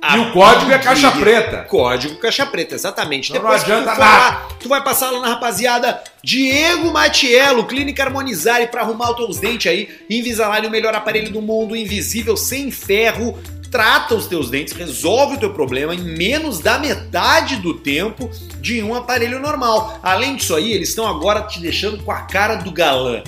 bingueirina. 0.00 0.16
E 0.16 0.30
o 0.30 0.32
código 0.32 0.72
é 0.72 0.78
caixa 0.78 1.10
preta. 1.12 1.58
Código 1.68 2.16
caixa 2.16 2.46
preta, 2.46 2.74
exatamente. 2.74 3.30
Então 3.30 3.42
Depois 3.42 3.62
não 3.62 3.68
tu 3.68 3.72
adianta 3.72 3.94
for 3.94 4.00
nada. 4.00 4.36
tu 4.60 4.68
vai 4.68 4.82
passar 4.82 5.10
lá 5.10 5.20
na 5.20 5.28
rapaziada 5.28 6.02
Diego 6.22 6.92
Matiello, 6.92 7.64
Clínica 7.66 8.02
Harmonizare 8.04 8.66
pra 8.68 8.82
arrumar 8.82 9.10
os 9.10 9.16
teus 9.16 9.38
dentes 9.38 9.70
aí. 9.70 9.88
Invisalign, 10.08 10.66
o 10.66 10.70
melhor 10.70 10.94
aparelho 10.94 11.30
do 11.30 11.42
mundo, 11.42 11.76
invisível, 11.76 12.36
sem 12.36 12.70
ferro. 12.70 13.38
Trata 13.70 14.16
os 14.16 14.26
teus 14.26 14.50
dentes, 14.50 14.72
resolve 14.72 15.36
o 15.36 15.38
teu 15.38 15.52
problema 15.54 15.94
em 15.94 16.00
menos 16.00 16.58
da 16.58 16.76
metade 16.76 17.54
do 17.56 17.74
tempo 17.74 18.28
de 18.60 18.82
um 18.82 18.96
aparelho 18.96 19.38
normal. 19.38 20.00
Além 20.02 20.34
disso 20.34 20.56
aí, 20.56 20.72
eles 20.72 20.88
estão 20.88 21.06
agora 21.06 21.42
te 21.42 21.60
deixando 21.60 22.02
com 22.02 22.10
a 22.10 22.22
cara 22.22 22.56
do 22.56 22.72
galã. 22.72 23.22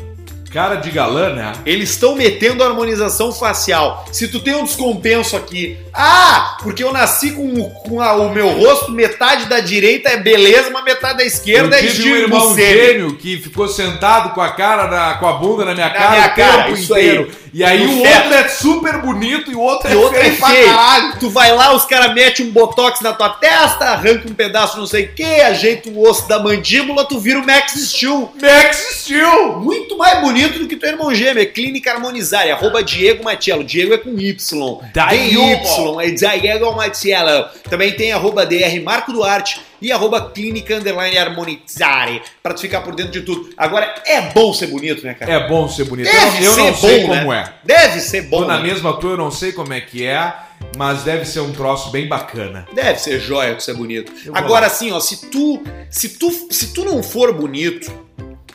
Cara 0.52 0.74
de 0.76 0.90
galã, 0.90 1.30
né? 1.34 1.52
Eles 1.64 1.90
estão 1.90 2.14
metendo 2.14 2.62
harmonização 2.62 3.32
facial. 3.32 4.04
Se 4.12 4.28
tu 4.28 4.38
tem 4.38 4.54
um 4.54 4.64
descompenso 4.64 5.34
aqui, 5.34 5.78
ah, 5.94 6.58
porque 6.62 6.84
eu 6.84 6.92
nasci 6.92 7.30
com, 7.30 7.46
o- 7.54 7.70
com 7.70 8.00
a- 8.02 8.12
o 8.16 8.28
meu 8.32 8.48
rosto, 8.50 8.92
metade 8.92 9.46
da 9.46 9.60
direita 9.60 10.10
é 10.10 10.18
beleza, 10.18 10.68
mas 10.70 10.84
metade 10.84 11.18
da 11.18 11.24
esquerda 11.24 11.76
é 11.76 11.86
eu 11.86 11.90
tive 11.90 12.02
um 12.02 12.04
Gil 12.04 12.16
irmão 12.18 12.54
gêmeo 12.54 13.16
que 13.16 13.38
ficou 13.38 13.66
sentado 13.66 14.34
com 14.34 14.42
a 14.42 14.50
cara, 14.50 14.88
na- 14.88 15.14
com 15.14 15.26
a 15.26 15.32
bunda 15.34 15.64
na 15.64 15.74
minha 15.74 15.88
cara 15.90 16.10
minha 16.10 16.26
o 16.26 16.34
cara, 16.34 16.62
tempo 16.64 16.76
isso 16.78 16.94
aí. 16.94 17.30
E 17.52 17.62
aí 17.62 17.86
o 17.86 17.98
outro 17.98 18.34
é 18.34 18.48
super 18.48 18.98
bonito 19.02 19.50
e 19.50 19.54
o 19.54 19.60
outro 19.60 19.90
E 19.90 19.92
é 19.92 19.96
outro 19.96 20.18
é 20.18 20.22
feio 20.24 20.36
pra 20.38 20.48
feio. 20.48 20.66
caralho. 20.66 21.16
Tu 21.20 21.28
vai 21.28 21.52
lá, 21.54 21.74
os 21.74 21.84
caras 21.84 22.14
metem 22.14 22.46
um 22.46 22.50
botox 22.50 23.00
na 23.02 23.12
tua 23.12 23.28
testa, 23.28 23.90
arranca 23.90 24.26
um 24.28 24.32
pedaço 24.34 24.78
não 24.78 24.86
sei 24.86 25.04
o 25.04 25.12
que, 25.14 25.22
ajeita 25.22 25.90
o 25.90 26.00
osso 26.08 26.26
da 26.26 26.38
mandíbula, 26.38 27.04
tu 27.04 27.18
vira 27.20 27.38
o 27.38 27.46
Max 27.46 27.72
Steel. 27.72 28.32
Max 28.40 28.76
Steel. 29.02 29.60
Muito 29.60 29.98
mais 29.98 30.20
bonito 30.20 30.58
do 30.60 30.66
que 30.66 30.76
teu 30.76 30.90
irmão 30.90 31.14
gêmeo. 31.14 31.42
É 31.42 31.46
Clínica 31.46 31.92
Harmonizare, 31.92 32.50
arroba 32.50 32.82
Diego 32.82 33.22
Matiello. 33.24 33.64
Diego 33.64 33.92
é 33.94 33.98
com 33.98 34.18
Y. 34.18 34.78
Diego. 34.94 35.50
Y, 35.50 36.00
é 36.00 36.10
Diego 36.10 36.72
Matiello. 36.74 37.44
Também 37.68 37.92
tem 37.92 38.12
arroba 38.12 38.46
DR 38.46 38.80
Marco 38.82 39.12
Duarte 39.12 39.60
e 39.82 39.92
arroba 39.92 40.30
Clínica 40.30 40.76
Underline 40.76 41.18
Harmonizare. 41.18 42.22
Pra 42.42 42.54
tu 42.54 42.60
ficar 42.60 42.80
por 42.82 42.94
dentro 42.94 43.12
de 43.12 43.22
tudo. 43.22 43.50
Agora, 43.56 43.94
é 44.06 44.20
bom 44.32 44.52
ser 44.54 44.68
bonito, 44.68 45.04
né, 45.04 45.14
cara? 45.14 45.32
É 45.32 45.48
bom 45.48 45.68
ser 45.68 45.84
bonito. 45.84 46.10
Deve 46.10 46.38
eu 46.38 46.44
eu 46.44 46.52
ser 46.54 46.60
não 46.62 46.74
sei 46.74 47.00
bom, 47.02 47.08
como 47.18 47.32
né? 47.32 47.44
é. 47.62 47.66
Deve 47.66 48.00
ser 48.00 48.22
bom. 48.22 48.40
Tô 48.42 48.46
na 48.46 48.58
né? 48.58 48.62
mesma 48.62 48.92
tua, 48.98 49.10
eu 49.12 49.16
não 49.16 49.30
sei 49.30 49.52
como 49.52 49.72
é 49.72 49.80
que 49.80 50.04
é, 50.06 50.32
mas 50.76 51.02
deve 51.02 51.24
ser 51.24 51.40
um 51.40 51.52
troço 51.52 51.90
bem 51.90 52.06
bacana. 52.08 52.66
Deve 52.72 52.98
ser 53.00 53.20
joia 53.20 53.54
de 53.54 53.62
ser 53.62 53.74
bonito. 53.74 54.12
Eu 54.24 54.34
Agora 54.36 54.66
assim, 54.66 54.92
ó, 54.92 55.00
se 55.00 55.28
tu, 55.30 55.62
se 55.90 56.10
tu, 56.10 56.30
se 56.50 56.72
tu 56.72 56.84
não 56.84 57.02
for 57.02 57.32
bonito, 57.34 57.92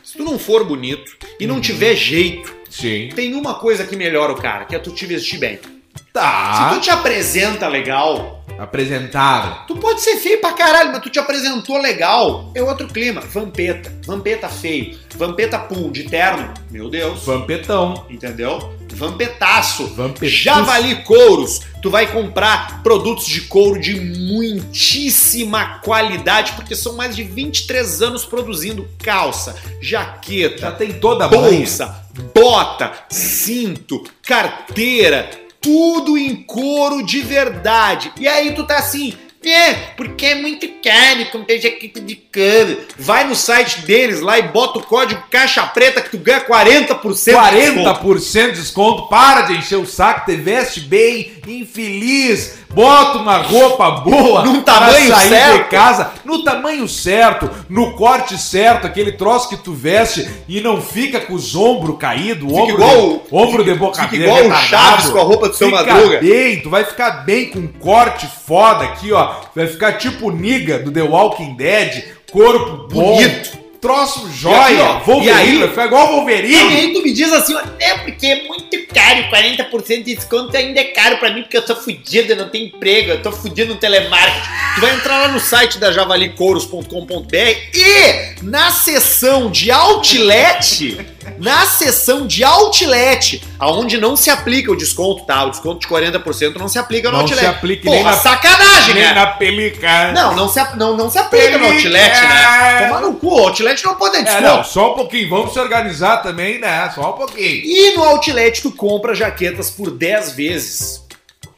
se 0.02 0.16
tu 0.16 0.24
não 0.24 0.38
for 0.38 0.64
bonito 0.64 1.12
e 1.38 1.46
Uhum. 1.46 1.54
não 1.54 1.60
tiver 1.60 1.94
jeito, 1.94 2.52
Sim. 2.70 3.10
tem 3.14 3.34
uma 3.34 3.54
coisa 3.54 3.84
que 3.84 3.94
melhora 3.96 4.32
o 4.32 4.36
cara, 4.36 4.64
que 4.64 4.74
é 4.74 4.78
tu 4.78 4.90
te 4.92 5.04
vestir 5.06 5.38
bem. 5.38 5.58
Se 5.58 6.12
Tá. 6.12 6.70
tu 6.74 6.80
te 6.80 6.90
apresenta 6.90 7.68
legal, 7.68 8.37
Apresentável. 8.58 9.58
Tu 9.66 9.76
pode 9.76 10.00
ser 10.00 10.16
feio 10.16 10.40
pra 10.40 10.52
caralho, 10.52 10.90
mas 10.92 11.00
tu 11.00 11.10
te 11.10 11.18
apresentou 11.18 11.78
legal. 11.78 12.50
É 12.54 12.62
outro 12.62 12.88
clima. 12.88 13.20
Vampeta. 13.20 13.92
Vampeta 14.04 14.48
feio. 14.48 14.98
Vampeta 15.16 15.58
pool 15.58 15.90
de 15.90 16.04
terno. 16.04 16.52
Meu 16.70 16.90
Deus. 16.90 17.24
Vampetão. 17.24 18.06
Entendeu? 18.10 18.76
Vampetaço. 18.94 19.86
Vampetuço. 19.94 20.42
Javali 20.42 21.04
Couros. 21.04 21.60
Tu 21.80 21.90
vai 21.90 22.10
comprar 22.10 22.82
produtos 22.82 23.26
de 23.26 23.42
couro 23.42 23.80
de 23.80 24.00
muitíssima 24.00 25.78
qualidade, 25.78 26.52
porque 26.52 26.74
são 26.74 26.96
mais 26.96 27.14
de 27.14 27.22
23 27.22 28.02
anos 28.02 28.24
produzindo 28.24 28.88
calça, 28.98 29.54
jaqueta, 29.80 30.58
Já 30.58 30.72
tem 30.72 30.94
toda 30.94 31.26
a 31.26 31.28
bolsa, 31.28 32.04
bota, 32.34 32.92
cinto, 33.08 34.02
carteira, 34.22 35.30
tudo 35.60 36.16
em 36.16 36.36
couro 36.36 37.04
de 37.04 37.20
verdade. 37.20 38.12
E 38.18 38.26
aí 38.26 38.54
tu 38.54 38.66
tá 38.66 38.78
assim, 38.78 39.14
é, 39.44 39.72
porque 39.96 40.26
é 40.26 40.34
muito 40.34 40.68
caro 40.82 41.24
comprar 41.30 41.56
jaqueta 41.56 42.00
de 42.00 42.16
couro. 42.16 42.78
Vai 42.98 43.24
no 43.24 43.36
site 43.36 43.82
deles 43.82 44.20
lá 44.20 44.38
e 44.38 44.48
bota 44.48 44.78
o 44.78 44.82
código 44.82 45.22
caixa 45.30 45.64
preta 45.66 46.02
que 46.02 46.10
tu 46.10 46.18
ganha 46.18 46.44
40% 46.44 47.50
de 47.50 47.70
desconto. 47.70 48.04
40% 48.04 48.46
de 48.50 48.60
desconto. 48.60 49.08
Para 49.08 49.42
de 49.42 49.54
encher 49.54 49.78
o 49.78 49.86
saco, 49.86 50.26
te 50.26 50.36
veste 50.36 50.80
bem, 50.80 51.40
infeliz. 51.46 52.57
Bota 52.74 53.18
uma 53.18 53.38
roupa 53.38 53.90
boa 54.02 54.42
Num 54.44 54.62
pra 54.62 54.74
tamanho 54.74 55.08
sair 55.08 55.28
de 55.28 55.34
certo. 55.34 55.70
casa, 55.70 56.10
no 56.24 56.44
tamanho 56.44 56.86
certo, 56.86 57.50
no 57.68 57.92
corte 57.94 58.36
certo, 58.38 58.86
aquele 58.86 59.12
troço 59.12 59.48
que 59.48 59.56
tu 59.56 59.72
veste 59.72 60.28
e 60.46 60.60
não 60.60 60.80
fica 60.80 61.18
com 61.20 61.32
os 61.34 61.56
ombros 61.56 61.96
caídos, 61.98 62.48
Fica 62.48 62.62
ombro, 62.62 62.74
igual 62.74 62.96
de, 63.08 63.20
ombro 63.32 63.64
de 63.64 63.74
boca 63.74 64.02
fica 64.02 64.16
igual 64.16 64.46
o. 64.46 64.54
Chaves 64.54 65.08
com 65.10 65.18
a 65.18 65.22
roupa 65.22 65.48
do 65.48 65.54
seu 65.56 65.70
Fica 65.70 65.82
Madruga. 65.84 66.18
bem, 66.20 66.60
tu 66.60 66.68
vai 66.70 66.84
ficar 66.84 67.10
bem 67.24 67.46
com 67.50 67.58
um 67.60 67.68
corte 67.68 68.26
foda 68.46 68.84
aqui, 68.84 69.12
ó. 69.12 69.34
Vai 69.56 69.66
ficar 69.66 69.94
tipo 69.94 70.30
Niga 70.30 70.78
do 70.78 70.90
The 70.92 71.02
Walking 71.02 71.56
Dead, 71.56 72.04
corpo 72.30 72.86
bom. 72.92 73.14
Bonito. 73.16 73.58
Troço 73.80 74.26
E 74.28 74.32
jóia, 74.36 74.58
aqui, 74.58 74.80
ó, 74.80 74.98
Wolverine, 75.12 75.28
e 75.28 75.30
aí- 75.30 75.58
vai 75.60 75.68
ficar 75.68 75.86
igual 75.86 76.06
E 76.08 76.10
Wolverine. 76.16 76.76
aí 76.76 76.92
tu 76.92 77.00
me 77.00 77.12
diz 77.12 77.32
assim, 77.32 77.54
ó, 77.54 77.60
é 77.78 77.94
porque 77.98 78.26
é 78.26 78.48
muito 78.48 78.68
caro, 79.08 79.68
40% 79.70 80.04
de 80.04 80.14
desconto 80.14 80.56
ainda 80.56 80.80
é 80.80 80.84
caro 80.84 81.18
pra 81.18 81.30
mim, 81.30 81.42
porque 81.42 81.56
eu 81.56 81.62
tô 81.64 81.74
fudido, 81.76 82.32
eu 82.32 82.36
não 82.36 82.48
tenho 82.48 82.66
emprego, 82.66 83.10
eu 83.10 83.22
tô 83.22 83.32
fudido 83.32 83.74
no 83.74 83.80
telemarketing. 83.80 84.48
Tu 84.74 84.80
vai 84.80 84.94
entrar 84.94 85.18
lá 85.18 85.28
no 85.28 85.40
site 85.40 85.78
da 85.78 85.90
javalicouros.com.br 85.92 87.36
e 87.74 88.34
na 88.42 88.70
seção 88.70 89.50
de 89.50 89.70
outlet, 89.70 90.98
na 91.38 91.66
seção 91.66 92.26
de 92.26 92.44
outlet, 92.44 93.42
aonde 93.58 93.98
não 93.98 94.16
se 94.16 94.30
aplica 94.30 94.70
o 94.72 94.76
desconto, 94.76 95.24
tá? 95.24 95.44
O 95.44 95.50
desconto 95.50 95.80
de 95.80 95.86
40% 95.86 96.56
não 96.56 96.68
se 96.68 96.78
aplica 96.78 97.08
no 97.08 97.14
Não 97.14 97.20
outlet. 97.22 97.40
se 97.40 97.46
aplica 97.46 97.82
Porra, 97.84 97.94
nem 97.96 98.04
na- 98.04 98.12
sacanagem, 98.12 98.94
Nem 98.94 99.04
né? 99.04 99.12
na 99.14 99.26
pelica. 99.26 100.12
Não, 100.12 100.34
não 100.36 100.48
se, 100.48 100.60
não, 100.76 100.96
não 100.96 101.10
se 101.10 101.18
aplica 101.18 101.58
no 101.58 101.66
outlet, 101.66 101.92
né? 102.20 102.86
Tomar 102.88 103.00
no 103.00 103.14
cu, 103.14 103.28
o 103.34 103.38
outlet 103.40 103.84
não 103.84 103.94
pode 103.96 104.12
ter 104.12 104.20
É, 104.20 104.24
desconto. 104.24 104.46
não, 104.46 104.64
só 104.64 104.92
um 104.92 104.94
pouquinho. 104.94 105.28
Vamos 105.28 105.52
se 105.52 105.58
organizar 105.58 106.18
também, 106.18 106.58
né? 106.58 106.90
Só 106.94 107.10
um 107.10 107.12
pouquinho. 107.12 107.38
E 107.64 107.94
no 107.96 108.04
Outlet 108.04 108.62
tu 108.62 108.70
compra 108.72 108.97
jaquetas 109.14 109.70
por 109.70 109.90
10 109.90 110.32
vezes. 110.32 111.06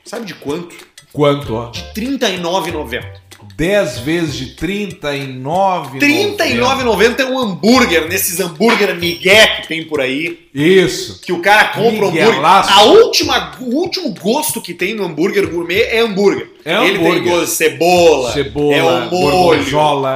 Sabe 0.04 0.26
de 0.26 0.34
quanto? 0.34 0.74
Quanto, 1.12 1.54
ó? 1.54 1.70
De 1.70 1.80
R$ 1.80 2.18
39,90. 2.18 3.20
10 3.60 3.98
vezes 3.98 4.34
de 4.36 4.46
39. 4.54 5.98
R$ 5.98 6.34
39,90 6.38 7.20
é 7.20 7.24
um 7.26 7.38
hambúrguer, 7.38 8.08
nesses 8.08 8.40
hambúrguer 8.40 8.96
migué 8.96 9.60
que 9.60 9.68
tem 9.68 9.84
por 9.84 10.00
aí. 10.00 10.48
Isso. 10.54 11.20
Que 11.20 11.32
o 11.32 11.40
cara 11.40 11.66
compra 11.66 12.06
o 12.06 12.08
hambúrguer. 12.08 12.42
A 12.42 12.82
última, 12.84 13.52
o 13.60 13.76
último 13.76 14.14
gosto 14.14 14.62
que 14.62 14.72
tem 14.72 14.94
no 14.94 15.04
hambúrguer 15.04 15.46
gourmet 15.48 15.82
é 15.82 16.00
hambúrguer. 16.00 16.48
É 16.64 16.74
Ele 16.86 16.98
hambúrguer. 16.98 17.22
tem 17.22 17.32
gosto 17.32 17.44
de 17.46 17.50
cebola, 17.52 18.32
Cebola, 18.32 18.76
é 18.76 18.82
o 18.82 19.10
molho, 19.10 19.62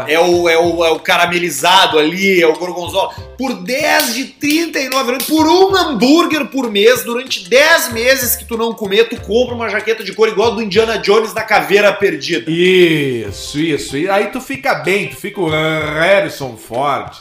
é 0.08 0.20
o, 0.20 0.48
é, 0.48 0.58
o, 0.58 0.84
é 0.84 0.90
o 0.90 0.98
caramelizado 0.98 1.98
ali, 1.98 2.42
é 2.42 2.46
o 2.46 2.52
gorgonzola. 2.54 3.14
Por 3.38 3.62
10 3.62 4.14
de 4.14 4.22
R$ 4.22 4.34
39,90, 4.40 5.26
por 5.26 5.46
um 5.46 5.74
hambúrguer 5.74 6.46
por 6.46 6.70
mês, 6.70 7.04
durante 7.04 7.48
10 7.48 7.92
meses 7.92 8.36
que 8.36 8.44
tu 8.44 8.56
não 8.56 8.74
comer, 8.74 9.08
tu 9.08 9.16
compra 9.20 9.54
uma 9.54 9.68
jaqueta 9.68 10.02
de 10.02 10.12
cor 10.12 10.28
igual 10.28 10.52
a 10.52 10.54
do 10.56 10.62
Indiana 10.62 10.98
Jones 10.98 11.32
da 11.32 11.42
caveira 11.42 11.92
perdida. 11.92 12.50
Isso, 12.50 13.33
isso. 13.54 13.96
E 13.96 14.08
aí 14.08 14.28
tu 14.28 14.40
fica 14.40 14.76
bem, 14.76 15.08
tu 15.08 15.16
fica 15.16 15.40
o 15.40 15.48
Harrison 15.48 16.56
Ford. 16.56 17.12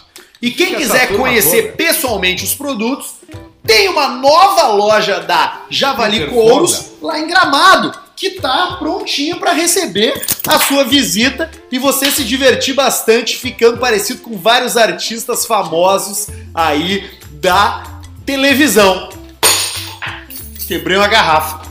E 0.42 0.52
quem 0.52 0.68
Fica 0.68 0.80
quiser 0.80 1.16
conhecer 1.16 1.62
toda. 1.62 1.74
pessoalmente 1.78 2.44
os 2.44 2.54
produtos, 2.54 3.14
tem 3.66 3.88
uma 3.88 4.10
nova 4.10 4.68
loja 4.74 5.22
da 5.22 5.62
Javali 5.70 6.28
Couros 6.28 6.92
lá 7.02 7.18
em 7.18 7.28
Gramado, 7.28 7.98
que 8.14 8.32
tá 8.32 8.76
prontinha 8.78 9.38
para 9.38 9.54
receber 9.54 10.22
a 10.46 10.60
sua 10.60 10.84
visita 10.84 11.50
e 11.72 11.80
você 11.80 12.12
se 12.12 12.26
divertir 12.26 12.74
bastante 12.76 13.38
ficando 13.38 13.78
parecido 13.78 14.22
com 14.22 14.38
vários 14.38 14.76
artistas 14.76 15.46
famosos 15.46 16.28
aí 16.54 17.10
da 17.32 18.02
televisão. 18.26 19.10
Quebrei 20.68 20.98
uma 20.98 21.08
garrafa. 21.08 21.63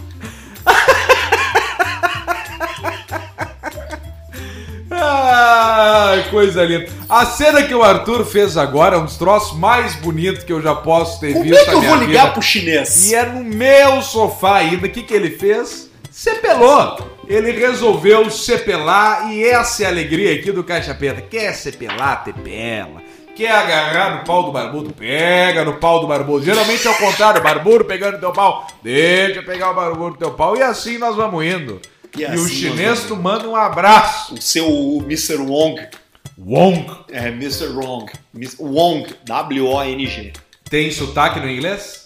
Coisa 6.32 6.64
linda. 6.64 6.86
A 7.08 7.24
cena 7.26 7.62
que 7.62 7.74
o 7.74 7.82
Arthur 7.82 8.24
fez 8.24 8.56
agora 8.56 8.96
é 8.96 8.98
um 8.98 9.04
dos 9.04 9.16
troços 9.16 9.56
mais 9.56 9.94
bonitos 9.96 10.42
que 10.42 10.52
eu 10.52 10.60
já 10.60 10.74
posso 10.74 11.20
ter 11.20 11.34
Como 11.34 11.44
visto 11.44 11.60
é 11.60 11.64
que 11.66 11.74
eu 11.74 11.82
vou 11.82 11.96
ligar 11.96 12.22
vida. 12.22 12.32
pro 12.32 12.42
chinês? 12.42 13.10
E 13.10 13.14
é 13.14 13.26
no 13.26 13.44
meu 13.44 14.00
sofá 14.02 14.56
ainda. 14.56 14.86
O 14.86 14.90
que, 14.90 15.02
que 15.02 15.14
ele 15.14 15.30
fez? 15.30 15.90
Cepelou. 16.10 16.98
Ele 17.28 17.52
resolveu 17.52 18.28
sepelar 18.30 19.32
e 19.32 19.44
essa 19.44 19.84
é 19.84 19.86
a 19.86 19.88
alegria 19.90 20.34
aqui 20.34 20.50
do 20.50 20.64
Caixa 20.64 20.94
Preta. 20.94 21.20
Quer 21.22 21.52
sepelar, 21.54 22.24
te 22.24 22.32
pela. 22.32 23.00
Quer 23.34 23.50
agarrar 23.50 24.16
no 24.18 24.24
pau 24.24 24.42
do 24.42 24.52
barbudo? 24.52 24.92
Pega 24.92 25.64
no 25.64 25.74
pau 25.74 26.00
do 26.00 26.06
barbudo. 26.06 26.44
Geralmente 26.44 26.86
é 26.86 26.90
o 26.90 26.94
contrário, 26.96 27.42
barbudo 27.42 27.84
pegando 27.84 28.18
teu 28.18 28.32
pau. 28.32 28.66
Deixa 28.82 29.40
eu 29.40 29.44
pegar 29.44 29.70
o 29.70 29.74
barbudo 29.74 30.10
no 30.10 30.16
teu 30.16 30.32
pau. 30.32 30.56
E 30.56 30.62
assim 30.62 30.98
nós 30.98 31.16
vamos 31.16 31.44
indo. 31.44 31.80
E 32.14 32.20
E, 32.20 32.24
assim 32.26 32.36
o 32.44 32.48
chinês 32.48 33.04
tu 33.04 33.16
manda 33.16 33.48
um 33.48 33.56
abraço. 33.56 34.34
O 34.34 34.42
seu 34.42 34.66
Mr. 35.06 35.36
Wong. 35.38 35.80
Wong. 36.38 36.86
É 37.10 37.28
Mr. 37.28 37.66
Wrong. 37.68 38.06
Wong. 38.58 39.06
W-O-N-G. 39.24 40.32
Tem 40.68 40.90
sotaque 40.90 41.38
no 41.40 41.48
inglês? 41.50 42.02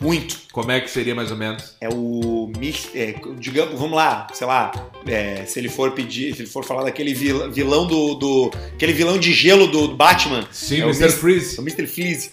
Muito. 0.00 0.38
Como 0.52 0.70
é 0.70 0.80
que 0.80 0.88
seria 0.88 1.14
mais 1.14 1.30
ou 1.32 1.36
menos? 1.36 1.74
É 1.80 1.88
o. 1.88 2.50
É, 2.94 3.14
digamos, 3.38 3.78
vamos 3.78 3.96
lá, 3.96 4.28
sei 4.32 4.46
lá. 4.46 4.70
é, 5.06 5.44
se 5.44 5.58
ele 5.58 5.68
for 5.68 5.90
pedir, 5.92 6.34
se 6.36 6.42
ele 6.42 6.48
for 6.48 6.64
falar 6.64 6.84
daquele 6.84 7.12
vil- 7.12 7.50
vilão 7.50 7.86
do. 7.86 8.14
do 8.14 8.50
aquele 8.74 8.92
vilão 8.92 9.18
de 9.18 9.32
gelo 9.32 9.66
do, 9.66 9.94
Batman. 9.96 10.46
Sim, 10.52 10.82
é 10.82 10.84
o 10.84 10.90
Mr. 10.90 11.04
Mis- 11.06 11.14
Freeze. 11.14 11.56
É 11.58 11.60
o 11.60 11.62
Mr. 11.64 11.86
Freeze. 11.88 12.30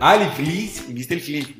Ali, 0.00 0.30
please. 0.36 0.82
Mr. 0.88 1.18
Freeze. 1.18 1.54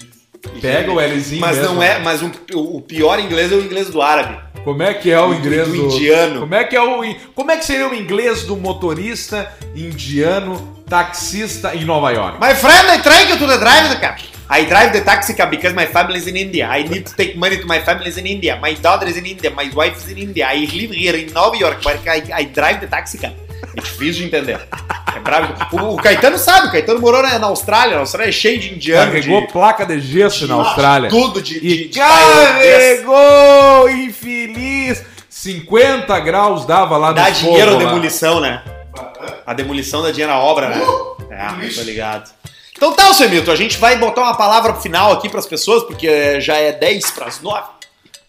Pega 0.60 0.92
o 0.92 1.00
Lzinho 1.00 1.40
Mas 1.40 1.56
mesmo. 1.58 1.74
não 1.74 1.82
é. 1.82 1.98
Mas 1.98 2.22
um- 2.22 2.30
o, 2.54 2.80
pior 2.80 3.18
inglês 3.18 3.52
é 3.52 3.54
o 3.54 3.60
inglês 3.60 3.90
do 3.90 4.00
árabe. 4.02 4.38
Como 4.64 4.82
é 4.82 4.94
que 4.94 5.10
é 5.10 5.20
o 5.20 5.32
inglês 5.32 5.68
do 5.68 5.74
do, 5.76 5.94
indiano. 5.94 6.40
Como 6.40 6.54
é 6.54 6.64
que 6.64 6.76
é 6.76 6.82
o 6.82 7.14
Como 7.34 7.50
é 7.50 7.56
que 7.56 7.64
seria 7.64 7.88
o 7.88 7.94
inglês 7.94 8.42
do 8.44 8.56
motorista 8.56 9.52
indiano 9.74 10.76
taxista 10.88 11.74
em 11.74 11.84
Nova 11.84 12.10
York? 12.10 12.38
My 12.40 12.54
friend, 12.54 12.88
I 12.90 12.98
try 13.00 13.38
to 13.38 13.46
the 13.46 13.58
drive 13.58 13.88
the 13.90 14.00
car. 14.00 14.16
I 14.48 14.64
drive 14.64 14.92
the 14.92 15.00
taxi 15.00 15.34
cab 15.34 15.50
because 15.50 15.74
my 15.74 15.86
family 15.86 16.18
is 16.18 16.26
in 16.26 16.36
India. 16.36 16.68
I 16.68 16.82
need 16.84 17.04
to 17.04 17.16
take 17.16 17.36
money 17.36 17.58
to 17.58 17.66
my 17.66 17.80
family 17.80 18.08
is 18.08 18.16
in 18.16 18.26
India. 18.26 18.56
My 18.60 18.74
daughter 18.74 19.08
is 19.08 19.16
in 19.16 19.26
India. 19.26 19.50
My 19.50 19.68
wife 19.74 19.96
is 19.98 20.08
in 20.10 20.18
India. 20.18 20.46
I 20.48 20.66
live 20.72 20.92
here 20.92 21.16
in 21.16 21.32
Nova 21.32 21.56
York, 21.56 21.82
but 21.82 21.98
I, 22.06 22.22
I 22.32 22.44
drive 22.44 22.80
the 22.80 22.86
taxi 22.86 23.18
cab. 23.18 23.32
É 23.76 23.80
difícil 23.80 24.22
de 24.22 24.24
entender. 24.24 24.60
É 25.14 25.20
bravo. 25.20 25.54
O, 25.72 25.94
o 25.94 25.96
Caetano 25.96 26.38
sabe, 26.38 26.68
o 26.68 26.72
Caetano 26.72 27.00
morou 27.00 27.22
na, 27.22 27.38
na 27.38 27.46
Austrália. 27.46 27.96
A 27.96 28.00
Austrália 28.00 28.30
é 28.30 28.32
cheio 28.32 28.58
de 28.58 28.74
indiano. 28.74 29.10
Carregou 29.12 29.40
de, 29.42 29.52
placa 29.52 29.84
de 29.86 30.00
gesso 30.00 30.46
na 30.46 30.54
Austrália. 30.54 31.10
Tudo 31.10 31.42
de, 31.42 31.60
de, 31.60 31.88
de 31.88 31.98
carregou, 31.98 33.88
infeliz. 33.90 35.02
50 35.28 36.18
graus 36.20 36.64
dava 36.64 36.96
lá 36.96 37.08
no 37.08 37.14
Dá 37.14 37.30
dinheiro 37.30 37.72
a 37.72 37.74
lá. 37.74 37.78
demolição, 37.78 38.40
né? 38.40 38.62
A 39.46 39.52
demolição 39.52 40.02
dá 40.02 40.10
dinheiro 40.10 40.32
à 40.32 40.38
obra, 40.38 40.68
né? 40.70 40.80
É, 41.30 41.68
tô 41.74 41.82
ligado. 41.82 42.30
Então 42.76 42.92
tá, 42.92 43.12
Semito, 43.14 43.50
a 43.50 43.56
gente 43.56 43.78
vai 43.78 43.96
botar 43.96 44.22
uma 44.22 44.34
palavra 44.34 44.74
final 44.74 45.12
aqui 45.12 45.28
pras 45.28 45.46
pessoas, 45.46 45.82
porque 45.84 46.40
já 46.40 46.56
é 46.56 46.72
10 46.72 47.10
pras 47.12 47.40
9. 47.40 47.62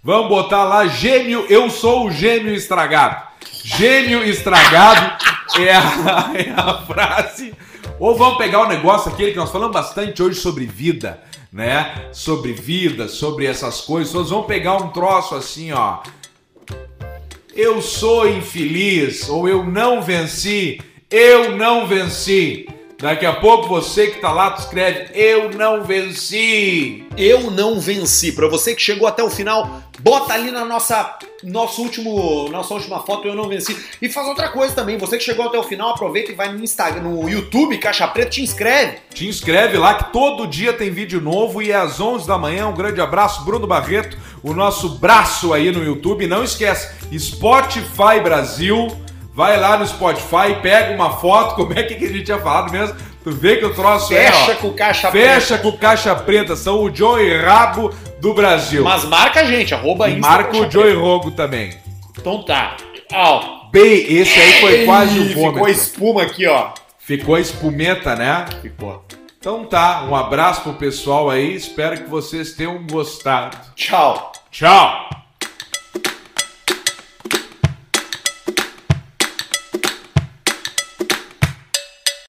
Vamos 0.04 0.30
botar 0.30 0.64
lá 0.64 0.88
gêmeo, 0.88 1.46
eu 1.50 1.70
sou 1.70 2.06
o 2.08 2.12
gêmeo 2.12 2.54
estragado. 2.54 3.27
Gêmeo 3.64 4.24
estragado 4.24 5.18
é 5.60 5.74
a, 5.74 6.32
é 6.36 6.54
a 6.56 6.86
frase. 6.86 7.54
Ou 8.00 8.16
vamos 8.16 8.38
pegar 8.38 8.62
o 8.62 8.68
negócio 8.68 9.12
aquele 9.12 9.32
que 9.32 9.38
nós 9.38 9.52
falamos 9.52 9.74
bastante 9.74 10.22
hoje 10.22 10.40
sobre 10.40 10.66
vida, 10.66 11.22
né? 11.52 12.10
Sobre 12.12 12.54
vida, 12.54 13.08
sobre 13.08 13.46
essas 13.46 13.82
coisas. 13.82 14.14
Nós 14.14 14.30
vamos 14.30 14.48
pegar 14.48 14.76
um 14.78 14.90
troço 14.90 15.36
assim, 15.36 15.72
ó. 15.72 16.00
Eu 17.56 17.82
sou 17.82 18.30
infeliz, 18.30 19.28
ou 19.28 19.50
eu 19.50 19.66
não 19.66 20.02
venci, 20.02 20.80
eu 21.10 21.58
não 21.58 21.88
venci. 21.88 22.68
Daqui 23.00 23.28
a 23.28 23.34
pouco 23.34 23.68
você 23.68 24.08
que 24.08 24.20
tá 24.20 24.32
lá, 24.32 24.56
escreve 24.58 25.12
Eu 25.14 25.52
não 25.52 25.84
venci. 25.84 27.06
Eu 27.16 27.52
não 27.52 27.80
venci. 27.80 28.32
Pra 28.32 28.48
você 28.48 28.74
que 28.74 28.82
chegou 28.82 29.08
até 29.08 29.22
o 29.22 29.30
final, 29.30 29.84
bota 30.00 30.34
ali 30.34 30.50
na 30.50 30.66
nossa 30.66 31.16
nosso 31.44 31.84
último, 31.84 32.50
nossa 32.50 32.74
última 32.74 33.00
foto 33.02 33.28
Eu 33.28 33.36
não 33.36 33.48
venci. 33.48 33.78
E 34.02 34.10
faz 34.10 34.28
outra 34.28 34.50
coisa 34.50 34.74
também. 34.74 34.98
Você 34.98 35.16
que 35.16 35.24
chegou 35.24 35.46
até 35.46 35.60
o 35.60 35.64
final, 35.64 35.92
aproveita 35.92 36.32
e 36.32 36.36
vai 36.36 36.52
no 36.52 36.64
Instagram, 36.64 37.04
no 37.04 37.30
YouTube 37.30 37.78
Caixa 37.78 38.08
Preta, 38.08 38.32
te 38.32 38.42
inscreve. 38.42 38.98
Te 39.14 39.28
inscreve 39.28 39.78
lá 39.78 39.94
que 39.94 40.12
todo 40.12 40.48
dia 40.48 40.74
tem 40.74 40.90
vídeo 40.90 41.22
novo 41.22 41.62
e 41.62 41.72
é 41.72 41.76
às 41.76 42.00
11 42.00 42.28
da 42.28 42.38
manhã. 42.40 42.68
Um 42.68 42.76
grande 42.76 43.00
abraço, 43.00 43.46
Bruno 43.46 43.68
Barreto, 43.68 44.18
o 44.42 44.56
nosso 44.56 44.98
braço 44.98 45.54
aí 45.54 45.72
no 45.72 45.84
YouTube. 45.84 46.26
Não 46.26 46.44
esquece, 46.44 46.90
Spotify 47.16 48.20
Brasil. 48.24 48.88
Vai 49.38 49.56
lá 49.60 49.78
no 49.78 49.86
Spotify, 49.86 50.60
pega 50.64 50.96
uma 50.96 51.12
foto, 51.12 51.54
como 51.62 51.72
é 51.78 51.84
que 51.84 51.94
a 51.94 52.00
gente 52.00 52.24
tinha 52.24 52.40
falado 52.40 52.72
mesmo? 52.72 52.98
Tu 53.24 53.30
vê 53.30 53.58
que 53.58 53.66
o 53.66 53.74
troço 53.76 54.12
é, 54.12 54.32
Fecha 54.32 54.52
ó, 54.52 54.56
com 54.56 54.74
Caixa 54.74 55.12
Fecha 55.12 55.58
com 55.60 55.68
o 55.68 55.78
Caixa 55.78 56.16
Preta, 56.16 56.56
são 56.56 56.82
o 56.82 56.96
Joey 56.96 57.40
Rabo 57.40 57.94
do 58.20 58.34
Brasil. 58.34 58.84
Mas 58.84 59.06
marca 59.06 59.42
a 59.42 59.44
gente, 59.44 59.76
arroba 59.76 60.10
Insta 60.10 60.28
marca 60.28 60.58
o 60.58 60.72
Joey 60.72 60.96
Rogo 60.96 61.30
também. 61.30 61.70
Preta. 61.70 61.84
Então 62.18 62.42
tá. 62.42 62.78
Ó. 63.14 63.70
Bem, 63.72 64.12
esse 64.12 64.40
aí 64.40 64.54
foi 64.60 64.86
quase 64.86 65.20
o 65.20 65.34
vômito. 65.36 65.54
Ficou 65.54 65.70
espuma 65.70 66.24
aqui, 66.24 66.48
ó. 66.48 66.72
Ficou 66.98 67.36
a 67.36 67.40
espumenta, 67.40 68.16
né? 68.16 68.44
Ficou. 68.64 69.06
Então 69.38 69.66
tá, 69.66 70.04
um 70.10 70.16
abraço 70.16 70.62
pro 70.62 70.74
pessoal 70.74 71.30
aí, 71.30 71.54
espero 71.54 71.96
que 71.96 72.10
vocês 72.10 72.54
tenham 72.54 72.84
gostado. 72.88 73.56
Tchau. 73.76 74.32
Tchau! 74.50 75.27